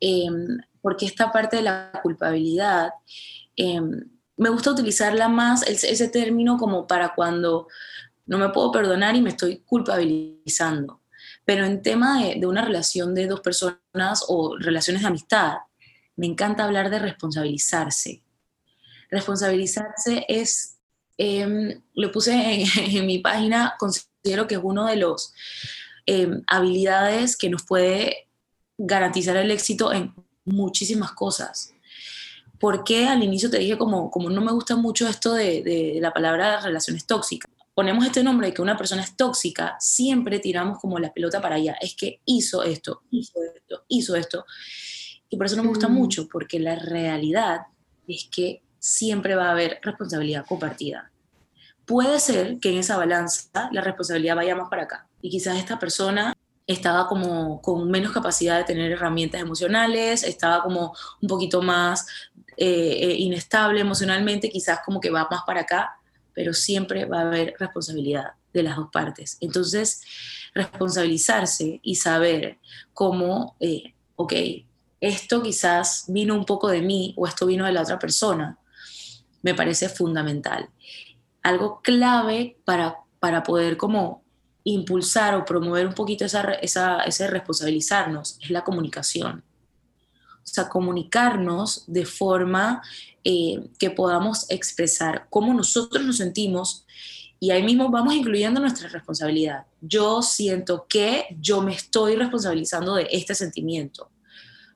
em, 0.00 0.58
porque 0.80 1.04
esta 1.04 1.30
parte 1.30 1.56
de 1.56 1.62
la 1.62 2.00
culpabilidad, 2.02 2.92
em, 3.54 4.08
me 4.38 4.48
gusta 4.48 4.70
utilizarla 4.70 5.28
más, 5.28 5.62
ese 5.68 6.08
término 6.08 6.56
como 6.56 6.86
para 6.86 7.14
cuando 7.14 7.68
no 8.28 8.38
me 8.38 8.50
puedo 8.50 8.70
perdonar 8.70 9.16
y 9.16 9.22
me 9.22 9.30
estoy 9.30 9.62
culpabilizando. 9.64 11.00
Pero 11.44 11.64
en 11.64 11.82
tema 11.82 12.22
de, 12.22 12.46
una 12.46 12.64
relación 12.64 13.14
de 13.14 13.26
dos 13.26 13.40
personas 13.40 14.24
o 14.28 14.56
relaciones 14.58 15.02
de 15.02 15.08
amistad, 15.08 15.54
me 16.14 16.26
encanta 16.26 16.64
hablar 16.64 16.90
de 16.90 16.98
responsabilizarse. 16.98 18.22
Responsabilizarse 19.10 20.26
es, 20.28 20.78
em, 21.16 21.80
lo 21.94 22.12
puse 22.12 22.66
en, 22.76 23.06
mi 23.06 23.18
página, 23.18 23.74
considero 23.78 24.46
que 24.46 24.56
es 24.56 24.60
uno 24.62 24.86
de 24.86 24.96
los 24.96 25.32
em, 26.04 26.42
habilidades 26.46 27.36
que 27.36 27.48
nos 27.48 27.62
puede 27.62 28.28
garantizar 28.76 29.36
el 29.38 29.50
éxito 29.50 29.92
en 29.92 30.14
muchísimas 30.44 31.12
cosas. 31.12 31.72
porque 32.60 33.06
al 33.06 33.22
inicio 33.22 33.48
te 33.50 33.58
dije 33.58 33.78
como, 33.78 34.10
como 34.10 34.30
no 34.30 34.40
me 34.40 34.50
gusta 34.50 34.74
mucho 34.74 35.06
esto 35.06 35.32
de, 35.32 35.62
de 35.62 35.98
la 36.00 36.12
palabra 36.12 36.60
relaciones 36.60 37.06
tóxicas? 37.06 37.48
Ponemos 37.78 38.04
este 38.04 38.24
nombre 38.24 38.48
de 38.48 38.54
que 38.54 38.60
una 38.60 38.76
persona 38.76 39.02
es 39.02 39.14
tóxica, 39.14 39.76
siempre 39.78 40.40
tiramos 40.40 40.80
como 40.80 40.98
la 40.98 41.12
pelota 41.12 41.40
para 41.40 41.54
allá. 41.54 41.76
Es 41.80 41.94
que 41.94 42.20
hizo 42.24 42.64
esto, 42.64 43.02
hizo 43.12 43.38
esto, 43.54 43.84
hizo 43.86 44.16
esto. 44.16 44.44
Y 45.28 45.36
por 45.36 45.46
eso 45.46 45.54
no 45.54 45.62
me 45.62 45.68
gusta 45.68 45.86
mm. 45.86 45.92
mucho, 45.92 46.28
porque 46.28 46.58
la 46.58 46.74
realidad 46.74 47.68
es 48.08 48.28
que 48.32 48.64
siempre 48.80 49.36
va 49.36 49.46
a 49.46 49.52
haber 49.52 49.78
responsabilidad 49.80 50.44
compartida. 50.44 51.12
Puede 51.86 52.18
ser 52.18 52.58
que 52.58 52.72
en 52.72 52.78
esa 52.78 52.96
balanza 52.96 53.68
la 53.70 53.80
responsabilidad 53.80 54.34
vaya 54.34 54.56
más 54.56 54.68
para 54.68 54.82
acá. 54.82 55.06
Y 55.22 55.30
quizás 55.30 55.56
esta 55.56 55.78
persona 55.78 56.34
estaba 56.66 57.06
como 57.06 57.62
con 57.62 57.88
menos 57.88 58.10
capacidad 58.10 58.58
de 58.58 58.64
tener 58.64 58.90
herramientas 58.90 59.40
emocionales, 59.40 60.24
estaba 60.24 60.64
como 60.64 60.96
un 61.22 61.28
poquito 61.28 61.62
más 61.62 62.08
eh, 62.56 62.98
eh, 63.02 63.14
inestable 63.18 63.82
emocionalmente, 63.82 64.50
quizás 64.50 64.80
como 64.84 65.00
que 65.00 65.10
va 65.10 65.28
más 65.30 65.42
para 65.46 65.60
acá 65.60 65.97
pero 66.38 66.54
siempre 66.54 67.04
va 67.04 67.18
a 67.18 67.26
haber 67.26 67.56
responsabilidad 67.58 68.26
de 68.52 68.62
las 68.62 68.76
dos 68.76 68.90
partes. 68.92 69.38
Entonces, 69.40 70.02
responsabilizarse 70.54 71.80
y 71.82 71.96
saber 71.96 72.58
cómo, 72.94 73.56
eh, 73.58 73.94
ok, 74.14 74.32
esto 75.00 75.42
quizás 75.42 76.04
vino 76.06 76.36
un 76.36 76.44
poco 76.44 76.68
de 76.68 76.80
mí 76.80 77.12
o 77.16 77.26
esto 77.26 77.44
vino 77.44 77.66
de 77.66 77.72
la 77.72 77.82
otra 77.82 77.98
persona, 77.98 78.56
me 79.42 79.52
parece 79.52 79.88
fundamental. 79.88 80.68
Algo 81.42 81.80
clave 81.82 82.56
para, 82.64 82.98
para 83.18 83.42
poder 83.42 83.76
como 83.76 84.22
impulsar 84.62 85.34
o 85.34 85.44
promover 85.44 85.88
un 85.88 85.94
poquito 85.94 86.24
esa, 86.24 86.52
esa, 86.52 87.00
ese 87.00 87.26
responsabilizarnos 87.26 88.38
es 88.40 88.50
la 88.50 88.62
comunicación. 88.62 89.42
O 90.04 90.46
sea, 90.46 90.68
comunicarnos 90.68 91.82
de 91.88 92.06
forma 92.06 92.80
eh, 93.30 93.68
que 93.78 93.90
podamos 93.90 94.46
expresar 94.48 95.26
cómo 95.28 95.52
nosotros 95.52 96.02
nos 96.02 96.16
sentimos 96.16 96.86
y 97.38 97.50
ahí 97.50 97.62
mismo 97.62 97.90
vamos 97.90 98.14
incluyendo 98.14 98.58
nuestra 98.58 98.88
responsabilidad. 98.88 99.66
Yo 99.82 100.22
siento 100.22 100.86
que 100.88 101.36
yo 101.38 101.60
me 101.60 101.74
estoy 101.74 102.16
responsabilizando 102.16 102.94
de 102.94 103.06
este 103.10 103.34
sentimiento, 103.34 104.10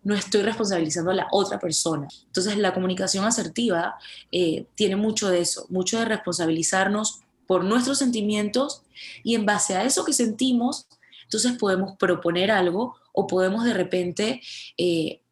no 0.02 0.14
estoy 0.14 0.42
responsabilizando 0.42 1.12
a 1.12 1.14
la 1.14 1.28
otra 1.30 1.58
persona. 1.58 2.08
Entonces 2.26 2.58
la 2.58 2.74
comunicación 2.74 3.24
asertiva 3.24 3.96
eh, 4.30 4.66
tiene 4.74 4.96
mucho 4.96 5.30
de 5.30 5.40
eso, 5.40 5.64
mucho 5.70 5.98
de 5.98 6.04
responsabilizarnos 6.04 7.20
por 7.46 7.64
nuestros 7.64 8.00
sentimientos 8.00 8.82
y 9.24 9.34
en 9.34 9.46
base 9.46 9.76
a 9.76 9.84
eso 9.84 10.04
que 10.04 10.12
sentimos, 10.12 10.88
entonces 11.22 11.52
podemos 11.52 11.96
proponer 11.96 12.50
algo 12.50 12.96
o 13.14 13.26
podemos 13.26 13.64
de 13.64 13.72
repente 13.72 14.42
eh, 14.76 15.22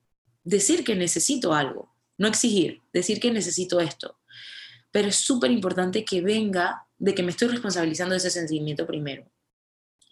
decir 0.43 0.85
que 0.85 0.95
necesito 0.95 1.53
algo 1.53 1.90
no 2.21 2.29
exigir, 2.29 2.83
decir 2.93 3.19
que 3.19 3.31
necesito 3.31 3.81
esto. 3.81 4.19
Pero 4.91 5.09
es 5.09 5.17
súper 5.17 5.51
importante 5.51 6.05
que 6.05 6.21
venga 6.21 6.87
de 6.99 7.15
que 7.15 7.23
me 7.23 7.31
estoy 7.31 7.49
responsabilizando 7.49 8.13
de 8.13 8.19
ese 8.19 8.31
sentimiento 8.31 8.87
primero. 8.87 9.25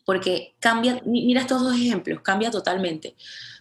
porque 0.06 0.56
cambia, 0.59 1.02
mira 1.04 1.42
estos 1.42 1.61
dos 1.61 1.74
ejemplos, 1.76 2.22
cambia 2.22 2.50
totalmente. 2.50 3.14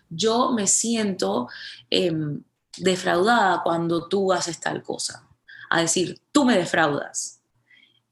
Yo 0.10 0.54
me 0.54 0.66
siento 0.66 1.50
em, 1.90 2.42
defraudada 2.78 3.64
cuando 3.64 4.08
tú 4.08 4.32
haces 4.32 4.58
tal 4.62 4.82
cosa, 4.82 5.28
a 5.70 5.82
decir, 5.82 6.22
tú 6.32 6.46
me 6.46 6.58
defraudas. 6.58 7.42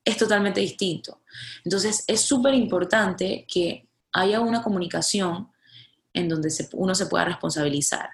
Es 0.04 0.18
totalmente 0.18 0.60
distinto. 0.60 1.22
Entonces, 1.64 2.04
es 2.08 2.20
súper 2.20 2.54
importante 2.56 3.46
que 3.48 3.88
haya 4.12 4.42
una 4.42 4.62
comunicación 4.62 5.50
en 6.12 6.28
donde 6.28 6.50
uno 6.74 6.94
se 6.94 7.06
pueda 7.06 7.24
responsabilizar, 7.24 8.10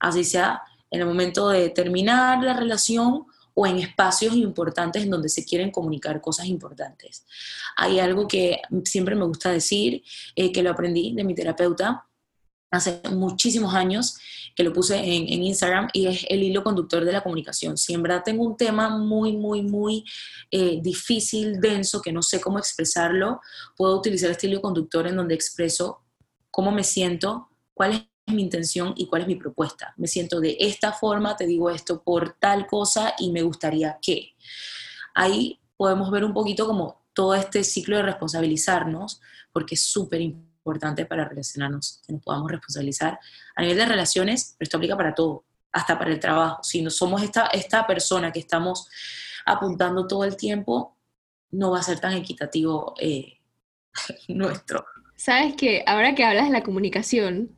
así 0.00 0.24
sea 0.24 0.62
en 0.90 1.00
el 1.00 1.06
momento 1.06 1.48
de 1.48 1.70
terminar 1.70 2.42
la 2.42 2.54
relación 2.54 3.26
o 3.58 3.66
en 3.66 3.78
espacios 3.78 4.34
importantes 4.36 5.02
en 5.02 5.10
donde 5.10 5.30
se 5.30 5.44
quieren 5.44 5.70
comunicar 5.70 6.20
cosas 6.20 6.46
importantes. 6.46 7.24
Hay 7.76 7.98
algo 7.98 8.28
que 8.28 8.60
siempre 8.84 9.14
me 9.14 9.24
gusta 9.24 9.50
decir, 9.50 10.02
eh, 10.34 10.52
que 10.52 10.62
lo 10.62 10.70
aprendí 10.70 11.14
de 11.14 11.24
mi 11.24 11.34
terapeuta 11.34 12.06
hace 12.70 13.00
muchísimos 13.12 13.74
años, 13.74 14.18
que 14.54 14.62
lo 14.62 14.72
puse 14.72 14.96
en, 14.98 15.42
Instagram, 15.42 15.88
y 15.92 16.06
es 16.06 16.26
el 16.28 16.42
hilo 16.42 16.62
conductor 16.62 17.04
de 17.04 17.12
la 17.12 17.22
comunicación. 17.22 17.78
Si 17.78 17.94
en 17.94 18.02
verdad 18.02 18.22
tengo 18.24 18.44
un 18.44 18.56
tema 18.56 18.90
muy, 18.90 19.34
muy, 19.36 19.62
muy 19.62 20.04
eh, 20.50 20.78
difícil, 20.82 21.60
denso, 21.60 22.02
que 22.02 22.12
no 22.12 22.22
sé 22.22 22.40
cómo 22.40 22.58
expresarlo, 22.58 23.40
puedo 23.76 23.96
utilizar 23.96 24.30
este 24.30 24.48
hilo 24.48 24.60
conductor 24.60 25.06
en 25.06 25.16
donde 25.16 25.34
expreso 25.34 26.02
cómo 26.50 26.72
me 26.72 26.84
siento, 26.84 27.48
cuál 27.74 27.92
es 27.92 28.02
mi 28.26 28.42
intención 28.42 28.92
y 28.96 29.06
cuál 29.06 29.22
es 29.22 29.28
mi 29.28 29.36
propuesta. 29.36 29.94
Me 29.96 30.08
siento 30.08 30.40
de 30.40 30.56
esta 30.58 30.92
forma, 30.92 31.36
te 31.36 31.46
digo 31.46 31.70
esto 31.70 32.02
por 32.02 32.36
tal 32.38 32.66
cosa 32.66 33.14
y 33.18 33.30
me 33.30 33.42
gustaría 33.42 33.98
que. 34.02 34.34
Ahí 35.14 35.60
podemos 35.76 36.10
ver 36.10 36.24
un 36.24 36.34
poquito 36.34 36.66
como 36.66 37.06
todo 37.12 37.34
este 37.34 37.62
ciclo 37.64 37.96
de 37.96 38.02
responsabilizarnos, 38.02 39.20
porque 39.52 39.76
es 39.76 39.82
súper 39.82 40.20
importante 40.20 41.06
para 41.06 41.24
relacionarnos, 41.24 42.02
que 42.06 42.12
nos 42.12 42.22
podamos 42.22 42.50
responsabilizar 42.50 43.18
a 43.54 43.62
nivel 43.62 43.78
de 43.78 43.86
relaciones, 43.86 44.54
pero 44.58 44.66
esto 44.66 44.76
aplica 44.76 44.96
para 44.96 45.14
todo, 45.14 45.44
hasta 45.72 45.98
para 45.98 46.10
el 46.10 46.20
trabajo. 46.20 46.62
Si 46.62 46.82
no 46.82 46.90
somos 46.90 47.22
esta, 47.22 47.46
esta 47.46 47.86
persona 47.86 48.32
que 48.32 48.40
estamos 48.40 48.88
apuntando 49.46 50.06
todo 50.06 50.24
el 50.24 50.36
tiempo, 50.36 50.96
no 51.52 51.70
va 51.70 51.78
a 51.78 51.82
ser 51.82 52.00
tan 52.00 52.12
equitativo 52.12 52.94
eh, 53.00 53.38
nuestro. 54.28 54.84
Sabes 55.14 55.54
que 55.54 55.84
ahora 55.86 56.14
que 56.14 56.24
hablas 56.24 56.46
de 56.46 56.52
la 56.52 56.62
comunicación, 56.62 57.56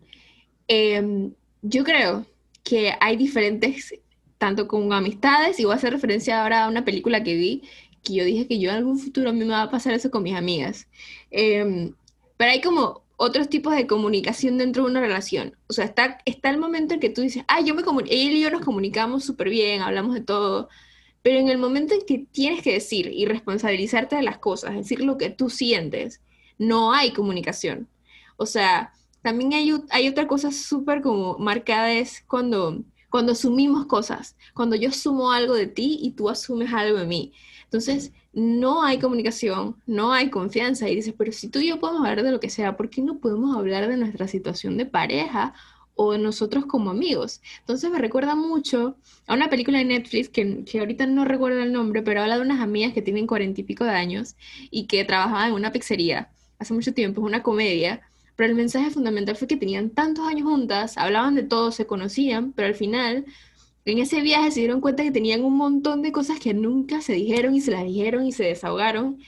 Em, 0.69 1.33
yo 1.62 1.85
creo 1.85 2.27
que 2.62 2.93
hay 3.01 3.16
diferentes, 3.16 3.95
tanto 4.39 4.69
con 4.69 4.93
amistades, 4.93 5.59
y 5.59 5.64
voy 5.64 5.73
a 5.73 5.77
hacer 5.77 5.93
referencia 5.93 6.43
ahora 6.43 6.64
a 6.64 6.69
una 6.69 6.85
película 6.85 7.23
que 7.25 7.35
vi, 7.35 7.62
que 8.03 8.14
yo 8.14 8.25
dije 8.25 8.47
que 8.47 8.59
yo 8.61 8.71
en 8.71 8.77
algún 8.77 8.99
futuro 8.99 9.31
a 9.31 9.33
mí 9.33 9.41
me 9.41 9.53
va 9.53 9.62
a 9.62 9.71
pasar 9.71 9.95
eso 9.95 10.11
con 10.11 10.23
mis 10.23 10.37
amigas. 10.37 10.87
Em, 11.31 11.95
pero 12.37 12.53
hay 12.53 12.61
como 12.61 13.03
otros 13.16 13.49
tipos 13.49 13.75
de 13.75 13.87
comunicación 13.87 14.59
dentro 14.59 14.85
de 14.85 14.91
una 14.91 15.01
relación. 15.01 15.57
O 15.69 15.73
sea, 15.73 15.85
está, 15.85 16.19
está 16.25 16.51
el 16.51 16.59
momento 16.59 16.95
en 16.95 17.01
que 17.01 17.11
tú 17.11 17.23
dices, 17.23 17.45
ah, 17.49 17.61
yo 17.61 17.75
me 17.75 17.83
él 17.83 18.37
y 18.37 18.41
yo 18.41 18.51
nos 18.51 18.62
comunicamos 18.64 19.25
súper 19.25 19.49
bien, 19.51 19.83
hablamos 19.83 20.14
de 20.14 20.21
todo, 20.21 20.69
pero 21.23 21.41
en 21.41 21.49
el 21.49 21.59
momento 21.59 21.95
en 21.95 22.03
que 22.07 22.27
tienes 22.31 22.62
que 22.62 22.73
decir 22.75 23.11
y 23.12 23.27
responsabilizarte 23.27 24.16
de 24.16 24.23
las 24.23 24.39
cosas, 24.39 24.75
decir 24.75 25.01
lo 25.01 25.19
que 25.19 25.31
tú 25.31 25.51
sientes, 25.51 26.21
no 26.59 26.93
hay 26.93 27.12
comunicación. 27.12 27.89
O 28.37 28.47
sea, 28.47 28.93
también 29.23 29.53
hay, 29.53 29.73
hay 29.91 30.09
otra 30.09 30.27
cosa 30.27 30.53
súper 30.53 31.03
como 31.03 31.39
marcada 31.39 31.93
es 31.93 32.25
cuando, 32.27 32.83
cuando 33.11 33.33
asumimos 33.33 33.87
cosas, 33.87 34.37
cuando 34.55 34.77
yo 34.77 34.91
asumo 34.91 35.33
algo 35.33 35.55
de 35.55 35.66
ti 35.66 35.99
y 36.03 36.12
tú 36.12 36.29
asumes 36.29 36.73
algo 36.73 36.99
de 36.99 37.07
mí. 37.07 37.33
Entonces, 37.64 38.12
no 38.33 38.83
hay 38.83 38.99
comunicación, 38.99 39.77
no 39.87 40.12
hay 40.12 40.31
confianza 40.31 40.89
y 40.89 40.97
dices, 40.97 41.14
pero 41.16 41.33
si 41.33 41.49
tú 41.49 41.59
y 41.59 41.69
yo 41.69 41.81
podemos 41.81 42.03
hablar 42.03 42.23
de 42.25 42.33
lo 42.33 42.41
que 42.41 42.51
sea, 42.51 42.77
¿por 42.77 42.89
qué 42.91 43.03
no 43.03 43.19
podemos 43.19 43.57
hablar 43.57 43.89
de 43.89 43.97
nuestra 43.97 44.29
situación 44.29 44.77
de 44.77 44.87
pareja 44.87 45.55
o 45.95 46.12
de 46.12 46.19
nosotros 46.19 46.66
como 46.66 46.91
amigos? 46.91 47.41
Entonces 47.61 47.91
me 47.91 47.99
recuerda 47.99 48.35
mucho 48.37 48.97
a 49.27 49.35
una 49.35 49.51
película 49.51 49.79
de 49.79 49.87
Netflix 49.87 50.29
que, 50.29 50.64
que 50.64 50.79
ahorita 50.79 51.07
no 51.07 51.25
recuerdo 51.25 51.61
el 51.61 51.73
nombre, 51.73 52.03
pero 52.03 52.23
habla 52.23 52.37
de 52.37 52.43
unas 52.43 52.61
amigas 52.61 52.93
que 52.93 53.03
tienen 53.03 53.27
cuarenta 53.27 53.61
y 53.61 53.64
pico 53.64 53.85
de 53.85 53.91
años 53.91 54.37
y 54.71 54.87
que 54.87 55.05
trabajaban 55.05 55.49
en 55.49 55.55
una 55.55 55.73
pizzería 55.73 56.31
hace 56.59 56.75
mucho 56.75 56.93
tiempo, 56.93 57.21
es 57.21 57.27
una 57.27 57.43
comedia 57.43 58.03
pero 58.39 58.51
el 58.51 58.57
mensaje 58.57 58.91
fundamental 58.91 59.34
fue 59.34 59.49
que 59.49 59.57
tenían 59.57 59.91
tantos 59.91 60.24
años 60.24 60.45
juntas, 60.49 60.97
hablaban 60.97 61.34
de 61.34 61.43
todo, 61.43 61.72
se 61.72 61.89
conocían, 61.89 62.53
pero 62.53 62.68
al 62.68 62.76
final, 62.76 63.26
en 63.84 63.99
ese 63.99 64.20
viaje 64.20 64.53
se 64.53 64.61
dieron 64.61 64.80
cuenta 64.80 65.03
que 65.03 65.11
tenían 65.11 65.43
un 65.45 65.57
montón 65.57 66.03
de 66.03 66.12
cosas 66.12 66.39
que 66.39 66.55
nunca 66.55 67.01
se 67.01 67.14
dijeron 67.14 67.57
y 67.57 67.61
se 67.61 67.72
las 67.72 67.82
dijeron 67.82 68.24
y 68.24 68.30
se 68.30 68.45
desahogaron. 68.45 69.18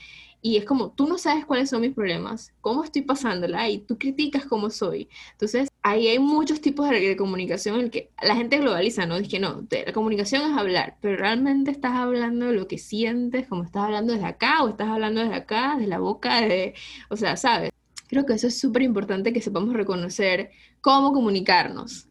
Y 0.41 0.55
es 0.55 0.63
como, 0.63 0.91
tú 0.91 1.07
no 1.07 1.17
sabes 1.17 1.45
cuáles 1.45 1.69
son 1.69 1.81
mis 1.81 1.93
problemas, 1.93 2.53
cómo 2.61 2.85
estoy 2.85 3.01
pasándola 3.01 3.69
y 3.69 3.79
tú 3.79 3.97
criticas 3.97 4.45
cómo 4.45 4.69
soy. 4.69 5.09
Entonces, 5.33 5.67
ahí 5.81 6.07
hay 6.07 6.19
muchos 6.19 6.61
tipos 6.61 6.89
de, 6.89 7.17
comunicación 7.17 7.75
en 7.79 7.81
el 7.81 7.91
que 7.91 8.11
la 8.23 8.37
gente 8.37 8.59
globaliza, 8.59 9.05
¿no? 9.07 9.17
Dice 9.17 9.31
que 9.31 9.39
no, 9.39 9.67
la 9.69 9.91
comunicación 9.91 10.49
es 10.49 10.57
hablar, 10.57 10.97
pero 11.01 11.17
realmente 11.17 11.69
estás 11.71 11.95
hablando 11.95 12.45
de 12.45 12.53
lo 12.53 12.65
que 12.69 12.77
sientes, 12.77 13.45
como 13.47 13.63
estás 13.65 13.83
hablando 13.83 14.13
desde 14.13 14.27
acá 14.27 14.63
o 14.63 14.69
estás 14.69 14.87
hablando 14.87 15.19
desde 15.19 15.35
acá, 15.35 15.75
de 15.77 15.87
la 15.87 15.99
boca, 15.99 16.39
de, 16.39 16.75
o 17.09 17.17
sea, 17.17 17.35
¿sabes? 17.35 17.71
Creo 18.11 18.25
que 18.25 18.33
eso 18.33 18.47
es 18.47 18.59
súper 18.59 18.81
importante 18.81 19.31
que 19.31 19.41
sepamos 19.41 19.73
reconocer 19.73 20.51
cómo 20.81 21.13
comunicarnos, 21.13 22.09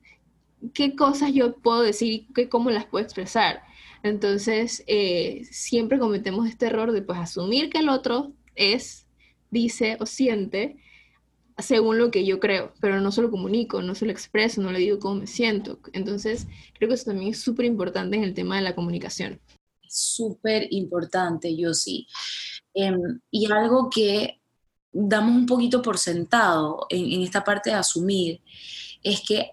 qué 0.73 0.97
cosas 0.97 1.35
yo 1.35 1.57
puedo 1.57 1.83
decir 1.83 2.27
y 2.35 2.47
cómo 2.47 2.71
las 2.71 2.87
puedo 2.87 3.05
expresar. 3.05 3.63
Entonces, 4.03 4.83
eh, 4.87 5.43
siempre 5.51 5.99
cometemos 5.99 6.49
este 6.49 6.67
error 6.67 6.93
de 6.93 7.03
pues 7.03 7.19
asumir 7.19 7.69
que 7.69 7.81
el 7.81 7.91
otro 7.91 8.33
es, 8.55 9.07
dice 9.51 9.99
o 10.01 10.07
siente 10.07 10.79
según 11.59 11.99
lo 11.99 12.11
que 12.11 12.25
yo 12.25 12.41
creo, 12.41 12.73
pero 12.81 12.99
no 13.03 13.13
se 13.13 13.21
lo 13.21 13.31
comunico, 13.31 13.83
no 13.83 13.95
se 13.95 14.07
lo 14.07 14.13
expreso, 14.13 14.63
no 14.63 14.73
le 14.73 14.79
digo 14.79 14.99
cómo 14.99 15.17
me 15.17 15.27
siento. 15.27 15.79
Entonces, 15.93 16.47
creo 16.79 16.89
que 16.89 16.95
eso 16.95 17.11
también 17.11 17.33
es 17.33 17.43
súper 17.43 17.67
importante 17.67 18.17
en 18.17 18.25
el 18.25 18.33
tema 18.33 18.57
de 18.57 18.63
la 18.63 18.75
comunicación. 18.75 19.39
Súper 19.87 20.67
importante, 20.71 21.55
yo 21.55 21.75
sí. 21.75 22.07
Em, 22.73 23.21
y 23.31 23.53
algo 23.53 23.91
que 23.91 24.40
damos 24.93 25.35
un 25.35 25.47
poquito 25.47 25.83
por 25.83 25.99
sentado 25.99 26.87
en, 26.91 27.23
esta 27.23 27.45
parte 27.45 27.71
de 27.71 27.77
asumir, 27.77 28.41
es 29.03 29.21
que 29.27 29.53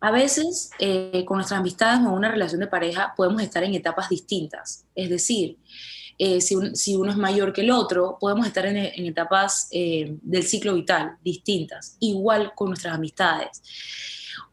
a 0.00 0.10
veces 0.10 0.70
eh, 0.78 1.24
con 1.26 1.36
nuestras 1.36 1.60
amistades 1.60 2.06
o 2.06 2.12
una 2.12 2.30
relación 2.30 2.60
de 2.60 2.66
pareja 2.66 3.12
podemos 3.16 3.42
estar 3.42 3.62
en 3.62 3.74
etapas 3.74 4.08
distintas. 4.08 4.86
Es 4.94 5.10
decir, 5.10 5.58
eh, 6.18 6.40
si, 6.40 6.96
uno 6.96 7.10
es 7.10 7.16
mayor 7.16 7.52
que 7.52 7.62
el 7.62 7.70
otro, 7.70 8.18
podemos 8.20 8.46
estar 8.46 8.66
en, 8.66 8.76
etapas 8.76 9.68
eh, 9.70 10.16
del 10.22 10.42
ciclo 10.42 10.74
vital 10.74 11.16
distintas, 11.22 11.96
igual 11.98 12.52
con 12.54 12.68
nuestras 12.68 12.94
amistades. 12.94 13.62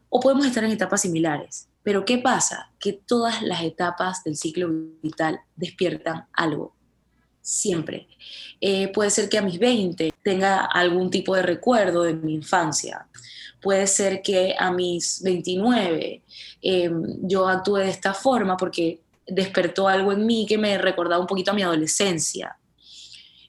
O 0.08 0.20
podemos 0.20 0.46
estar 0.46 0.64
en 0.64 0.70
etapas 0.70 1.02
similares. 1.02 1.68
Pero 1.82 2.04
¿qué 2.04 2.18
pasa? 2.18 2.70
Que 2.78 2.92
todas 2.92 3.42
las 3.42 3.62
etapas 3.62 4.24
del 4.24 4.36
ciclo 4.36 4.68
vital 5.02 5.40
despiertan 5.56 6.26
algo 6.32 6.74
siempre. 7.48 8.06
Eh, 8.60 8.88
puede 8.88 9.10
ser 9.10 9.28
que 9.28 9.38
a 9.38 9.42
mis 9.42 9.58
20 9.58 10.12
tenga 10.22 10.66
algún 10.66 11.10
tipo 11.10 11.34
de 11.34 11.42
recuerdo 11.42 12.02
de 12.02 12.12
mi 12.12 12.34
infancia. 12.34 13.06
Puede 13.60 13.86
ser 13.86 14.20
que 14.22 14.54
a 14.58 14.70
mis 14.70 15.22
29 15.22 16.22
em, 16.60 17.02
yo 17.22 17.48
actúe 17.48 17.76
de 17.76 17.90
esta 17.90 18.12
forma 18.12 18.56
porque 18.56 19.00
despertó 19.26 19.88
algo 19.88 20.12
en 20.12 20.26
mí 20.26 20.46
que 20.46 20.58
me 20.58 20.76
recordaba 20.78 21.20
un 21.20 21.26
poquito 21.26 21.50
a 21.50 21.54
mi 21.54 21.62
adolescencia. 21.62 22.58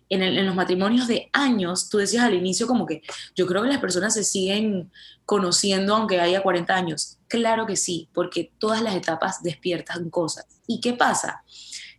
En, 0.07 0.23
en, 0.23 0.45
los 0.45 0.55
matrimonios 0.55 1.07
de 1.07 1.29
años, 1.33 1.89
tú 1.89 1.99
decías 1.99 2.23
al 2.23 2.33
inicio 2.33 2.65
como 2.65 2.87
que 2.87 3.03
yo 3.35 3.45
creo 3.45 3.61
que 3.61 3.67
las 3.67 3.77
personas 3.77 4.15
se 4.15 4.23
siguen 4.23 4.89
conociendo 5.25 5.95
aunque 5.95 6.19
haya 6.19 6.41
40 6.41 6.73
años. 6.73 7.17
Claro 7.27 7.67
que 7.67 7.75
sí, 7.75 8.09
porque 8.13 8.51
todas 8.57 8.81
las 8.81 8.95
etapas 8.95 9.43
despiertan 9.43 10.09
cosas. 10.09 10.47
¿Y 10.65 10.79
qué 10.79 10.93
pasa? 10.93 11.43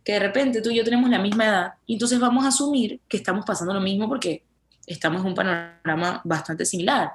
Que 0.03 0.13
de 0.13 0.19
repente 0.19 0.61
tú 0.61 0.69
y 0.69 0.77
yo 0.77 0.83
tenemos 0.83 1.09
la 1.09 1.19
misma 1.19 1.45
edad 1.45 1.73
y 1.85 1.93
entonces 1.93 2.19
vamos 2.19 2.43
a 2.45 2.49
asumir 2.49 3.01
que 3.07 3.17
estamos 3.17 3.45
pasando 3.45 3.73
lo 3.73 3.81
mismo 3.81 4.07
porque 4.07 4.43
estamos 4.85 5.21
en 5.21 5.27
un 5.27 5.35
panorama 5.35 6.21
bastante 6.23 6.65
similar. 6.65 7.11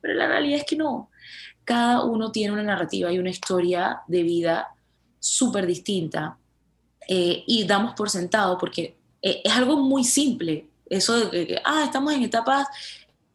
Pero 0.00 0.14
la 0.14 0.26
realidad 0.26 0.58
es 0.58 0.64
que 0.64 0.76
no. 0.76 1.10
Cada 1.64 2.04
uno 2.04 2.30
tiene 2.30 2.52
una 2.52 2.62
narrativa 2.62 3.12
y 3.12 3.18
una 3.18 3.30
historia 3.30 4.00
de 4.06 4.22
vida 4.22 4.68
súper 5.18 5.66
distinta 5.66 6.36
eh, 7.08 7.44
y 7.46 7.64
damos 7.64 7.94
por 7.94 8.10
sentado 8.10 8.58
porque 8.58 8.96
eh, 9.22 9.40
es 9.44 9.52
algo 9.52 9.76
muy 9.76 10.04
simple. 10.04 10.68
Eso 10.86 11.30
de 11.30 11.46
que, 11.46 11.60
ah, 11.64 11.84
estamos 11.84 12.12
en 12.12 12.22
etapas 12.22 12.68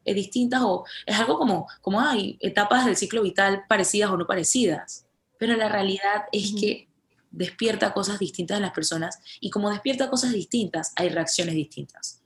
eh, 0.05 0.13
distintas 0.13 0.61
o 0.61 0.85
es 1.05 1.17
algo 1.17 1.37
como, 1.37 1.67
como 1.81 1.99
hay 1.99 2.37
etapas 2.39 2.85
del 2.85 2.95
ciclo 2.95 3.23
vital 3.23 3.63
parecidas 3.67 4.11
o 4.11 4.17
no 4.17 4.27
parecidas. 4.27 5.05
Pero 5.39 5.55
la 5.55 5.69
realidad 5.69 6.25
es 6.31 6.53
que 6.53 6.88
despierta 7.31 7.93
cosas 7.93 8.19
distintas 8.19 8.57
en 8.57 8.63
las 8.63 8.71
personas 8.71 9.19
y 9.39 9.49
como 9.49 9.69
despierta 9.69 10.09
cosas 10.09 10.33
distintas, 10.33 10.93
hay 10.95 11.09
reacciones 11.09 11.55
distintas. 11.55 12.21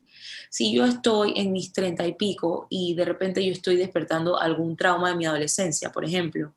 Si 0.49 0.73
yo 0.73 0.85
estoy 0.85 1.33
en 1.35 1.51
mis 1.51 1.73
treinta 1.73 2.05
y 2.05 2.13
pico 2.13 2.67
y 2.69 2.93
de 2.93 3.05
repente 3.05 3.43
yo 3.43 3.51
estoy 3.51 3.75
despertando 3.75 4.39
algún 4.39 4.77
trauma 4.77 5.09
de 5.09 5.15
mi 5.15 5.25
adolescencia, 5.25 5.91
por 5.91 6.05
ejemplo, 6.05 6.53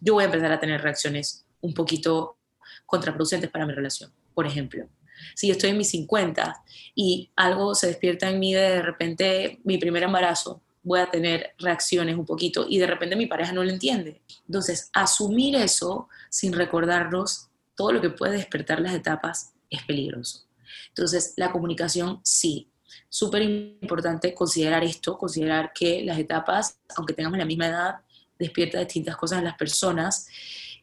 yo 0.00 0.14
voy 0.14 0.22
a 0.22 0.26
empezar 0.26 0.50
a 0.52 0.60
tener 0.60 0.80
reacciones 0.80 1.44
un 1.60 1.74
poquito 1.74 2.38
contraproducentes 2.86 3.50
para 3.50 3.66
mi 3.66 3.72
relación, 3.72 4.10
por 4.34 4.46
ejemplo. 4.46 4.88
Si 5.34 5.46
yo 5.46 5.52
estoy 5.52 5.70
en 5.70 5.78
mis 5.78 5.90
50 5.90 6.62
y 6.94 7.30
algo 7.36 7.74
se 7.74 7.88
despierta 7.88 8.28
en 8.28 8.38
mí 8.38 8.54
de, 8.54 8.82
repente, 8.82 9.60
mi 9.64 9.78
primer 9.78 10.02
embarazo, 10.02 10.62
voy 10.82 11.00
a 11.00 11.10
tener 11.10 11.54
reacciones 11.58 12.16
un 12.16 12.26
poquito 12.26 12.66
y 12.68 12.78
de 12.78 12.86
repente 12.86 13.16
mi 13.16 13.26
pareja 13.26 13.52
no 13.52 13.64
lo 13.64 13.70
entiende. 13.70 14.20
Entonces, 14.46 14.90
asumir 14.92 15.56
eso 15.56 16.08
sin 16.30 16.52
recordarnos 16.52 17.48
todo 17.74 17.92
lo 17.92 18.00
que 18.00 18.10
puede 18.10 18.32
despertar 18.32 18.80
las 18.80 18.94
etapas 18.94 19.52
es 19.70 19.82
peligroso. 19.84 20.44
Entonces, 20.88 21.34
la 21.36 21.50
comunicación 21.52 22.20
sí. 22.22 22.70
Súper 23.08 23.42
importante 23.42 24.34
considerar 24.34 24.84
esto, 24.84 25.18
considerar 25.18 25.72
que 25.72 26.04
las 26.04 26.18
etapas, 26.18 26.78
aunque 26.96 27.14
tengamos 27.14 27.38
la 27.38 27.44
misma 27.44 27.66
edad, 27.66 27.94
despierta 28.38 28.78
distintas 28.78 29.16
cosas 29.16 29.38
en 29.38 29.44
las 29.44 29.56
personas. 29.56 30.26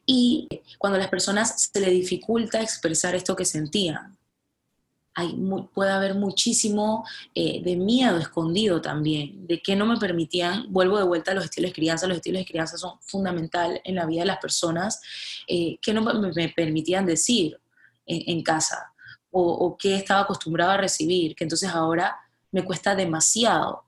Y 0.04 0.48
cuando 0.78 0.96
a 0.96 1.00
las 1.00 1.08
personas 1.08 1.70
se 1.72 1.80
le 1.80 1.90
dificulta 1.90 2.60
expresar 2.60 3.14
esto 3.14 3.36
que 3.36 3.44
sentían, 3.44 4.18
hay, 5.14 5.36
puede 5.74 5.90
haber 5.90 6.14
muchísimo 6.14 7.04
eh, 7.34 7.62
de 7.62 7.76
miedo 7.76 8.18
escondido 8.18 8.80
también, 8.80 9.46
de 9.46 9.60
que 9.60 9.76
no 9.76 9.86
me 9.86 9.98
permitían, 9.98 10.72
vuelvo 10.72 10.98
de 10.98 11.04
vuelta 11.04 11.32
a 11.32 11.34
los 11.34 11.44
estilos 11.44 11.70
de 11.70 11.74
crianza, 11.74 12.06
los 12.06 12.16
estilos 12.16 12.40
de 12.40 12.46
crianza 12.46 12.78
son 12.78 12.98
fundamental 13.00 13.80
en 13.84 13.94
la 13.96 14.06
vida 14.06 14.20
de 14.20 14.26
las 14.26 14.38
personas, 14.38 15.00
eh, 15.46 15.78
que 15.80 15.92
no 15.92 16.02
me, 16.02 16.48
permitían 16.50 17.06
decir 17.06 17.58
en, 18.06 18.42
casa 18.42 18.92
o, 19.30 19.42
o 19.42 19.76
que 19.76 19.94
estaba 19.94 20.22
acostumbrado 20.22 20.72
a 20.72 20.76
recibir, 20.76 21.34
que 21.34 21.44
entonces 21.44 21.68
ahora 21.68 22.16
me 22.50 22.64
cuesta 22.64 22.94
demasiado. 22.94 23.84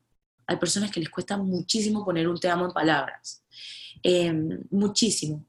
Hay 0.46 0.56
personas 0.56 0.90
que 0.90 1.00
les 1.00 1.10
cuesta 1.10 1.36
muchísimo 1.36 2.04
poner 2.04 2.28
un 2.28 2.38
te 2.38 2.48
amo 2.48 2.66
en 2.66 2.72
palabras, 2.72 3.42
em, 4.02 4.62
muchísimo 4.70 5.46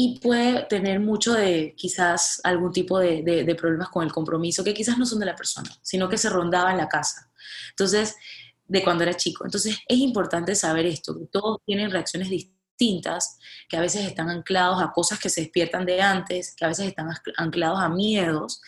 y 0.00 0.20
puede 0.20 0.62
tener 0.66 1.00
mucho 1.00 1.32
de 1.32 1.74
quizás 1.76 2.40
algún 2.44 2.70
tipo 2.70 3.00
de, 3.00 3.56
problemas 3.58 3.88
con 3.88 4.04
el 4.04 4.12
compromiso, 4.12 4.62
que 4.62 4.72
quizás 4.72 4.96
no 4.96 5.04
son 5.04 5.18
de 5.18 5.26
la 5.26 5.34
persona, 5.34 5.68
sino 5.82 6.08
que 6.08 6.16
se 6.16 6.30
rondaba 6.30 6.70
en 6.70 6.76
la 6.76 6.88
casa. 6.88 7.32
Entonces, 7.70 8.14
de 8.68 8.84
cuando 8.84 9.02
era 9.02 9.14
chico. 9.14 9.44
Entonces, 9.44 9.76
es 9.88 9.98
importante 9.98 10.54
saber 10.54 10.86
esto, 10.86 11.18
que 11.18 11.26
todos 11.26 11.58
tienen 11.66 11.90
reacciones 11.90 12.30
distintas, 12.30 13.40
que 13.68 13.76
a 13.76 13.80
veces 13.80 14.06
están 14.06 14.30
anclados 14.30 14.80
a 14.80 14.92
cosas 14.92 15.18
que 15.18 15.30
se 15.30 15.40
despiertan 15.40 15.84
de 15.84 16.00
antes, 16.00 16.54
que 16.54 16.64
a 16.64 16.68
veces 16.68 16.86
están 16.86 17.08
anclados 17.36 17.80
a 17.80 17.88
miedos, 17.88 18.62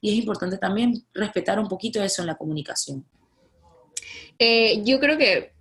y 0.00 0.10
es 0.10 0.14
importante 0.14 0.56
también 0.56 1.04
respetar 1.12 1.58
un 1.58 1.66
poquito 1.66 2.00
eso 2.00 2.22
en 2.22 2.28
la 2.28 2.36
comunicación. 2.36 3.04
Eh, 4.38 4.84
yo 4.84 5.00
creo 5.00 5.18
que 5.18 5.52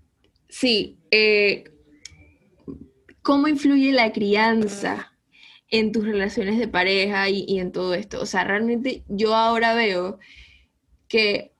sí. 0.49 0.99
Eh, 1.09 1.63
¿Cómo 3.23 3.47
influye 3.47 3.91
la 3.91 4.11
crianza 4.11 5.13
en 5.69 5.91
tus 5.91 6.05
relaciones 6.05 6.59
de 6.59 6.67
pareja 6.67 7.29
y, 7.29 7.59
en 7.59 7.71
todo 7.71 7.93
esto. 7.93 8.21
O 8.21 8.25
sea, 8.25 8.43
realmente 8.43 9.03
yo 9.07 9.35
ahora 9.35 9.73
veo 9.73 10.19
que 11.07 11.51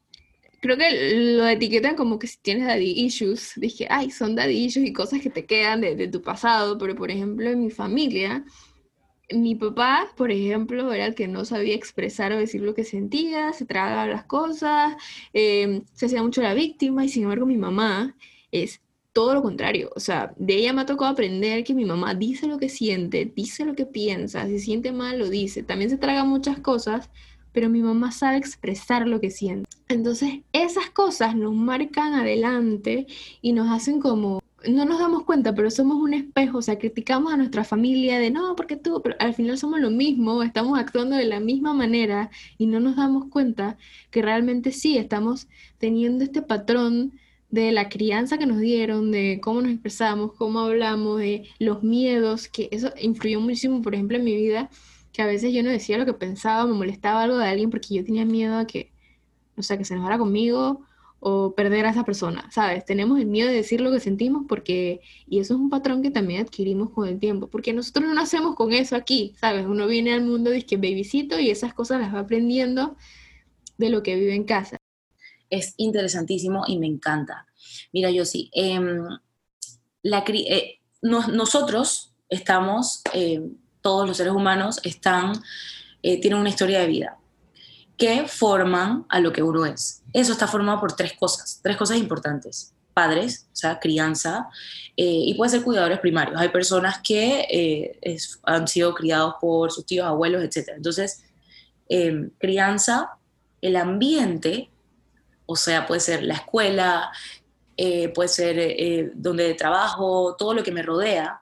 creo 0.62 0.78
que 0.78 1.36
lo 1.38 1.48
etiquetan 1.48 1.96
como 1.96 2.18
que 2.20 2.28
si 2.28 2.38
tienes 2.40 2.68
daddy 2.68 2.92
issues, 3.06 3.54
dije, 3.58 3.88
ay, 3.90 4.12
son 4.12 4.36
daddy 4.36 4.66
issues 4.66 4.88
y 4.88 4.94
cosas 4.94 5.22
que 5.22 5.30
te 5.30 5.46
quedan 5.46 5.82
de, 5.82 6.08
tu 6.08 6.22
pasado, 6.22 6.78
pero 6.78 6.96
por 6.96 7.12
ejemplo 7.12 7.50
en 7.50 7.62
mi 7.62 7.70
familia, 7.70 8.44
mi 9.32 9.56
papá, 9.56 10.12
por 10.18 10.32
ejemplo, 10.32 10.94
era 10.94 11.08
el 11.08 11.16
que 11.16 11.28
no 11.28 11.46
sabía 11.46 11.76
expresar 11.76 12.32
o 12.32 12.38
decir 12.38 12.62
lo 12.62 12.76
que 12.76 12.84
sentía, 12.84 13.54
se 13.54 13.66
tragaba 13.66 14.08
las 14.08 14.26
cosas, 14.26 14.96
eh, 15.34 15.82
se 15.94 16.08
hacía 16.08 16.24
mucho 16.24 16.42
la 16.42 16.54
víctima 16.54 17.06
y 17.06 17.10
sin 17.10 17.24
embargo 17.24 17.46
mi 17.46 17.58
mamá 17.58 18.16
es 18.52 18.82
todo 19.16 19.34
lo 19.34 19.42
contrario. 19.42 19.92
O 19.96 20.02
sea, 20.02 20.34
de 20.36 20.56
ella 20.56 20.74
me 20.74 20.82
ha 20.82 20.86
tocado 20.86 21.10
aprender 21.10 21.64
que 21.64 21.74
mi 21.74 21.86
mamá 21.86 22.14
dice 22.16 22.48
lo 22.48 22.58
que 22.58 22.68
siente, 22.68 23.32
dice 23.34 23.64
lo 23.64 23.74
que 23.74 23.86
piensa, 23.86 24.46
si 24.46 24.60
siente 24.60 24.92
mal 24.92 25.18
lo 25.18 25.30
dice. 25.30 25.64
También 25.64 25.90
se 25.90 25.98
traga 25.98 26.26
muchas 26.26 26.60
cosas, 26.60 27.10
pero 27.54 27.70
mi 27.70 27.82
mamá 27.82 28.12
sabe 28.12 28.36
expresar 28.36 29.08
lo 29.08 29.22
que 29.22 29.32
siente. 29.32 29.70
Entonces, 29.88 30.42
esas 30.52 30.90
cosas 30.90 31.34
nos 31.34 31.54
marcan 31.54 32.14
adelante 32.14 33.08
y 33.42 33.54
nos 33.54 33.72
hacen 33.72 34.02
como 34.02 34.42
no 34.68 34.84
nos 34.84 35.00
damos 35.00 35.24
cuenta, 35.24 35.54
pero 35.54 35.70
somos 35.70 35.98
un 35.98 36.14
espejo, 36.14 36.58
o 36.58 36.62
sea, 36.62 36.80
criticamos 36.80 37.32
a 37.32 37.38
nuestra 37.38 37.64
familia 37.64 38.20
de 38.20 38.32
no, 38.32 38.56
porque 38.56 38.76
tú, 38.76 39.00
pero 39.04 39.16
al 39.20 39.34
final 39.34 39.58
somos 39.58 39.80
lo 39.80 39.92
mismo, 39.92 40.44
estamos 40.44 40.78
actuando 40.78 41.16
de 41.16 41.26
la 41.26 41.40
misma 41.40 41.74
manera 41.74 42.32
y 42.58 42.66
no 42.66 42.80
nos 42.80 42.96
damos 42.96 43.30
cuenta 43.30 43.78
que 44.10 44.24
realmente 44.24 44.72
sí, 44.72 44.98
estamos 44.98 45.48
teniendo 45.78 46.24
este 46.24 46.42
patrón 46.42 47.14
de 47.50 47.72
la 47.72 47.90
crianza 47.90 48.38
que 48.38 48.46
nos 48.46 48.60
dieron, 48.60 49.12
de 49.12 49.40
cómo 49.42 49.62
nos 49.62 49.72
expresamos, 49.72 50.34
cómo 50.34 50.60
hablamos, 50.62 51.20
de 51.20 51.48
los 51.60 51.84
miedos, 51.84 52.48
que 52.48 52.70
eso 52.72 52.92
influyó 53.02 53.40
muchísimo, 53.40 53.82
por 53.82 53.96
ejemplo, 53.96 54.18
en 54.18 54.24
mi 54.24 54.36
vida, 54.36 54.70
que 55.14 55.22
a 55.22 55.26
veces 55.26 55.54
yo 55.54 55.64
no 55.64 55.70
decía 55.70 55.98
lo 55.98 56.06
que 56.06 56.14
pensaba, 56.14 56.66
me 56.66 56.74
molestaba 56.74 57.24
algo 57.24 57.38
de 57.38 57.48
alguien 57.48 57.70
porque 57.70 57.96
yo 57.96 58.04
tenía 58.04 58.26
miedo 58.26 58.58
a 58.58 58.68
que, 58.68 58.92
o 59.58 59.62
sea, 59.62 59.78
que 59.78 59.86
se 59.86 59.94
enojara 59.94 60.18
conmigo 60.18 60.82
o 61.20 61.56
perder 61.56 61.86
a 61.86 61.92
esa 61.92 62.04
persona, 62.04 62.50
¿sabes? 62.52 62.86
Tenemos 62.86 63.20
el 63.20 63.26
miedo 63.28 63.50
de 63.50 63.56
decir 63.56 63.82
lo 63.82 63.92
que 63.92 64.00
sentimos 64.00 64.44
porque, 64.48 65.02
y 65.28 65.40
eso 65.40 65.54
es 65.56 65.60
un 65.60 65.70
patrón 65.70 66.04
que 66.04 66.12
también 66.12 66.42
adquirimos 66.42 66.92
con 66.92 67.08
el 67.08 67.20
tiempo, 67.20 67.48
porque 67.48 67.74
nosotros 67.74 68.06
no 68.06 68.14
nacemos 68.14 68.56
con 68.56 68.74
eso 68.74 68.96
aquí, 68.96 69.34
¿sabes? 69.40 69.66
Uno 69.66 69.88
viene 69.88 70.14
al 70.14 70.26
mundo, 70.26 70.52
dice 70.52 70.66
que 70.66 70.78
babycito 70.78 71.40
y 71.40 71.50
esas 71.50 71.74
cosas 71.74 72.02
las 72.02 72.14
va 72.14 72.20
aprendiendo 72.20 72.98
de 73.78 73.90
lo 73.90 74.04
que 74.04 74.16
vive 74.16 74.36
en 74.36 74.44
casa 74.44 74.78
es 75.50 75.74
interesantísimo 75.78 76.64
y 76.68 76.78
me 76.78 76.88
encanta. 76.88 77.46
Mira, 77.94 78.10
yo 78.12 78.26
sí, 78.26 78.50
em, 78.54 79.08
eh, 80.04 80.80
nosotros 81.02 82.14
estamos, 82.30 83.02
em, 83.14 83.56
todos 83.82 84.08
los 84.08 84.18
seres 84.18 84.34
humanos 84.34 84.80
están, 84.84 85.34
eh, 86.02 86.20
tienen 86.20 86.40
una 86.40 86.50
historia 86.50 86.80
de 86.80 86.88
vida 86.88 87.18
que 87.98 88.28
forman 88.28 89.06
a 89.10 89.20
lo 89.20 89.32
que 89.32 89.42
uno 89.42 89.66
es. 89.66 90.04
Eso 90.12 90.34
está 90.34 90.48
formado 90.48 90.80
por 90.80 90.94
tres 90.94 91.14
cosas, 91.14 91.62
tres 91.64 91.78
cosas 91.78 91.98
importantes. 91.98 92.74
Padres, 92.94 93.48
o 93.52 93.56
sea, 93.56 93.80
crianza, 93.80 94.48
eh, 94.98 95.04
y 95.06 95.34
puede 95.34 95.52
ser 95.52 95.64
cuidadores 95.64 96.00
primarios. 96.00 96.40
Hay 96.40 96.50
personas 96.50 97.00
que 97.02 98.00
han 98.44 98.68
sido 98.68 98.94
criados 98.94 99.36
por 99.40 99.72
sus 99.72 99.86
tíos, 99.86 100.06
abuelos, 100.06 100.44
etc. 100.44 100.74
Entonces, 100.76 101.24
em, 101.90 102.32
crianza, 102.38 103.18
el 103.62 103.76
ambiente 103.76 104.70
o 105.46 105.56
sea, 105.56 105.86
puede 105.86 106.02
ser 106.02 106.24
la 106.24 106.36
escuela, 106.36 107.12
eh, 107.78 108.10
puede 108.10 108.30
ser 108.30 108.58
eh, 108.60 109.12
donde 109.16 109.54
trabajo, 109.54 110.36
todo 110.38 110.54
lo 110.54 110.64
que 110.64 110.72
me 110.72 110.82
rodea. 110.82 111.42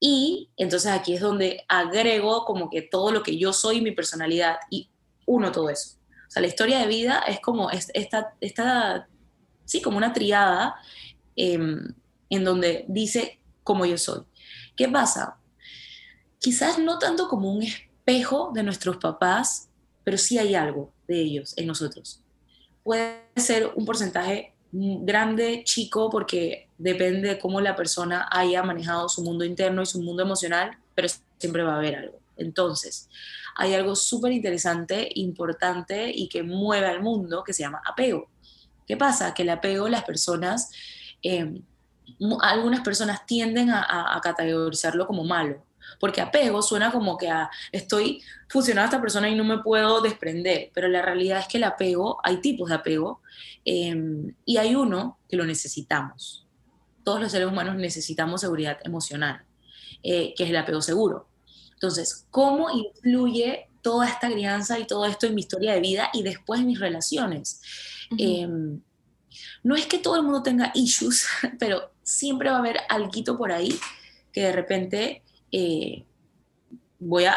Y 0.00 0.50
entonces 0.56 0.92
aquí 0.92 1.14
es 1.14 1.20
donde 1.20 1.64
agrego 1.68 2.44
como 2.44 2.68
que 2.70 2.82
todo 2.82 3.10
lo 3.10 3.22
que 3.22 3.38
yo 3.38 3.52
soy, 3.52 3.80
mi 3.80 3.92
personalidad, 3.92 4.58
y 4.70 4.90
uno 5.26 5.50
todo 5.52 5.70
eso. 5.70 5.96
O 6.28 6.30
sea, 6.30 6.42
la 6.42 6.48
historia 6.48 6.78
de 6.80 6.86
vida 6.86 7.20
es 7.26 7.40
como 7.40 7.70
esta, 7.70 8.34
esta 8.40 9.08
sí, 9.64 9.80
como 9.80 9.96
una 9.96 10.12
triada 10.12 10.76
em, 11.36 11.94
en 12.28 12.44
donde 12.44 12.84
dice 12.88 13.40
cómo 13.62 13.86
yo 13.86 13.96
soy. 13.96 14.22
¿Qué 14.76 14.88
pasa? 14.88 15.38
Quizás 16.38 16.78
no 16.78 16.98
tanto 16.98 17.28
como 17.28 17.52
un 17.52 17.62
espejo 17.62 18.50
de 18.52 18.62
nuestros 18.62 18.98
papás, 18.98 19.70
pero 20.02 20.18
sí 20.18 20.38
hay 20.38 20.54
algo 20.54 20.92
de 21.08 21.20
ellos 21.20 21.54
en 21.56 21.68
nosotros 21.68 22.23
puede 22.84 23.24
ser 23.34 23.72
un 23.74 23.84
porcentaje 23.84 24.54
grande, 24.70 25.62
chico, 25.64 26.10
porque 26.10 26.68
depende 26.78 27.28
de 27.28 27.38
cómo 27.38 27.60
la 27.60 27.74
persona 27.74 28.28
haya 28.30 28.62
manejado 28.62 29.08
su 29.08 29.22
mundo 29.22 29.44
interno 29.44 29.82
y 29.82 29.86
su 29.86 30.00
mundo 30.02 30.22
emocional, 30.22 30.76
pero 30.94 31.08
siempre 31.38 31.62
va 31.62 31.74
a 31.74 31.78
haber 31.78 31.96
algo. 31.96 32.18
Entonces, 32.36 33.08
hay 33.56 33.74
algo 33.74 33.96
súper 33.96 34.32
interesante, 34.32 35.08
importante 35.14 36.10
y 36.12 36.28
que 36.28 36.42
mueve 36.42 36.86
al 36.86 37.02
mundo 37.02 37.42
que 37.44 37.52
se 37.52 37.62
llama 37.62 37.82
apego. 37.84 38.28
¿Qué 38.86 38.96
pasa? 38.96 39.32
Que 39.32 39.42
el 39.42 39.50
apego, 39.50 39.88
las 39.88 40.04
personas, 40.04 40.70
em, 41.22 41.62
algunas 42.42 42.80
personas 42.80 43.24
tienden 43.26 43.70
a 43.70 44.20
categorizarlo 44.22 45.06
como 45.06 45.24
malo, 45.24 45.64
porque 45.98 46.20
apego 46.20 46.62
suena 46.62 46.90
como 46.90 47.16
que 47.16 47.30
estoy 47.72 48.22
fusionando 48.48 48.82
a 48.82 48.90
esta 48.90 49.00
persona 49.00 49.28
y 49.28 49.34
no 49.34 49.44
me 49.44 49.58
puedo 49.58 50.00
desprender, 50.00 50.70
pero 50.74 50.88
la 50.88 51.02
realidad 51.02 51.40
es 51.40 51.48
que 51.48 51.58
el 51.58 51.64
apego, 51.64 52.18
hay 52.22 52.38
tipos 52.38 52.68
de 52.68 52.76
apego, 52.76 53.20
em, 53.64 54.34
y 54.44 54.56
hay 54.56 54.74
uno 54.74 55.18
que 55.28 55.36
lo 55.36 55.44
necesitamos. 55.44 56.46
Todos 57.02 57.20
los 57.20 57.32
seres 57.32 57.48
humanos 57.48 57.76
necesitamos 57.76 58.40
seguridad 58.40 58.78
emocional, 58.84 59.44
eh, 60.02 60.34
que 60.36 60.44
es 60.44 60.50
el 60.50 60.56
apego 60.56 60.80
seguro. 60.80 61.28
Entonces, 61.72 62.26
¿cómo 62.30 62.70
influye 62.70 63.68
toda 63.82 64.08
esta 64.08 64.30
crianza 64.30 64.78
y 64.78 64.86
todo 64.86 65.04
esto 65.04 65.26
en 65.26 65.34
mi 65.34 65.42
historia 65.42 65.74
de 65.74 65.80
vida 65.80 66.10
y 66.12 66.22
después 66.22 66.60
en 66.60 66.66
mis 66.66 66.80
relaciones? 66.80 67.60
Em, 68.16 68.80
no 69.62 69.74
es 69.74 69.86
que 69.86 69.98
todo 69.98 70.16
el 70.16 70.22
mundo 70.22 70.42
tenga 70.42 70.70
issues, 70.74 71.26
pero 71.58 71.90
siempre 72.02 72.50
va 72.50 72.56
a 72.56 72.58
haber 72.60 72.78
algo 72.88 73.10
por 73.36 73.50
ahí 73.50 73.78
que 74.32 74.42
de 74.42 74.52
repente 74.52 75.22
eh, 75.56 76.04
voy 76.98 77.26
a, 77.26 77.36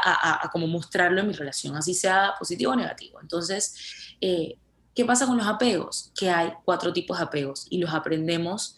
como 0.51 0.65
mostrarlo 0.65 1.21
en 1.21 1.27
mi 1.27 1.33
relación, 1.33 1.75
así 1.75 1.93
sea 1.93 2.33
positivo 2.39 2.71
o 2.71 2.75
negativo. 2.75 3.19
Entonces, 3.21 4.15
eh, 4.19 4.57
¿qué 4.95 5.05
pasa 5.05 5.27
con 5.27 5.37
los 5.37 5.45
apegos? 5.45 6.11
Que 6.17 6.31
hay 6.31 6.51
cuatro 6.65 6.91
tipos 6.93 7.19
de 7.19 7.25
apegos 7.25 7.67
y 7.69 7.77
los 7.77 7.93
aprendemos 7.93 8.77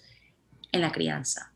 en 0.74 0.82
la 0.82 0.92
crianza. 0.92 1.54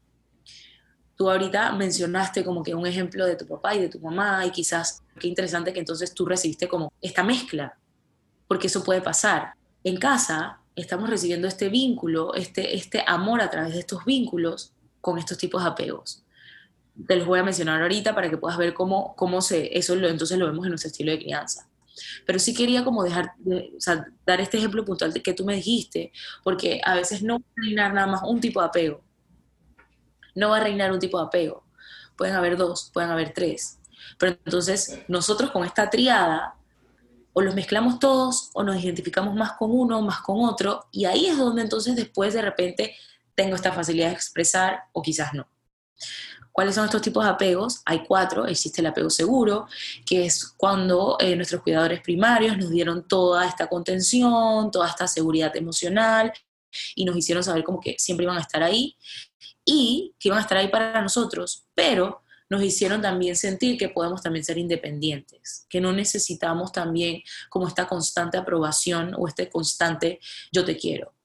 Tú 1.17 1.29
ahorita 1.29 1.73
mencionaste 1.73 2.45
como 2.45 2.63
que 2.63 2.73
un 2.73 2.87
ejemplo 2.87 3.25
de 3.25 3.35
tu 3.35 3.45
papá 3.47 3.75
y 3.75 3.81
de 3.81 3.89
tu 3.89 3.99
mamá 3.99 4.45
y 4.45 4.51
quizás 4.51 5.03
qué 5.19 5.27
interesante 5.27 5.73
que 5.73 5.79
entonces 5.79 6.13
tú 6.13 6.25
recibiste 6.25 6.69
como 6.69 6.91
esta 7.01 7.21
mezcla 7.23 7.77
porque 8.47 8.67
eso 8.67 8.83
puede 8.83 9.01
pasar. 9.01 9.55
En 9.83 9.97
casa 9.97 10.61
estamos 10.75 11.09
recibiendo 11.09 11.47
este 11.49 11.67
vínculo, 11.67 12.33
este, 12.33 12.75
este 12.75 13.03
amor 13.05 13.41
a 13.41 13.49
través 13.49 13.73
de 13.73 13.79
estos 13.79 14.05
vínculos 14.05 14.73
con 15.01 15.17
estos 15.17 15.37
tipos 15.37 15.61
de 15.61 15.69
apegos. 15.69 16.22
Te 17.07 17.15
los 17.15 17.25
voy 17.25 17.39
a 17.39 17.43
mencionar 17.43 17.81
ahorita 17.81 18.13
para 18.13 18.29
que 18.29 18.37
puedas 18.37 18.57
ver 18.57 18.73
cómo, 18.73 19.15
cómo 19.15 19.41
se, 19.41 19.77
eso 19.77 19.95
lo, 19.95 20.07
entonces 20.07 20.37
lo 20.37 20.45
vemos 20.45 20.65
en 20.65 20.69
nuestro 20.69 20.89
estilo 20.89 21.11
de 21.11 21.19
crianza. 21.19 21.67
Pero 22.25 22.39
sí 22.39 22.53
quería 22.53 22.83
como 22.83 23.03
dejar, 23.03 23.33
o 23.45 23.79
sea, 23.79 24.05
dar 24.25 24.41
este 24.41 24.57
ejemplo 24.57 24.83
puntual 24.85 25.13
que 25.13 25.33
tú 25.33 25.45
me 25.45 25.55
dijiste, 25.55 26.11
porque 26.43 26.81
a 26.83 26.95
veces 26.95 27.21
no 27.21 27.39
va 27.39 27.45
a 27.45 27.61
reinar 27.61 27.93
nada 27.93 28.07
más 28.07 28.21
un 28.23 28.39
tipo 28.39 28.59
de 28.61 28.67
apego. 28.67 29.03
No 30.35 30.49
va 30.49 30.57
a 30.57 30.61
reinar 30.61 30.91
un 30.91 30.99
tipo 30.99 31.19
de 31.19 31.25
apego. 31.25 31.65
Pueden 32.17 32.35
haber 32.35 32.57
dos, 32.57 32.89
pueden 32.93 33.11
haber 33.11 33.33
tres. 33.33 33.79
Pero 34.17 34.37
entonces 34.45 34.99
nosotros 35.07 35.51
con 35.51 35.65
esta 35.65 35.89
triada 35.89 36.55
o 37.33 37.41
los 37.41 37.55
mezclamos 37.55 37.99
todos 37.99 38.51
o 38.53 38.63
nos 38.63 38.81
identificamos 38.81 39.35
más 39.35 39.53
con 39.53 39.71
uno, 39.71 40.01
más 40.01 40.21
con 40.21 40.45
otro, 40.45 40.87
y 40.91 41.05
ahí 41.05 41.25
es 41.25 41.37
donde 41.37 41.63
entonces 41.63 41.95
después 41.95 42.33
de 42.33 42.41
repente 42.41 42.95
tengo 43.35 43.55
esta 43.55 43.71
facilidad 43.71 44.09
de 44.09 44.13
expresar 44.13 44.83
o 44.93 45.01
quizás 45.01 45.33
no. 45.33 45.47
¿Cuáles 46.53 46.75
son 46.75 46.85
estos 46.85 47.01
tipos 47.01 47.23
de 47.23 47.31
apegos? 47.31 47.81
Hay 47.83 48.03
cuatro. 48.05 48.45
Existe 48.45 48.81
el 48.81 48.87
apego 48.87 49.09
seguro, 49.09 49.67
que 50.05 50.25
es 50.25 50.45
cuando 50.55 51.17
eh, 51.19 51.35
nuestros 51.35 51.63
cuidadores 51.63 51.99
primarios 52.01 52.57
nos 52.59 52.69
dieron 52.69 53.07
toda 53.07 53.47
esta 53.47 53.67
contención, 53.67 54.69
toda 54.69 54.87
esta 54.87 55.07
seguridad 55.07 55.53
emocional 55.57 56.31
y 56.95 57.05
nos 57.05 57.17
hicieron 57.17 57.43
saber 57.43 57.63
como 57.63 57.79
que 57.79 57.95
siempre 57.97 58.25
iban 58.25 58.37
a 58.37 58.41
estar 58.41 58.61
ahí 58.61 58.95
y 59.65 60.13
que 60.19 60.29
iban 60.29 60.37
a 60.37 60.43
estar 60.43 60.57
ahí 60.57 60.67
para 60.67 61.01
nosotros, 61.01 61.65
pero 61.73 62.21
nos 62.49 62.61
hicieron 62.61 63.01
también 63.01 63.35
sentir 63.35 63.75
que 63.79 63.89
podemos 63.89 64.21
también 64.21 64.45
ser 64.45 64.59
independientes, 64.59 65.65
que 65.67 65.81
no 65.81 65.91
necesitamos 65.91 66.71
también 66.71 67.23
como 67.49 67.67
esta 67.67 67.87
constante 67.87 68.37
aprobación 68.37 69.15
o 69.17 69.27
este 69.27 69.49
constante 69.49 70.19
yo 70.51 70.63
te 70.63 70.77
quiero. 70.77 71.15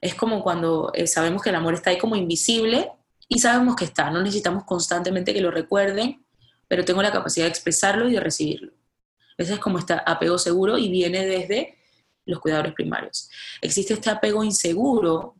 Es 0.00 0.14
como 0.14 0.42
cuando 0.42 0.92
eh, 0.94 1.06
sabemos 1.06 1.42
que 1.42 1.50
el 1.50 1.56
amor 1.56 1.74
está 1.74 1.90
ahí 1.90 1.98
como 1.98 2.16
invisible, 2.16 2.90
y 3.28 3.38
sabemos 3.38 3.76
que 3.76 3.84
está, 3.84 4.10
no 4.10 4.22
necesitamos 4.22 4.64
constantemente 4.64 5.34
que 5.34 5.42
lo 5.42 5.50
recuerden, 5.50 6.24
pero 6.66 6.84
tengo 6.84 7.02
la 7.02 7.12
capacidad 7.12 7.44
de 7.44 7.50
expresarlo 7.50 8.08
y 8.08 8.14
de 8.14 8.20
recibirlo. 8.20 8.72
Ese 9.36 9.54
es 9.54 9.60
como 9.60 9.78
este 9.78 9.94
apego 10.04 10.38
seguro 10.38 10.78
y 10.78 10.88
viene 10.88 11.26
desde 11.26 11.78
los 12.24 12.40
cuidadores 12.40 12.72
primarios. 12.72 13.28
Existe 13.60 13.94
este 13.94 14.10
apego 14.10 14.42
inseguro, 14.42 15.36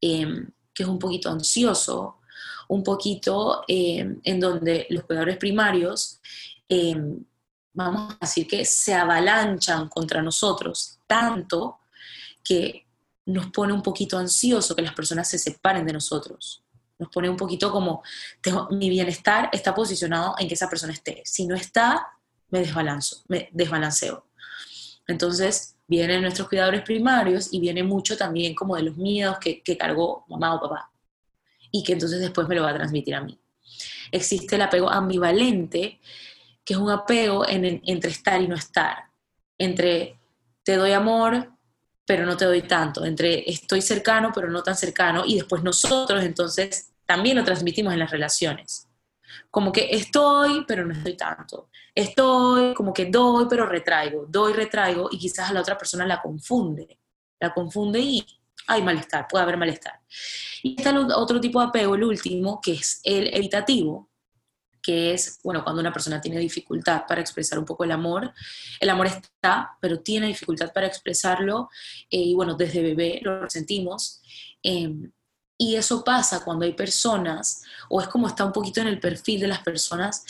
em, 0.00 0.50
que 0.74 0.82
es 0.82 0.88
un 0.88 0.98
poquito 0.98 1.30
ansioso, 1.30 2.20
un 2.68 2.82
poquito 2.82 3.64
em, 3.68 4.20
en 4.24 4.40
donde 4.40 4.86
los 4.90 5.04
cuidadores 5.04 5.36
primarios, 5.36 6.20
em, 6.68 7.24
vamos 7.72 8.14
a 8.14 8.26
decir 8.26 8.46
que 8.46 8.64
se 8.64 8.94
avalanchan 8.94 9.88
contra 9.88 10.22
nosotros 10.22 10.98
tanto 11.06 11.78
que 12.42 12.86
nos 13.26 13.46
pone 13.50 13.72
un 13.72 13.82
poquito 13.82 14.18
ansioso 14.18 14.74
que 14.76 14.82
las 14.82 14.94
personas 14.94 15.28
se 15.28 15.38
separen 15.38 15.86
de 15.86 15.92
nosotros 15.92 16.63
nos 16.98 17.08
pone 17.08 17.28
un 17.28 17.36
poquito 17.36 17.70
como, 17.70 18.02
mi 18.70 18.88
bienestar 18.88 19.50
está 19.52 19.74
posicionado 19.74 20.34
en 20.38 20.48
que 20.48 20.54
esa 20.54 20.68
persona 20.68 20.92
esté. 20.92 21.22
Si 21.24 21.46
no 21.46 21.54
está, 21.54 22.06
me 22.50 22.60
desbalanzo, 22.60 23.22
me 23.28 23.48
desbalanceo. 23.52 24.26
Entonces, 25.06 25.76
vienen 25.86 26.22
nuestros 26.22 26.48
cuidadores 26.48 26.82
primarios 26.82 27.52
y 27.52 27.60
viene 27.60 27.82
mucho 27.82 28.16
también 28.16 28.54
como 28.54 28.76
de 28.76 28.84
los 28.84 28.96
miedos 28.96 29.38
que, 29.38 29.62
que 29.62 29.76
cargó 29.76 30.24
mamá 30.28 30.54
o 30.54 30.60
papá 30.60 30.90
y 31.76 31.82
que 31.82 31.92
entonces 31.94 32.20
después 32.20 32.46
me 32.46 32.54
lo 32.54 32.62
va 32.62 32.70
a 32.70 32.74
transmitir 32.74 33.16
a 33.16 33.20
mí. 33.20 33.36
Existe 34.12 34.54
el 34.54 34.62
apego 34.62 34.88
ambivalente, 34.88 35.98
que 36.64 36.74
es 36.74 36.78
un 36.78 36.88
apego 36.88 37.48
en, 37.48 37.82
entre 37.84 38.12
estar 38.12 38.40
y 38.40 38.46
no 38.46 38.54
estar, 38.54 39.06
entre 39.58 40.20
te 40.62 40.76
doy 40.76 40.92
amor, 40.92 41.50
pero 42.06 42.26
no 42.26 42.36
te 42.36 42.44
doy 42.44 42.62
tanto, 42.62 43.04
entre 43.04 43.48
estoy 43.50 43.80
cercano, 43.80 44.30
pero 44.34 44.50
no 44.50 44.62
tan 44.62 44.76
cercano, 44.76 45.24
y 45.26 45.36
después 45.36 45.62
nosotros 45.62 46.22
entonces 46.22 46.90
también 47.06 47.36
lo 47.36 47.44
transmitimos 47.44 47.92
en 47.92 47.98
las 47.98 48.10
relaciones. 48.10 48.88
Como 49.50 49.72
que 49.72 49.88
estoy, 49.90 50.64
pero 50.66 50.84
no 50.84 50.92
estoy 50.92 51.16
tanto. 51.16 51.68
Estoy, 51.94 52.74
como 52.74 52.92
que 52.92 53.06
doy, 53.06 53.46
pero 53.48 53.66
retraigo. 53.66 54.26
Doy, 54.28 54.52
retraigo, 54.52 55.08
y 55.10 55.18
quizás 55.18 55.50
a 55.50 55.52
la 55.52 55.60
otra 55.60 55.78
persona 55.78 56.06
la 56.06 56.20
confunde. 56.20 56.98
La 57.40 57.52
confunde 57.54 58.00
y 58.00 58.26
hay 58.66 58.82
malestar, 58.82 59.26
puede 59.28 59.44
haber 59.44 59.56
malestar. 59.56 60.00
Y 60.62 60.74
está 60.76 60.90
el 60.90 61.10
otro 61.12 61.40
tipo 61.40 61.60
de 61.60 61.66
apego, 61.66 61.94
el 61.94 62.04
último, 62.04 62.60
que 62.60 62.72
es 62.72 63.00
el 63.04 63.32
evitativo, 63.34 64.10
que 64.84 65.14
es, 65.14 65.40
bueno, 65.42 65.64
cuando 65.64 65.80
una 65.80 65.92
persona 65.94 66.20
tiene 66.20 66.38
dificultad 66.38 67.04
para 67.08 67.22
expresar 67.22 67.58
un 67.58 67.64
poco 67.64 67.84
el 67.84 67.90
amor, 67.90 68.34
el 68.78 68.90
amor 68.90 69.06
está, 69.06 69.78
pero 69.80 70.00
tiene 70.00 70.26
dificultad 70.26 70.74
para 70.74 70.86
expresarlo, 70.86 71.70
eh, 72.10 72.18
y 72.18 72.34
bueno, 72.34 72.54
desde 72.54 72.82
bebé 72.82 73.18
lo 73.22 73.40
resentimos. 73.40 74.20
Em, 74.62 75.10
y 75.56 75.76
eso 75.76 76.04
pasa 76.04 76.44
cuando 76.44 76.66
hay 76.66 76.74
personas, 76.74 77.62
o 77.88 77.98
es 78.02 78.08
como 78.08 78.28
está 78.28 78.44
un 78.44 78.52
poquito 78.52 78.82
en 78.82 78.88
el 78.88 79.00
perfil 79.00 79.40
de 79.40 79.48
las 79.48 79.60
personas, 79.60 80.22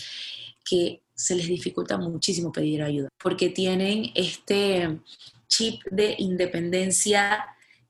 que 0.65 1.03
se 1.13 1.35
les 1.35 1.49
dificulta 1.49 1.99
muchísimo 1.99 2.53
pedir 2.53 2.81
ayuda, 2.83 3.09
porque 3.19 3.49
tienen 3.49 4.13
este 4.15 5.01
chip 5.49 5.83
de 5.91 6.15
independencia 6.19 7.45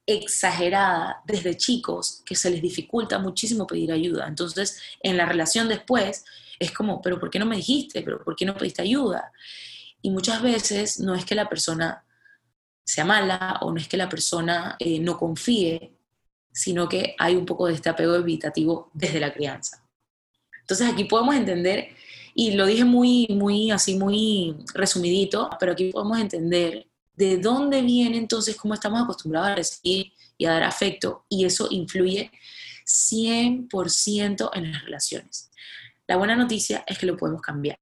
exagerada 0.07 1.23
desde 1.27 1.57
chicos 1.57 2.23
que 2.25 2.37
se 2.37 2.51
les 2.51 2.63
dificulta 2.63 3.19
muchísimo 3.19 3.67
pedir 3.67 3.93
ayuda. 3.93 4.27
Entonces, 4.29 4.81
en 5.03 5.19
la 5.19 5.27
relación 5.27 5.69
después, 5.69 6.25
es 6.65 6.73
como, 6.73 7.01
pero 7.01 7.19
¿por 7.19 7.31
qué 7.31 7.39
no 7.39 7.47
me 7.47 7.57
dijiste? 7.57 8.03
¿Pero 8.03 8.23
por 8.23 8.37
qué 8.37 8.45
no 8.45 8.57
pediste 8.57 8.83
ayuda? 8.83 9.33
Y 10.03 10.11
muchas 10.11 10.43
veces 10.43 11.01
no 11.01 11.15
es 11.15 11.25
que 11.25 11.35
la 11.35 11.49
persona 11.49 12.05
sea 12.85 13.05
mala 13.05 13.59
o 13.63 13.73
no 13.73 13.79
es 13.79 13.89
que 13.89 13.97
la 13.97 14.09
persona 14.09 14.77
eh, 14.79 14.99
no 14.99 15.17
confíe, 15.19 15.95
sino 16.53 16.89
que 16.89 17.17
hay 17.19 17.35
un 17.35 17.47
poco 17.47 17.67
de 17.67 17.75
este 17.75 17.89
apego 17.89 18.15
evitativo 18.15 18.91
desde 18.93 19.21
la 19.21 19.33
crianza. 19.33 19.85
Entonces 20.61 20.89
aquí 20.89 21.05
podemos 21.05 21.35
entender, 21.35 21.89
y 22.35 22.53
lo 22.53 22.67
dije 22.67 22.85
muy, 22.85 23.27
muy, 23.31 23.71
así, 23.71 23.97
muy 23.97 24.57
resumidito, 24.75 25.51
pero 25.59 25.73
aquí 25.73 25.91
podemos 25.91 26.19
entender 26.19 26.87
de 27.15 27.39
dónde 27.39 27.83
viene 27.83 28.17
entonces 28.17 28.57
cómo 28.57 28.75
estamos 28.75 29.03
acostumbrados 29.03 29.51
a 29.51 29.55
recibir 29.57 30.13
y 30.37 30.47
a 30.47 30.53
dar 30.53 30.65
afecto, 30.65 31.25
y 31.29 31.45
eso 31.45 31.69
influye 31.71 32.31
100% 32.87 34.51
en 34.55 34.73
las 34.73 34.85
relaciones. 34.85 35.51
La 36.07 36.17
buena 36.17 36.37
noticia 36.37 36.85
es 36.87 36.99
que 36.99 37.07
lo 37.07 37.17
podemos 37.17 37.41
cambiar. 37.41 37.79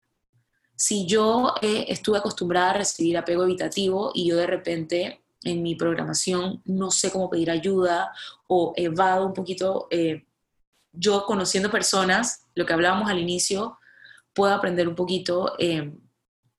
Si 0.76 1.06
yo 1.06 1.54
eh, 1.60 1.86
estuve 1.88 2.18
acostumbrada 2.18 2.70
a 2.70 2.78
recibir 2.78 3.16
apego 3.16 3.44
evitativo 3.44 4.10
y 4.14 4.28
yo 4.28 4.36
de 4.36 4.46
repente 4.46 5.22
en 5.44 5.62
mi 5.62 5.74
programación 5.74 6.62
no 6.64 6.90
sé 6.90 7.10
cómo 7.10 7.30
pedir 7.30 7.50
ayuda 7.50 8.12
o 8.46 8.72
evado 8.76 9.26
un 9.26 9.32
poquito, 9.32 9.88
eh, 9.90 10.26
yo 10.92 11.24
conociendo 11.24 11.70
personas, 11.70 12.46
lo 12.54 12.66
que 12.66 12.72
hablábamos 12.72 13.10
al 13.10 13.18
inicio, 13.18 13.78
puedo 14.34 14.54
aprender 14.54 14.88
un 14.88 14.94
poquito 14.94 15.54
eh, 15.58 15.92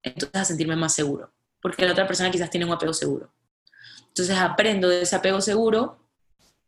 entonces 0.01 0.41
a 0.41 0.45
sentirme 0.45 0.75
más 0.75 0.93
seguro, 0.93 1.31
porque 1.61 1.85
la 1.85 1.91
otra 1.91 2.07
persona 2.07 2.31
quizás 2.31 2.49
tiene 2.49 2.65
un 2.65 2.73
apego 2.73 2.93
seguro. 2.93 3.33
Entonces 4.07 4.37
aprendo 4.37 4.89
de 4.89 5.01
ese 5.01 5.15
apego 5.15 5.41
seguro 5.41 5.97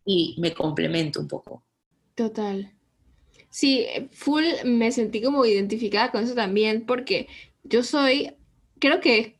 y 0.05 0.35
me 0.39 0.53
complemento 0.53 1.19
un 1.19 1.27
poco. 1.27 1.63
Total. 2.15 2.74
Sí, 3.55 3.87
full 4.11 4.43
me 4.65 4.91
sentí 4.91 5.21
como 5.21 5.45
identificada 5.45 6.11
con 6.11 6.25
eso 6.25 6.35
también, 6.35 6.85
porque 6.85 7.29
yo 7.63 7.83
soy, 7.83 8.33
creo 8.79 8.99
que 8.99 9.39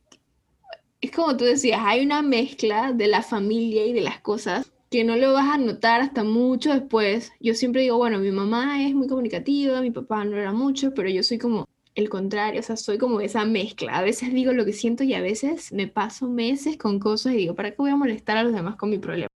es 1.02 1.10
como 1.10 1.36
tú 1.36 1.44
decías, 1.44 1.80
hay 1.84 2.02
una 2.02 2.22
mezcla 2.22 2.94
de 2.94 3.08
la 3.08 3.20
familia 3.20 3.84
y 3.84 3.92
de 3.92 4.00
las 4.00 4.18
cosas 4.22 4.72
que 4.90 5.04
no 5.04 5.16
lo 5.16 5.34
vas 5.34 5.50
a 5.50 5.58
notar 5.58 6.00
hasta 6.00 6.24
mucho 6.24 6.72
después. 6.72 7.30
Yo 7.40 7.52
siempre 7.52 7.82
digo, 7.82 7.98
bueno, 7.98 8.18
mi 8.18 8.30
mamá 8.32 8.82
es 8.86 8.94
muy 8.94 9.06
comunicativa, 9.06 9.82
mi 9.82 9.90
papá 9.90 10.24
no 10.24 10.38
era 10.38 10.54
mucho, 10.54 10.94
pero 10.94 11.10
yo 11.10 11.22
soy 11.22 11.36
como 11.36 11.68
el 11.94 12.08
contrario, 12.08 12.60
o 12.60 12.62
sea, 12.62 12.78
soy 12.78 12.96
como 12.96 13.20
esa 13.20 13.44
mezcla. 13.44 13.98
A 13.98 14.02
veces 14.02 14.32
digo 14.32 14.54
lo 14.54 14.64
que 14.64 14.72
siento 14.72 15.04
y 15.04 15.12
a 15.12 15.20
veces 15.20 15.74
me 15.74 15.88
paso 15.88 16.26
meses 16.26 16.78
con 16.78 17.00
cosas 17.00 17.34
y 17.34 17.36
digo, 17.36 17.54
¿para 17.54 17.72
qué 17.72 17.76
voy 17.76 17.90
a 17.90 17.96
molestar 17.96 18.38
a 18.38 18.44
los 18.44 18.54
demás 18.54 18.76
con 18.76 18.88
mi 18.88 18.96
problema? 18.96 19.28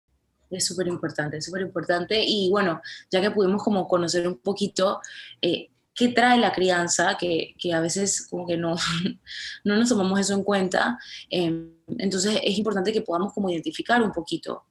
Es 0.50 0.66
súper 0.66 0.88
importante, 0.88 1.36
es 1.36 1.44
súper 1.44 1.62
importante. 1.62 2.22
Y 2.26 2.50
bueno, 2.50 2.80
ya 3.10 3.20
que 3.20 3.30
pudimos 3.30 3.62
como 3.62 3.86
conocer 3.86 4.26
un 4.26 4.38
poquito 4.38 5.00
eh, 5.40 5.70
qué 5.94 6.08
trae 6.08 6.38
la 6.38 6.52
crianza, 6.52 7.16
que, 7.18 7.54
que, 7.58 7.72
a 7.72 7.80
veces 7.80 8.26
como 8.28 8.46
que 8.46 8.56
no, 8.56 8.74
no 9.64 9.76
nos 9.76 9.88
tomamos 9.88 10.18
eso 10.18 10.34
en 10.34 10.44
cuenta, 10.44 10.98
em, 11.28 11.72
entonces 11.98 12.40
es 12.42 12.58
importante 12.58 12.92
que 12.92 13.02
podamos 13.02 13.32
como 13.32 13.50
identificar 13.50 14.02
un 14.02 14.12
poquito. 14.12 14.64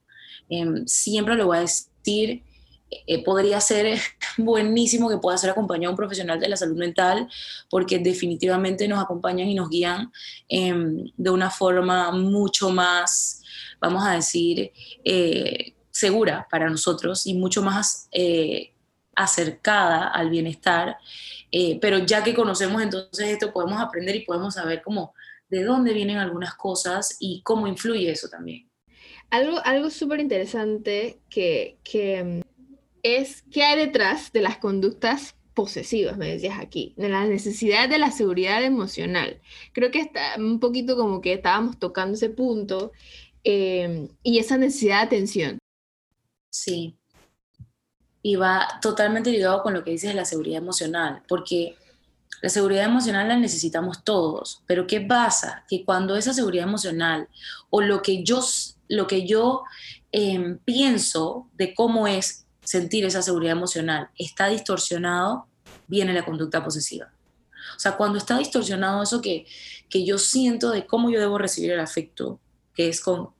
Em, 0.50 0.86
siempre 0.88 1.36
lo 1.36 1.46
voy 1.48 1.58
a 1.58 1.62
decir, 1.62 2.44
eh, 2.90 3.24
podría 3.24 3.62
ser 3.62 4.00
buenísimo 4.38 5.10
que 5.10 5.18
pueda 5.18 5.38
ser 5.38 5.52
acompañado 5.52 5.92
un 5.92 5.98
profesional 5.98 6.40
de 6.40 6.50
la 6.50 6.58
salud 6.58 6.78
mental, 6.78 7.30
porque 7.70 8.00
definitivamente 8.00 8.88
nos 8.88 9.00
acompañan 9.00 9.48
y 9.48 9.56
nos 9.56 9.70
guían 9.70 10.12
em, 10.48 11.12
de 11.16 11.30
una 11.30 11.52
forma 11.52 12.12
mucho 12.12 12.70
más 12.72 13.39
vamos 13.80 14.06
a 14.06 14.14
decir, 14.14 14.72
eh, 15.04 15.74
segura 15.92 16.48
para 16.50 16.70
nosotros 16.70 17.26
y 17.26 17.34
mucho 17.34 17.62
más 17.62 18.08
eh, 18.12 18.74
acercada 19.16 20.08
al 20.08 20.30
bienestar. 20.30 20.98
Eh, 21.52 21.80
pero 21.82 22.00
ya 22.00 22.24
que 22.24 22.34
conocemos 22.34 22.82
entonces 22.82 23.28
esto, 23.28 23.52
podemos 23.52 23.82
aprender 23.82 24.16
y 24.16 24.26
podemos 24.26 24.54
saber 24.54 24.82
cómo 24.84 25.14
de 25.50 25.64
dónde 25.64 25.94
vienen 25.94 26.18
algunas 26.18 26.54
cosas 26.56 27.18
y 27.20 27.42
cómo 27.44 27.68
influye 27.68 28.12
eso 28.12 28.30
también. 28.30 28.70
Algo, 29.32 29.60
algo 29.64 29.90
súper 29.90 30.20
interesante 30.20 31.20
que, 31.30 31.78
que 31.84 32.24
mm, 32.24 32.42
es 33.04 33.44
qué 33.52 33.64
hay 33.64 33.78
detrás 33.78 34.32
de 34.32 34.42
las 34.42 34.58
conductas 34.58 35.36
posesivas, 35.54 36.18
me 36.18 36.30
decías 36.30 36.60
aquí, 36.60 36.94
de 36.96 37.10
la 37.10 37.26
necesidad 37.26 37.90
de 37.90 37.98
la 37.98 38.12
seguridad 38.12 38.64
emocional. 38.64 39.42
Creo 39.74 39.92
que 39.92 40.00
está 40.00 40.36
un 40.38 40.60
poquito 40.60 40.96
como 40.96 41.20
que 41.20 41.34
estábamos 41.34 41.78
tocando 41.78 42.14
ese 42.14 42.30
punto 42.30 42.92
eh, 43.44 44.10
y 44.24 44.40
esa 44.40 44.58
necesidad 44.58 45.00
de 45.00 45.06
atención. 45.06 45.60
Sí, 46.50 47.00
y 48.22 48.36
va 48.36 48.68
totalmente 48.82 49.32
ligado 49.32 49.64
con 49.64 49.74
lo 49.74 49.84
que 49.84 49.92
dices 49.92 50.10
de 50.10 50.16
la 50.16 50.26
seguridad 50.26 50.62
emocional, 50.62 51.24
porque 51.28 51.76
la 52.42 52.50
seguridad 52.50 52.86
emocional 52.86 53.28
la 53.28 53.38
necesitamos 53.38 54.04
todos, 54.04 54.64
pero 54.66 54.88
¿qué 54.88 55.02
pasa? 55.02 55.66
Que 55.68 55.84
cuando 55.84 56.16
esa 56.16 56.34
seguridad 56.34 56.68
emocional 56.68 57.28
o 57.70 57.82
lo 57.82 58.02
que 58.02 58.24
yo, 58.24 58.42
lo 58.88 59.08
que 59.08 59.26
yo 59.26 59.64
em, 60.12 60.58
pienso 60.60 61.50
de 61.54 61.74
cómo 61.74 62.08
es 62.08 62.46
sentir 62.64 63.06
esa 63.06 63.22
seguridad 63.22 63.54
emocional 63.54 64.10
está 64.18 64.48
distorsionado, 64.48 65.48
viene 65.88 66.14
la 66.14 66.26
conducta 66.26 66.64
posesiva. 66.64 67.12
O 67.76 67.80
sea, 67.80 67.98
cuando 67.98 68.18
está 68.18 68.38
distorsionado 68.38 69.02
eso 69.04 69.22
que, 69.22 69.46
que 69.90 70.06
yo 70.06 70.18
siento 70.18 70.72
de 70.72 70.86
cómo 70.86 71.10
yo 71.10 71.20
debo 71.20 71.38
recibir 71.38 71.72
el 71.72 71.80
afecto, 71.80 72.40
que 72.80 72.88
es 72.88 73.02
con 73.02 73.32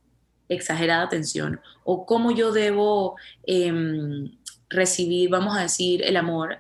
exagerada 0.50 1.04
atención, 1.04 1.62
o 1.86 2.06
cómo 2.06 2.32
yo 2.32 2.52
debo 2.52 3.16
em, 3.44 4.38
recibir, 4.68 5.30
vamos 5.30 5.58
a 5.58 5.62
decir, 5.62 6.04
el 6.04 6.18
amor, 6.18 6.58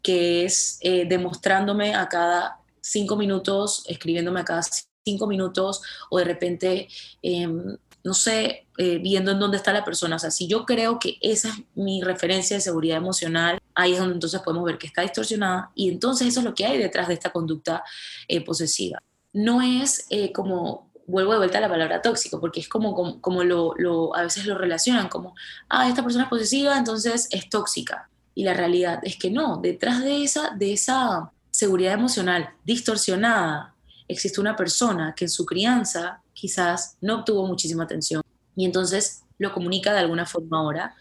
que 0.00 0.46
es 0.46 0.78
eh, 0.80 1.04
demostrándome 1.06 1.94
a 1.94 2.08
cada 2.08 2.56
cinco 2.80 3.16
minutos, 3.16 3.84
escribiéndome 3.86 4.40
a 4.40 4.46
cada 4.46 4.62
cinco 5.04 5.26
minutos 5.26 5.82
o 6.08 6.16
de 6.16 6.24
repente, 6.24 6.88
em, 7.20 7.76
no 8.02 8.14
sé, 8.14 8.66
eh, 8.78 8.96
viendo 8.96 9.32
en 9.32 9.38
dónde 9.38 9.58
está 9.58 9.74
la 9.74 9.84
persona. 9.84 10.16
O 10.16 10.18
sea, 10.18 10.30
si 10.30 10.48
yo 10.48 10.64
creo 10.64 10.98
que 10.98 11.18
esa 11.20 11.50
es 11.50 11.56
mi 11.74 12.00
referencia 12.00 12.56
de 12.56 12.62
seguridad 12.62 12.96
emocional, 12.96 13.58
ahí 13.74 13.92
es 13.92 13.98
donde 13.98 14.14
entonces 14.14 14.40
podemos 14.40 14.64
ver 14.64 14.78
que 14.78 14.86
está 14.86 15.02
distorsionada 15.02 15.70
y 15.74 15.90
entonces 15.90 16.28
eso 16.28 16.40
es 16.40 16.46
lo 16.46 16.54
que 16.54 16.64
hay 16.64 16.78
detrás 16.78 17.08
de 17.08 17.14
esta 17.14 17.30
conducta 17.30 17.84
eh, 18.26 18.42
posesiva. 18.42 19.02
No 19.34 19.60
es 19.60 20.06
como 20.34 20.91
vuelvo 21.06 21.32
de 21.32 21.38
vuelta 21.38 21.58
a 21.58 21.60
la 21.62 21.68
palabra 21.68 22.02
tóxico, 22.02 22.40
porque 22.40 22.60
es 22.60 22.68
como, 22.68 22.94
como, 22.94 23.20
como 23.20 23.44
lo, 23.44 23.74
lo, 23.76 24.14
a 24.16 24.22
veces 24.22 24.46
lo 24.46 24.56
relacionan 24.56 25.08
como, 25.08 25.34
ah, 25.68 25.88
esta 25.88 26.02
persona 26.02 26.24
es 26.24 26.30
posesiva, 26.30 26.76
entonces 26.76 27.28
es 27.30 27.48
tóxica. 27.48 28.08
Y 28.34 28.44
la 28.44 28.54
realidad 28.54 29.00
es 29.02 29.16
que 29.16 29.30
no, 29.30 29.58
detrás 29.58 30.02
de 30.02 30.22
esa, 30.24 30.50
de 30.50 30.72
esa 30.72 31.30
seguridad 31.50 31.92
emocional 31.92 32.50
distorsionada 32.64 33.74
existe 34.08 34.40
una 34.40 34.56
persona 34.56 35.14
que 35.14 35.26
en 35.26 35.30
su 35.30 35.44
crianza 35.44 36.22
quizás 36.32 36.96
no 37.00 37.20
obtuvo 37.20 37.46
muchísima 37.46 37.84
atención 37.84 38.22
y 38.56 38.64
entonces 38.64 39.24
lo 39.38 39.52
comunica 39.52 39.92
de 39.92 40.00
alguna 40.00 40.26
forma 40.26 40.58
ahora. 40.58 40.94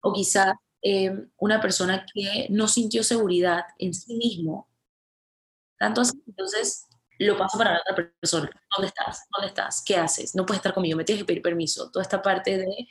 O 0.00 0.12
quizás 0.12 0.54
eh, 0.82 1.26
una 1.38 1.60
persona 1.60 2.06
que 2.12 2.46
no 2.50 2.68
sintió 2.68 3.04
seguridad 3.04 3.64
en 3.78 3.94
sí 3.94 4.16
mismo. 4.16 4.68
Tanto 5.78 6.00
así, 6.00 6.20
entonces 6.26 6.86
lo 7.26 7.36
paso 7.36 7.58
para 7.58 7.72
la 7.72 7.80
otra 7.80 8.12
persona. 8.20 8.50
¿Dónde 8.76 8.88
estás? 8.88 9.26
¿Dónde 9.30 9.48
estás? 9.48 9.82
¿Qué 9.84 9.96
haces? 9.96 10.34
No 10.34 10.46
puedes 10.46 10.58
estar 10.58 10.74
conmigo, 10.74 10.96
me 10.96 11.04
tienes 11.04 11.22
que 11.22 11.26
pedir 11.26 11.42
permiso. 11.42 11.90
Toda 11.90 12.02
esta 12.02 12.22
parte 12.22 12.58
de 12.58 12.88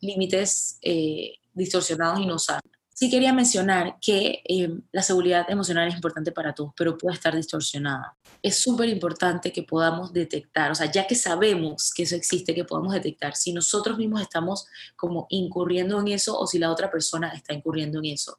límites 0.00 0.78
eh, 0.82 1.34
distorsionados 1.52 2.20
y 2.20 2.26
no 2.26 2.38
sanos. 2.38 2.62
Sí 2.94 3.10
quería 3.10 3.32
mencionar 3.32 3.96
que 4.00 4.42
eh, 4.46 4.68
la 4.92 5.02
seguridad 5.02 5.50
emocional 5.50 5.88
es 5.88 5.94
importante 5.94 6.30
para 6.30 6.54
todos, 6.54 6.72
pero 6.76 6.98
puede 6.98 7.14
estar 7.14 7.34
distorsionada. 7.34 8.16
Es 8.42 8.60
súper 8.60 8.88
importante 8.90 9.50
que 9.50 9.62
podamos 9.62 10.12
detectar, 10.12 10.70
o 10.70 10.74
sea, 10.74 10.90
ya 10.90 11.06
que 11.06 11.14
sabemos 11.14 11.90
que 11.94 12.02
eso 12.02 12.14
existe, 12.14 12.54
que 12.54 12.64
podamos 12.64 12.92
detectar 12.92 13.34
si 13.34 13.52
nosotros 13.52 13.96
mismos 13.96 14.20
estamos 14.20 14.66
como 14.94 15.26
incurriendo 15.30 15.98
en 16.00 16.08
eso 16.08 16.38
o 16.38 16.46
si 16.46 16.58
la 16.58 16.70
otra 16.70 16.90
persona 16.90 17.28
está 17.30 17.54
incurriendo 17.54 17.98
en 17.98 18.06
eso. 18.06 18.38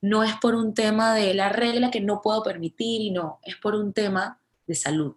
No 0.00 0.24
es 0.24 0.34
por 0.40 0.54
un 0.54 0.74
tema 0.74 1.14
de 1.14 1.34
la 1.34 1.50
regla 1.50 1.90
que 1.90 2.00
no 2.00 2.20
puedo 2.22 2.42
permitir 2.42 3.02
y 3.02 3.10
no, 3.10 3.38
es 3.42 3.56
por 3.56 3.74
un 3.74 3.92
tema 3.92 4.40
de 4.66 4.74
salud, 4.74 5.14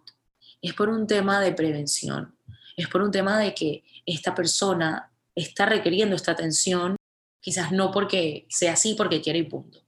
es 0.60 0.74
por 0.74 0.88
un 0.88 1.06
tema 1.06 1.40
de 1.40 1.52
prevención, 1.52 2.36
es 2.76 2.88
por 2.88 3.02
un 3.02 3.10
tema 3.10 3.38
de 3.38 3.54
que 3.54 3.84
esta 4.06 4.34
persona 4.34 5.10
está 5.34 5.66
requiriendo 5.66 6.16
esta 6.16 6.32
atención 6.32 6.96
quizás 7.40 7.72
no 7.72 7.90
porque 7.90 8.46
sea 8.48 8.72
así, 8.74 8.94
porque 8.94 9.22
quiere 9.22 9.38
y 9.38 9.44
punto. 9.44 9.80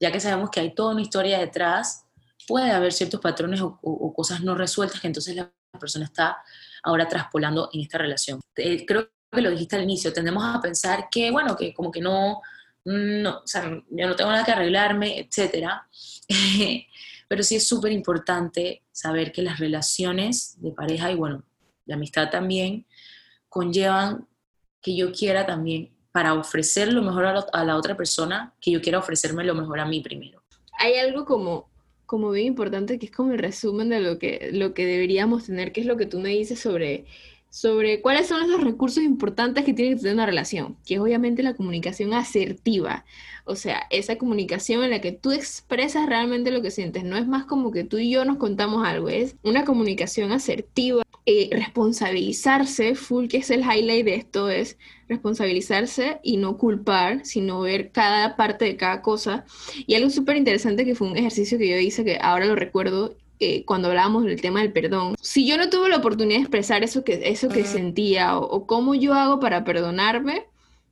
Ya 0.00 0.12
que 0.12 0.20
sabemos 0.20 0.50
que 0.50 0.60
hay 0.60 0.74
toda 0.74 0.92
una 0.92 1.02
historia 1.02 1.38
detrás, 1.38 2.04
puede 2.46 2.70
haber 2.70 2.92
ciertos 2.92 3.20
patrones 3.20 3.60
o, 3.62 4.12
cosas 4.14 4.42
no 4.42 4.54
resueltas 4.54 5.00
que 5.00 5.06
entonces 5.06 5.34
la 5.36 5.52
persona 5.78 6.04
está 6.04 6.38
ahora 6.82 7.08
traspolando 7.08 7.70
en 7.72 7.80
esta 7.80 7.98
relación. 7.98 8.40
Eh, 8.56 8.84
creo 8.86 9.10
que 9.30 9.40
lo 9.40 9.50
dijiste 9.50 9.76
al 9.76 9.82
inicio, 9.82 10.12
tendemos 10.12 10.44
a 10.44 10.60
pensar 10.60 11.08
que, 11.10 11.30
bueno, 11.30 11.56
que 11.56 11.74
como 11.74 11.90
que 11.90 12.00
no, 12.00 12.40
no 12.84 13.38
o 13.38 13.46
sea, 13.46 13.64
yo 13.90 14.06
no 14.06 14.16
tengo 14.16 14.30
nada 14.30 14.44
que 14.44 14.52
arreglarme, 14.52 15.18
etcétera. 15.20 15.88
Pero 17.28 17.42
sí 17.42 17.56
es 17.56 17.68
súper 17.68 17.92
importante 17.92 18.82
saber 18.90 19.32
que 19.32 19.42
las 19.42 19.58
relaciones 19.58 20.60
de 20.60 20.72
pareja 20.72 21.12
y, 21.12 21.14
bueno, 21.14 21.44
de 21.84 21.94
amistad 21.94 22.30
también 22.30 22.86
conllevan 23.48 24.26
que 24.80 24.96
yo 24.96 25.12
quiera 25.12 25.46
también 25.46 25.94
para 26.12 26.34
ofrecer 26.34 26.92
lo 26.92 27.02
mejor 27.02 27.26
a, 27.26 27.64
la 27.64 27.76
otra 27.76 27.96
persona 27.96 28.54
que 28.60 28.70
yo 28.70 28.80
quiera 28.80 28.98
ofrecerme 28.98 29.44
lo 29.44 29.54
mejor 29.54 29.80
a 29.80 29.86
mí 29.86 30.00
primero. 30.00 30.42
Hay 30.78 30.94
algo 30.94 31.24
como, 31.24 31.70
como 32.06 32.30
bien 32.30 32.48
importante 32.48 32.98
que 32.98 33.06
es 33.06 33.12
como 33.12 33.32
el 33.32 33.38
resumen 33.38 33.88
de 33.88 34.00
lo 34.00 34.18
que, 34.18 34.50
lo 34.52 34.74
que 34.74 34.86
deberíamos 34.86 35.46
tener, 35.46 35.72
que 35.72 35.80
es 35.80 35.86
lo 35.86 35.96
que 35.96 36.06
tú 36.06 36.18
me 36.18 36.30
dices 36.30 36.60
sobre, 36.60 37.06
sobre 37.50 38.00
cuáles 38.02 38.26
son 38.26 38.42
esos 38.42 38.62
recursos 38.62 39.02
importantes 39.02 39.64
que 39.64 39.72
tiene 39.72 39.94
que 39.94 40.00
tener 40.00 40.14
una 40.14 40.26
relación, 40.26 40.76
que 40.86 40.94
es 40.94 41.00
obviamente 41.00 41.42
la 41.42 41.54
comunicación 41.54 42.12
asertiva. 42.12 43.04
O 43.44 43.56
sea, 43.56 43.86
esa 43.90 44.18
comunicación 44.18 44.84
en 44.84 44.90
la 44.90 45.00
que 45.00 45.12
tú 45.12 45.32
expresas 45.32 46.06
realmente 46.06 46.50
lo 46.50 46.60
que 46.60 46.70
sientes. 46.70 47.04
No 47.04 47.16
es 47.16 47.26
más 47.26 47.46
como 47.46 47.70
que 47.70 47.84
tú 47.84 47.98
y 47.98 48.10
yo 48.10 48.24
nos 48.24 48.36
contamos 48.36 48.86
algo, 48.86 49.08
es 49.08 49.36
una 49.42 49.64
comunicación 49.64 50.32
asertiva 50.32 51.02
eh, 51.30 51.50
responsabilizarse, 51.52 52.94
full 52.94 53.26
que 53.28 53.36
es 53.36 53.50
el 53.50 53.60
highlight 53.60 54.06
de 54.06 54.14
esto, 54.14 54.48
es 54.48 54.78
responsabilizarse 55.10 56.20
y 56.22 56.38
no 56.38 56.56
culpar, 56.56 57.26
sino 57.26 57.60
ver 57.60 57.92
cada 57.92 58.34
parte 58.34 58.64
de 58.64 58.78
cada 58.78 59.02
cosa. 59.02 59.44
Y 59.86 59.94
algo 59.94 60.08
súper 60.08 60.38
interesante 60.38 60.86
que 60.86 60.94
fue 60.94 61.06
un 61.06 61.18
ejercicio 61.18 61.58
que 61.58 61.68
yo 61.68 61.76
hice, 61.76 62.02
que 62.02 62.16
ahora 62.18 62.46
lo 62.46 62.56
recuerdo, 62.56 63.14
eh, 63.40 63.64
cuando 63.64 63.88
hablábamos 63.88 64.24
del 64.24 64.40
tema 64.40 64.62
del 64.62 64.72
perdón. 64.72 65.14
Si 65.20 65.46
yo 65.46 65.56
no 65.56 65.70
tuve 65.70 65.88
la 65.88 65.98
oportunidad 65.98 66.38
de 66.38 66.42
expresar 66.42 66.82
eso 66.82 67.04
que, 67.04 67.20
eso 67.24 67.48
que 67.48 67.64
sentía 67.64 68.36
o, 68.38 68.66
cómo 68.66 68.94
yo 68.94 69.14
hago 69.14 69.40
para 69.40 69.64
perdonarme, 69.64 70.46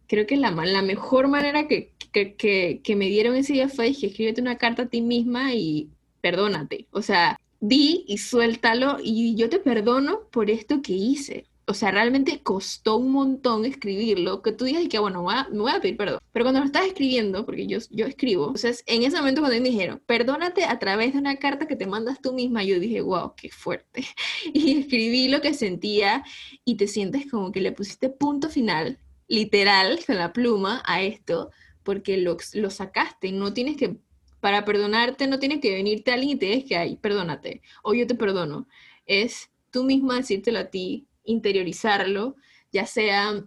creo 0.06 0.26
que 0.26 0.36
la, 0.36 0.50
la 0.50 0.82
mejor 0.82 1.28
manera 1.28 1.66
que, 1.66 1.92
que, 2.12 2.34
que, 2.34 2.80
que 2.82 2.96
me 2.96 3.08
dieron 3.08 3.36
ese 3.36 3.54
día 3.54 3.68
fue 3.68 3.92
que 3.94 4.06
escríbete 4.06 4.40
una 4.40 4.58
carta 4.58 4.82
a 4.82 4.86
ti 4.86 5.02
misma 5.02 5.54
y 5.54 5.88
perdónate. 6.20 6.86
O 6.90 7.02
sea, 7.02 7.38
di 7.60 8.04
y 8.06 8.18
suéltalo 8.18 8.98
y 9.02 9.34
yo 9.34 9.48
te 9.48 9.58
perdono 9.58 10.20
por 10.30 10.50
esto 10.50 10.82
que 10.82 10.92
hice. 10.92 11.46
O 11.68 11.74
sea, 11.74 11.90
realmente 11.90 12.42
costó 12.42 12.96
un 12.96 13.10
montón 13.10 13.64
escribirlo, 13.64 14.40
que 14.40 14.52
tú 14.52 14.64
digas 14.66 14.86
que, 14.88 14.98
bueno, 14.98 15.24
me 15.50 15.58
voy 15.58 15.72
a 15.72 15.80
pedir 15.80 15.96
perdón. 15.96 16.20
Pero 16.32 16.44
cuando 16.44 16.60
lo 16.60 16.66
estás 16.66 16.86
escribiendo, 16.86 17.44
porque 17.44 17.66
yo, 17.66 17.78
yo 17.90 18.06
escribo, 18.06 18.46
entonces 18.46 18.84
en 18.86 19.02
ese 19.02 19.16
momento 19.16 19.40
cuando 19.40 19.60
me 19.60 19.70
dijeron, 19.70 20.00
perdónate 20.06 20.64
a 20.64 20.78
través 20.78 21.12
de 21.12 21.18
una 21.18 21.36
carta 21.36 21.66
que 21.66 21.76
te 21.76 21.86
mandas 21.86 22.20
tú 22.20 22.32
misma, 22.32 22.62
yo 22.62 22.78
dije, 22.78 23.00
wow, 23.00 23.34
qué 23.36 23.50
fuerte. 23.50 24.04
Y 24.54 24.80
escribí 24.80 25.28
lo 25.28 25.40
que 25.40 25.54
sentía 25.54 26.24
y 26.64 26.76
te 26.76 26.86
sientes 26.86 27.30
como 27.30 27.50
que 27.52 27.60
le 27.60 27.72
pusiste 27.72 28.10
punto 28.10 28.48
final, 28.48 28.98
literal, 29.28 29.98
con 30.06 30.16
la 30.16 30.32
pluma 30.32 30.82
a 30.86 31.02
esto, 31.02 31.50
porque 31.82 32.16
lo, 32.16 32.36
lo 32.54 32.70
sacaste, 32.70 33.32
no 33.32 33.52
tienes 33.52 33.76
que 33.76 33.96
para 34.40 34.64
perdonarte 34.64 35.26
no 35.26 35.40
tiene 35.40 35.60
que 35.60 35.74
venirte 35.74 36.12
alguien 36.12 36.36
y 36.36 36.38
te 36.38 36.46
dices 36.46 36.64
que, 36.68 36.76
ay, 36.76 36.96
perdónate, 36.96 37.62
o 37.82 37.94
yo 37.94 38.06
te 38.06 38.14
perdono. 38.14 38.68
Es 39.04 39.50
tú 39.70 39.84
misma 39.84 40.16
decírtelo 40.16 40.60
a 40.60 40.66
ti, 40.66 41.05
interiorizarlo, 41.26 42.36
ya 42.72 42.86
sea 42.86 43.44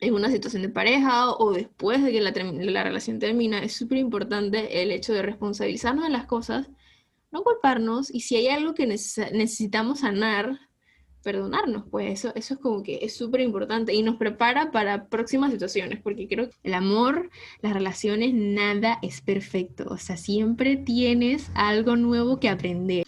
en 0.00 0.14
una 0.14 0.30
situación 0.30 0.62
de 0.62 0.68
pareja 0.68 1.32
o 1.32 1.52
después 1.52 2.02
de 2.02 2.12
que 2.12 2.20
la, 2.20 2.32
la 2.32 2.84
relación 2.84 3.18
termina. 3.18 3.62
Es 3.62 3.72
súper 3.72 3.98
importante 3.98 4.82
el 4.82 4.90
hecho 4.90 5.12
de 5.12 5.22
responsabilizarnos 5.22 6.04
de 6.04 6.10
las 6.10 6.26
cosas, 6.26 6.68
no 7.32 7.42
culparnos, 7.42 8.14
y 8.14 8.20
si 8.20 8.36
hay 8.36 8.48
algo 8.48 8.74
que 8.74 8.86
necesitamos 8.86 10.00
sanar, 10.00 10.58
perdonarnos, 11.22 11.84
pues 11.90 12.20
eso, 12.20 12.32
eso 12.36 12.54
es 12.54 12.60
como 12.60 12.84
que 12.84 13.00
es 13.02 13.16
súper 13.16 13.40
importante 13.40 13.92
y 13.92 14.02
nos 14.04 14.16
prepara 14.16 14.70
para 14.70 15.08
próximas 15.08 15.50
situaciones, 15.50 16.00
porque 16.00 16.28
creo 16.28 16.50
que 16.50 16.56
el 16.62 16.72
amor, 16.72 17.30
las 17.62 17.72
relaciones, 17.72 18.32
nada 18.32 19.00
es 19.02 19.22
perfecto, 19.22 19.86
o 19.88 19.98
sea, 19.98 20.16
siempre 20.16 20.76
tienes 20.76 21.50
algo 21.54 21.96
nuevo 21.96 22.38
que 22.38 22.48
aprender. 22.48 23.06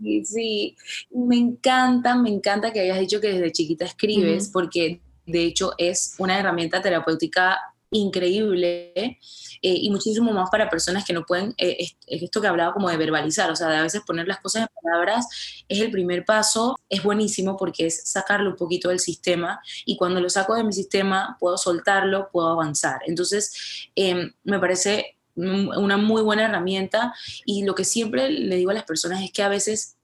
Sí, 0.00 0.24
sí, 0.24 0.76
me 1.10 1.36
encanta, 1.36 2.16
me 2.16 2.30
encanta 2.30 2.72
que 2.72 2.80
hayas 2.80 3.00
dicho 3.00 3.20
que 3.20 3.32
desde 3.32 3.52
chiquita 3.52 3.84
escribes, 3.84 4.48
porque 4.48 5.00
de 5.26 5.44
hecho 5.44 5.72
es 5.78 6.14
una 6.18 6.38
herramienta 6.38 6.82
terapéutica 6.82 7.58
increíble 7.90 8.92
eh, 8.96 9.18
y 9.62 9.90
muchísimo 9.90 10.32
más 10.32 10.50
para 10.50 10.68
personas 10.68 11.04
que 11.04 11.12
no 11.12 11.24
pueden, 11.24 11.54
eh, 11.58 11.86
esto 12.06 12.40
que 12.40 12.46
hablaba 12.46 12.74
como 12.74 12.90
de 12.90 12.96
verbalizar, 12.96 13.50
o 13.50 13.56
sea, 13.56 13.68
de 13.68 13.76
a 13.76 13.82
veces 13.82 14.02
poner 14.06 14.26
las 14.26 14.40
cosas 14.40 14.62
en 14.62 14.68
palabras 14.82 15.26
es 15.68 15.80
el 15.80 15.90
primer 15.90 16.24
paso, 16.24 16.76
es 16.88 17.02
buenísimo 17.02 17.56
porque 17.56 17.86
es 17.86 18.02
sacarlo 18.04 18.50
un 18.50 18.56
poquito 18.56 18.88
del 18.90 19.00
sistema 19.00 19.60
y 19.86 19.96
cuando 19.96 20.20
lo 20.20 20.28
saco 20.28 20.54
de 20.54 20.64
mi 20.64 20.72
sistema 20.72 21.36
puedo 21.40 21.56
soltarlo, 21.56 22.28
puedo 22.30 22.48
avanzar. 22.48 23.00
Entonces, 23.06 23.88
em, 23.94 24.32
me 24.42 24.58
parece 24.58 25.13
una 25.36 25.96
muy 25.96 26.22
buena 26.22 26.44
herramienta 26.44 27.14
y 27.44 27.64
lo 27.64 27.74
que 27.74 27.84
siempre 27.84 28.30
le 28.30 28.56
digo 28.56 28.70
a 28.70 28.74
las 28.74 28.84
personas 28.84 29.22
es 29.22 29.32
que 29.32 29.42
a 29.42 29.48
veces 29.48 29.96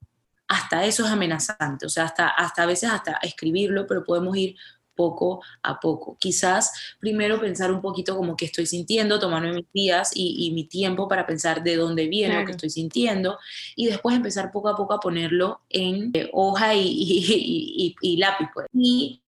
hasta 0.47 0.85
eso 0.85 1.05
es 1.05 1.11
amenazante, 1.11 1.85
o 1.85 1.89
sea, 1.89 2.03
hasta, 2.03 2.27
hasta 2.27 2.63
a 2.63 2.65
veces 2.65 2.89
hasta 2.89 3.13
escribirlo, 3.23 3.87
pero 3.87 4.03
podemos 4.03 4.35
ir 4.35 4.55
poco 4.95 5.41
a 5.63 5.79
poco. 5.79 6.17
Quizás 6.19 6.95
primero 6.99 7.39
pensar 7.39 7.71
un 7.71 7.81
poquito 7.81 8.15
como 8.15 8.35
que 8.35 8.45
estoy 8.45 8.65
sintiendo, 8.65 9.19
tomarme 9.19 9.53
mis 9.53 9.71
días 9.73 10.11
y, 10.13 10.51
mi 10.51 10.65
tiempo 10.65 11.07
para 11.07 11.25
pensar 11.25 11.63
de 11.63 11.75
dónde 11.75 12.07
viene 12.07 12.39
lo 12.39 12.45
que 12.45 12.51
estoy 12.51 12.69
sintiendo 12.69 13.39
y 13.75 13.87
después 13.87 14.15
empezar 14.15 14.51
poco 14.51 14.69
a 14.69 14.75
poco 14.75 14.93
a 14.93 14.99
ponerlo 14.99 15.61
en 15.69 16.11
eh, 16.13 16.29
hoja 16.33 16.75
y, 16.75 17.95
lápiz. 18.19 18.47
Pues. 18.53 18.67
Y 18.73 19.21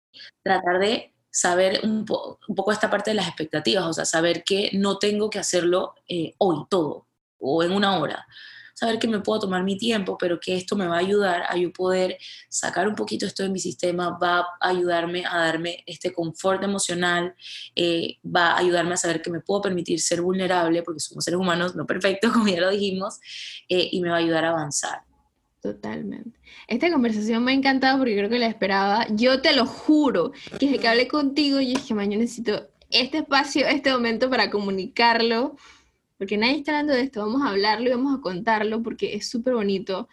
tratar 0.44 0.80
de 0.80 1.14
saber 1.32 1.80
un, 1.84 2.06
poco 2.06 2.72
esta 2.72 2.90
parte 2.90 3.12
de 3.12 3.16
las 3.16 3.28
expectativas, 3.28 3.86
o 3.86 3.94
sea, 3.94 4.06
saber 4.06 4.44
que 4.44 4.70
no 4.74 4.98
tengo 5.00 5.30
que 5.30 5.40
hacerlo 5.40 5.96
eh, 6.08 6.34
hoy 6.38 6.66
todo 6.70 7.08
o 7.40 7.64
en 7.64 7.72
una 7.72 7.98
hora, 7.98 8.28
saber 8.82 9.00
que 9.00 9.08
me 9.08 9.20
puedo 9.20 9.42
tomar 9.42 9.64
mi 9.64 9.78
tiempo, 9.78 10.18
pero 10.18 10.40
que 10.40 10.56
esto 10.56 10.76
me 10.76 10.88
va 10.88 10.96
a 10.96 11.00
ayudar 11.00 11.44
a 11.48 11.56
yo 11.56 11.72
poder 11.72 12.18
sacar 12.50 12.88
un 12.88 12.96
poquito 12.96 13.26
esto 13.26 13.44
de 13.44 13.50
mi 13.50 13.60
sistema, 13.60 14.18
va 14.18 14.40
a 14.40 14.70
ayudarme 14.70 15.24
a 15.26 15.38
darme 15.38 15.84
este 15.86 16.12
confort 16.12 16.64
emocional, 16.64 17.36
eh, 17.76 18.18
va 18.26 18.54
a 18.54 18.58
ayudarme 18.58 18.96
a 18.96 18.98
saber 18.98 19.22
que 19.22 19.30
me 19.30 19.40
puedo 19.40 19.62
permitir 19.62 20.02
ser 20.02 20.22
vulnerable, 20.22 20.82
porque 20.84 21.00
somos 21.00 21.24
seres 21.24 21.40
humanos 21.40 21.76
no 21.76 21.86
perfectos, 21.86 22.32
como 22.34 22.48
ya 22.48 22.60
lo 22.60 22.72
dijimos, 22.72 23.20
eh, 23.70 23.90
y 23.92 24.02
me 24.02 24.10
va 24.10 24.16
a 24.16 24.20
ayudar 24.20 24.46
a 24.46 24.50
avanzar. 24.50 25.11
Totalmente. 25.62 26.40
Esta 26.68 26.92
conversación 26.92 27.44
me 27.44 27.52
ha 27.52 27.56
encantado 27.56 28.00
porque 28.00 28.18
creo 28.18 28.30
que 28.30 28.40
la 28.40 28.48
esperaba. 28.48 29.06
Yo 29.12 29.42
te 29.42 29.56
lo 29.56 29.66
juro 29.66 30.32
que 30.60 30.66
desde 30.66 30.80
que 30.80 30.88
hablé 30.88 31.08
contigo 31.08 31.60
y 31.60 31.76
dije, 31.76 31.94
mañana 31.94 32.24
necesito 32.24 32.68
este 32.90 33.20
espacio, 33.20 33.68
este 33.68 33.92
momento 33.92 34.30
para 34.30 34.50
comunicarlo 34.50 35.56
porque 36.22 36.38
nadie 36.38 36.58
está 36.58 36.74
hablando 36.74 36.94
de 36.94 37.02
esto, 37.02 37.22
vamos 37.22 37.42
a 37.42 37.50
hablarlo 37.50 37.88
y 37.88 37.94
vamos 37.94 38.16
a 38.16 38.22
contarlo 38.22 38.84
porque 38.84 39.16
es 39.16 39.28
súper 39.28 39.56
bonito. 39.56 40.08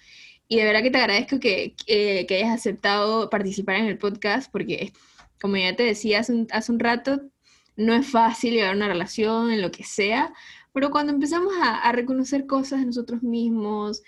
Y 0.49 0.57
de 0.57 0.65
verdad 0.65 0.83
que 0.83 0.91
te 0.91 0.97
agradezco 0.97 1.39
que, 1.39 1.75
que, 1.87 2.27
hayas 2.31 2.61
aceptado 2.61 3.29
participar 3.29 3.77
en 3.77 3.85
el 3.85 3.99
podcast 3.99 4.51
porque, 4.51 4.95
como 5.39 5.59
ya 5.59 5.77
te 5.77 5.83
decía 5.83 6.21
hace 6.21 6.33
un, 6.33 6.49
hace 6.51 6.73
un 6.73 6.79
rato, 6.79 7.21
no 7.77 7.93
es 7.93 8.07
fácil 8.07 8.55
llevar 8.55 8.75
una 8.75 8.89
relación 8.89 9.51
en 9.51 9.61
lo 9.61 9.71
que 9.71 9.85
sea, 9.85 10.33
pero 10.73 10.91
cuando 10.91 11.13
empezamos 11.13 11.53
a, 11.63 11.77
a 11.77 11.93
reconocer 11.93 12.47
cosas 12.47 12.81
de 12.81 12.87
nosotros 12.87 13.23
mismos, 13.23 14.03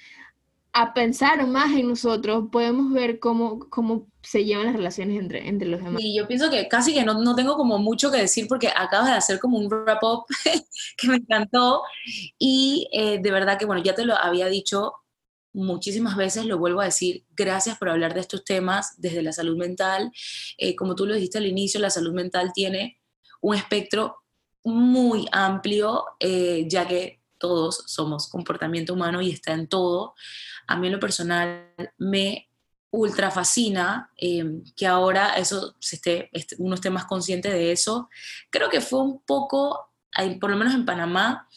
a 0.72 0.94
pensar 0.94 1.46
más 1.46 1.72
en 1.72 1.88
nosotros, 1.88 2.44
podemos 2.52 2.92
ver 2.92 3.18
cómo, 3.18 3.58
cómo 3.70 4.06
se 4.22 4.44
llevan 4.44 4.66
las 4.66 4.76
relaciones 4.76 5.18
entre, 5.18 5.48
entre 5.48 5.68
los 5.68 5.82
demás. 5.82 6.00
Y 6.00 6.16
yo 6.16 6.28
pienso 6.28 6.48
que 6.50 6.68
casi 6.68 6.94
que 6.94 7.04
no, 7.04 7.14
no 7.14 7.34
tengo 7.34 7.56
como 7.56 7.78
mucho 7.78 8.10
que 8.10 8.18
decir 8.18 8.46
porque 8.48 8.68
acabas 8.68 9.08
de 9.08 9.14
hacer 9.14 9.40
como 9.40 9.58
un 9.58 9.68
wrap-up 9.68 10.24
que 10.96 11.08
me 11.08 11.16
encantó 11.16 11.82
y 12.38 12.88
eh, 12.92 13.18
de 13.20 13.30
verdad 13.30 13.58
que, 13.58 13.66
bueno, 13.66 13.82
ya 13.82 13.94
te 13.94 14.04
lo 14.04 14.16
había 14.16 14.46
dicho 14.46 14.94
muchísimas 15.52 16.16
veces, 16.16 16.46
lo 16.46 16.58
vuelvo 16.58 16.80
a 16.80 16.84
decir, 16.84 17.24
gracias 17.30 17.76
por 17.76 17.88
hablar 17.88 18.14
de 18.14 18.20
estos 18.20 18.44
temas 18.44 18.94
desde 18.98 19.22
la 19.22 19.32
salud 19.32 19.56
mental. 19.56 20.12
Eh, 20.56 20.76
como 20.76 20.94
tú 20.94 21.06
lo 21.06 21.14
dijiste 21.14 21.38
al 21.38 21.46
inicio, 21.46 21.80
la 21.80 21.90
salud 21.90 22.12
mental 22.12 22.52
tiene 22.54 23.00
un 23.40 23.56
espectro 23.56 24.22
muy 24.62 25.26
amplio, 25.32 26.04
eh, 26.20 26.66
ya 26.68 26.86
que 26.86 27.20
todos 27.38 27.84
somos 27.86 28.28
comportamiento 28.28 28.92
humano 28.92 29.20
y 29.22 29.30
está 29.30 29.52
en 29.52 29.66
todo. 29.66 30.14
A 30.70 30.76
mí 30.76 30.86
en 30.86 30.92
lo 30.92 31.00
personal 31.00 31.74
me 31.98 32.48
ultra 32.92 33.30
fascina 33.30 34.10
em, 34.16 34.62
que 34.76 34.86
ahora 34.86 35.34
eso 35.34 35.74
se 35.80 35.96
esté, 35.96 36.30
uno 36.58 36.76
esté 36.76 36.90
más 36.90 37.06
consciente 37.06 37.50
de 37.50 37.72
eso. 37.72 38.08
Creo 38.50 38.68
que 38.68 38.80
fue 38.80 39.00
un 39.00 39.20
poco, 39.22 39.90
por 40.40 40.50
lo 40.50 40.56
menos 40.56 40.74
en 40.74 40.84
Panamá, 40.84 41.48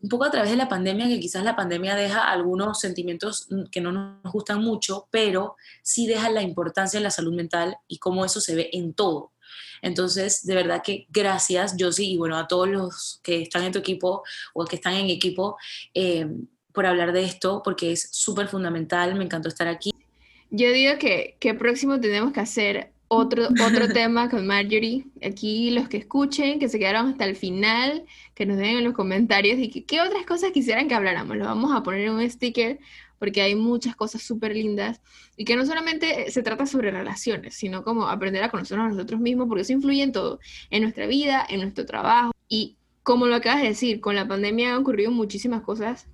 un 0.00 0.08
poco 0.08 0.24
a 0.24 0.30
través 0.30 0.50
de 0.50 0.56
la 0.56 0.68
pandemia, 0.68 1.06
que 1.06 1.20
quizás 1.20 1.44
la 1.44 1.56
pandemia 1.56 1.94
deja 1.94 2.30
algunos 2.30 2.80
sentimientos 2.80 3.48
que 3.70 3.80
no 3.80 3.92
nos 3.92 4.32
gustan 4.32 4.62
mucho, 4.62 5.08
pero 5.10 5.56
sí 5.82 6.06
deja 6.06 6.30
la 6.30 6.42
importancia 6.42 6.98
de 6.98 7.04
la 7.04 7.10
salud 7.10 7.34
mental 7.34 7.76
y 7.86 7.98
cómo 7.98 8.24
eso 8.24 8.40
se 8.40 8.56
ve 8.56 8.70
en 8.72 8.92
todo. 8.92 9.32
Entonces, 9.82 10.44
de 10.44 10.54
verdad 10.54 10.82
que 10.84 11.06
gracias, 11.10 11.76
Josie, 11.78 12.06
y 12.06 12.16
bueno, 12.16 12.36
a 12.36 12.48
todos 12.48 12.68
los 12.68 13.20
que 13.22 13.42
están 13.42 13.62
en 13.64 13.72
tu 13.72 13.78
equipo 13.78 14.22
o 14.52 14.64
que 14.64 14.76
están 14.76 14.94
en 14.94 15.10
equipo 15.10 15.56
eh, 15.94 16.26
por 16.78 16.86
hablar 16.86 17.12
de 17.12 17.24
esto, 17.24 17.60
porque 17.64 17.90
es 17.90 18.08
súper 18.12 18.46
fundamental, 18.46 19.16
me 19.16 19.24
encantó 19.24 19.48
estar 19.48 19.66
aquí. 19.66 19.90
Yo 20.48 20.70
digo 20.70 20.96
que, 20.96 21.34
que 21.40 21.52
próximo 21.52 21.98
tenemos 21.98 22.32
que 22.32 22.38
hacer 22.38 22.92
otro, 23.08 23.48
otro 23.66 23.88
tema 23.92 24.30
con 24.30 24.46
Marjorie. 24.46 25.04
Aquí 25.20 25.72
los 25.72 25.88
que 25.88 25.96
escuchen, 25.96 26.60
que 26.60 26.68
se 26.68 26.78
quedaron 26.78 27.08
hasta 27.08 27.24
el 27.24 27.34
final, 27.34 28.04
que 28.36 28.46
nos 28.46 28.58
den 28.58 28.76
en 28.76 28.84
los 28.84 28.92
comentarios 28.92 29.58
y 29.58 29.70
que, 29.70 29.86
qué 29.86 30.00
otras 30.00 30.24
cosas 30.24 30.52
quisieran 30.52 30.86
que 30.86 30.94
habláramos. 30.94 31.36
Lo 31.36 31.46
vamos 31.46 31.74
a 31.74 31.82
poner 31.82 32.02
en 32.02 32.12
un 32.12 32.30
sticker 32.30 32.78
porque 33.18 33.42
hay 33.42 33.56
muchas 33.56 33.96
cosas 33.96 34.22
súper 34.22 34.54
lindas 34.54 35.00
y 35.36 35.44
que 35.44 35.56
no 35.56 35.66
solamente 35.66 36.30
se 36.30 36.44
trata 36.44 36.64
sobre 36.64 36.92
relaciones, 36.92 37.54
sino 37.54 37.82
como 37.82 38.06
aprender 38.06 38.44
a 38.44 38.52
conocernos 38.52 38.86
a 38.86 38.90
nosotros 38.90 39.18
mismos, 39.18 39.48
porque 39.48 39.62
eso 39.62 39.72
influye 39.72 40.04
en 40.04 40.12
todo, 40.12 40.38
en 40.70 40.82
nuestra 40.82 41.08
vida, 41.08 41.44
en 41.48 41.58
nuestro 41.58 41.84
trabajo. 41.86 42.30
Y 42.48 42.76
como 43.02 43.26
lo 43.26 43.34
acabas 43.34 43.62
de 43.62 43.68
decir, 43.70 44.00
con 44.00 44.14
la 44.14 44.28
pandemia 44.28 44.76
han 44.76 44.82
ocurrido 44.82 45.10
muchísimas 45.10 45.62
cosas 45.62 46.06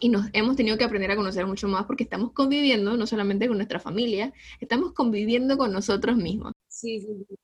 y 0.00 0.08
nos 0.08 0.26
hemos 0.32 0.56
tenido 0.56 0.76
que 0.78 0.84
aprender 0.84 1.10
a 1.10 1.16
conocer 1.16 1.46
mucho 1.46 1.68
más 1.68 1.84
porque 1.86 2.04
estamos 2.04 2.32
conviviendo 2.32 2.96
no 2.96 3.06
solamente 3.06 3.48
con 3.48 3.56
nuestra 3.56 3.80
familia, 3.80 4.32
estamos 4.60 4.92
conviviendo 4.92 5.56
con 5.56 5.72
nosotros 5.72 6.16
mismos. 6.16 6.52
Sí, 6.68 7.00
sí, 7.00 7.24
sí. 7.28 7.36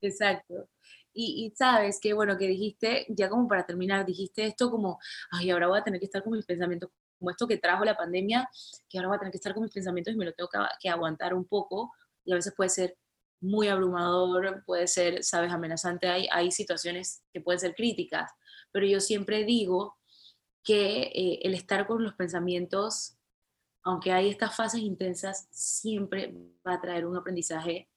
Exacto. 0.00 0.68
Y, 1.12 1.46
y, 1.46 1.54
sabes 1.56 2.00
que, 2.00 2.14
bueno, 2.14 2.38
que 2.38 2.46
dijiste, 2.46 3.06
ya 3.08 3.28
como 3.28 3.46
para 3.46 3.66
terminar, 3.66 4.06
dijiste 4.06 4.46
esto 4.46 4.70
como, 4.70 4.98
ay, 5.30 5.50
ahora 5.50 5.68
voy 5.68 5.78
a 5.78 5.84
tener 5.84 6.00
que 6.00 6.06
estar 6.06 6.22
con 6.24 6.32
mis 6.32 6.46
pensamientos 6.46 6.90
como 7.18 7.30
esto 7.30 7.46
que 7.46 7.58
trajo 7.58 7.84
la 7.84 7.96
pandemia, 7.96 8.48
que 8.88 8.98
ahora 8.98 9.08
voy 9.08 9.16
a 9.16 9.18
tener 9.20 9.30
que 9.30 9.36
estar 9.36 9.54
con 9.54 9.62
mis 9.62 9.72
pensamientos 9.72 10.12
y 10.12 10.16
me 10.16 10.24
lo 10.24 10.32
tengo 10.32 10.50
que, 10.80 10.88
aguantar 10.88 11.34
un 11.34 11.44
poco 11.44 11.92
y 12.24 12.32
a 12.32 12.34
veces 12.34 12.52
puede 12.56 12.70
ser 12.70 12.96
muy 13.40 13.68
abrumador, 13.68 14.64
puede 14.64 14.88
ser, 14.88 15.22
sabes, 15.22 15.52
amenazante, 15.52 16.08
hay, 16.08 16.26
hay 16.32 16.50
situaciones 16.50 17.22
que 17.32 17.40
pueden 17.40 17.60
ser 17.60 17.74
críticas, 17.74 18.30
pero 18.72 18.86
yo 18.86 19.00
siempre 19.00 19.44
digo 19.44 19.96
que 20.62 21.02
eh, 21.02 21.40
el 21.42 21.54
estar 21.54 21.86
con 21.86 22.02
los 22.02 22.14
pensamientos, 22.14 23.16
aunque 23.82 24.12
hay 24.12 24.28
estas 24.28 24.54
fases 24.54 24.80
intensas, 24.80 25.48
siempre 25.50 26.34
va 26.66 26.74
a 26.74 26.80
traer 26.80 27.06
un 27.06 27.16
aprendizaje 27.16 27.88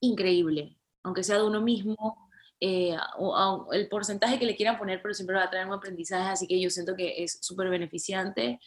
increíble, 0.00 0.78
aunque 1.02 1.22
sea 1.22 1.36
de 1.36 1.44
uno 1.44 1.60
mismo, 1.60 2.26
eh, 2.58 2.96
o, 3.18 3.68
el 3.72 3.88
porcentaje 3.88 4.38
que 4.38 4.46
le 4.46 4.56
quieran 4.56 4.78
poner, 4.78 5.02
pero 5.02 5.12
siempre 5.12 5.36
va 5.36 5.44
a 5.44 5.50
traer 5.50 5.66
un 5.66 5.74
aprendizaje, 5.74 6.30
así 6.30 6.46
que 6.46 6.60
yo 6.60 6.70
siento 6.70 6.96
que 6.96 7.22
es 7.22 7.38
súper 7.42 7.68
beneficiante. 7.68 8.58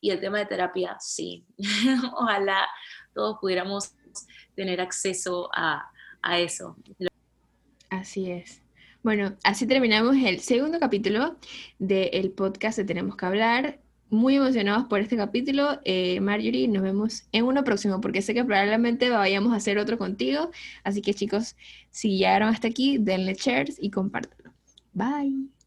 Y 0.00 0.10
el 0.10 0.20
tema 0.20 0.38
de 0.38 0.46
terapia, 0.46 0.96
sí, 1.00 1.46
ojalá 2.14 2.68
todos 3.14 3.38
pudiéramos 3.40 3.94
tener 4.54 4.80
acceso 4.80 5.48
a, 5.54 5.90
a 6.22 6.38
eso. 6.38 6.76
Así 7.90 8.30
es. 8.30 8.67
Bueno, 9.02 9.36
así 9.44 9.66
terminamos 9.66 10.16
el 10.16 10.40
segundo 10.40 10.78
capítulo 10.80 11.36
del 11.78 12.30
podcast 12.32 12.78
de 12.78 12.84
Tenemos 12.84 13.16
que 13.16 13.26
hablar 13.26 13.80
muy 14.10 14.36
emocionados 14.36 14.84
por 14.88 15.00
este 15.00 15.16
capítulo. 15.16 15.80
Eh, 15.84 16.20
Marjorie, 16.20 16.66
nos 16.68 16.82
vemos 16.82 17.24
en 17.32 17.44
uno 17.44 17.62
próximo, 17.64 18.00
porque 18.00 18.22
sé 18.22 18.34
que 18.34 18.44
probablemente 18.44 19.08
vayamos 19.10 19.52
a 19.52 19.56
hacer 19.56 19.78
otro 19.78 19.98
contigo. 19.98 20.50
Así 20.82 21.00
que 21.00 21.14
chicos, 21.14 21.56
si 21.90 22.18
llegaron 22.18 22.48
hasta 22.48 22.68
aquí, 22.68 22.98
denle 22.98 23.34
shares 23.34 23.76
y 23.80 23.90
compártanlo. 23.90 24.52
Bye. 24.92 25.57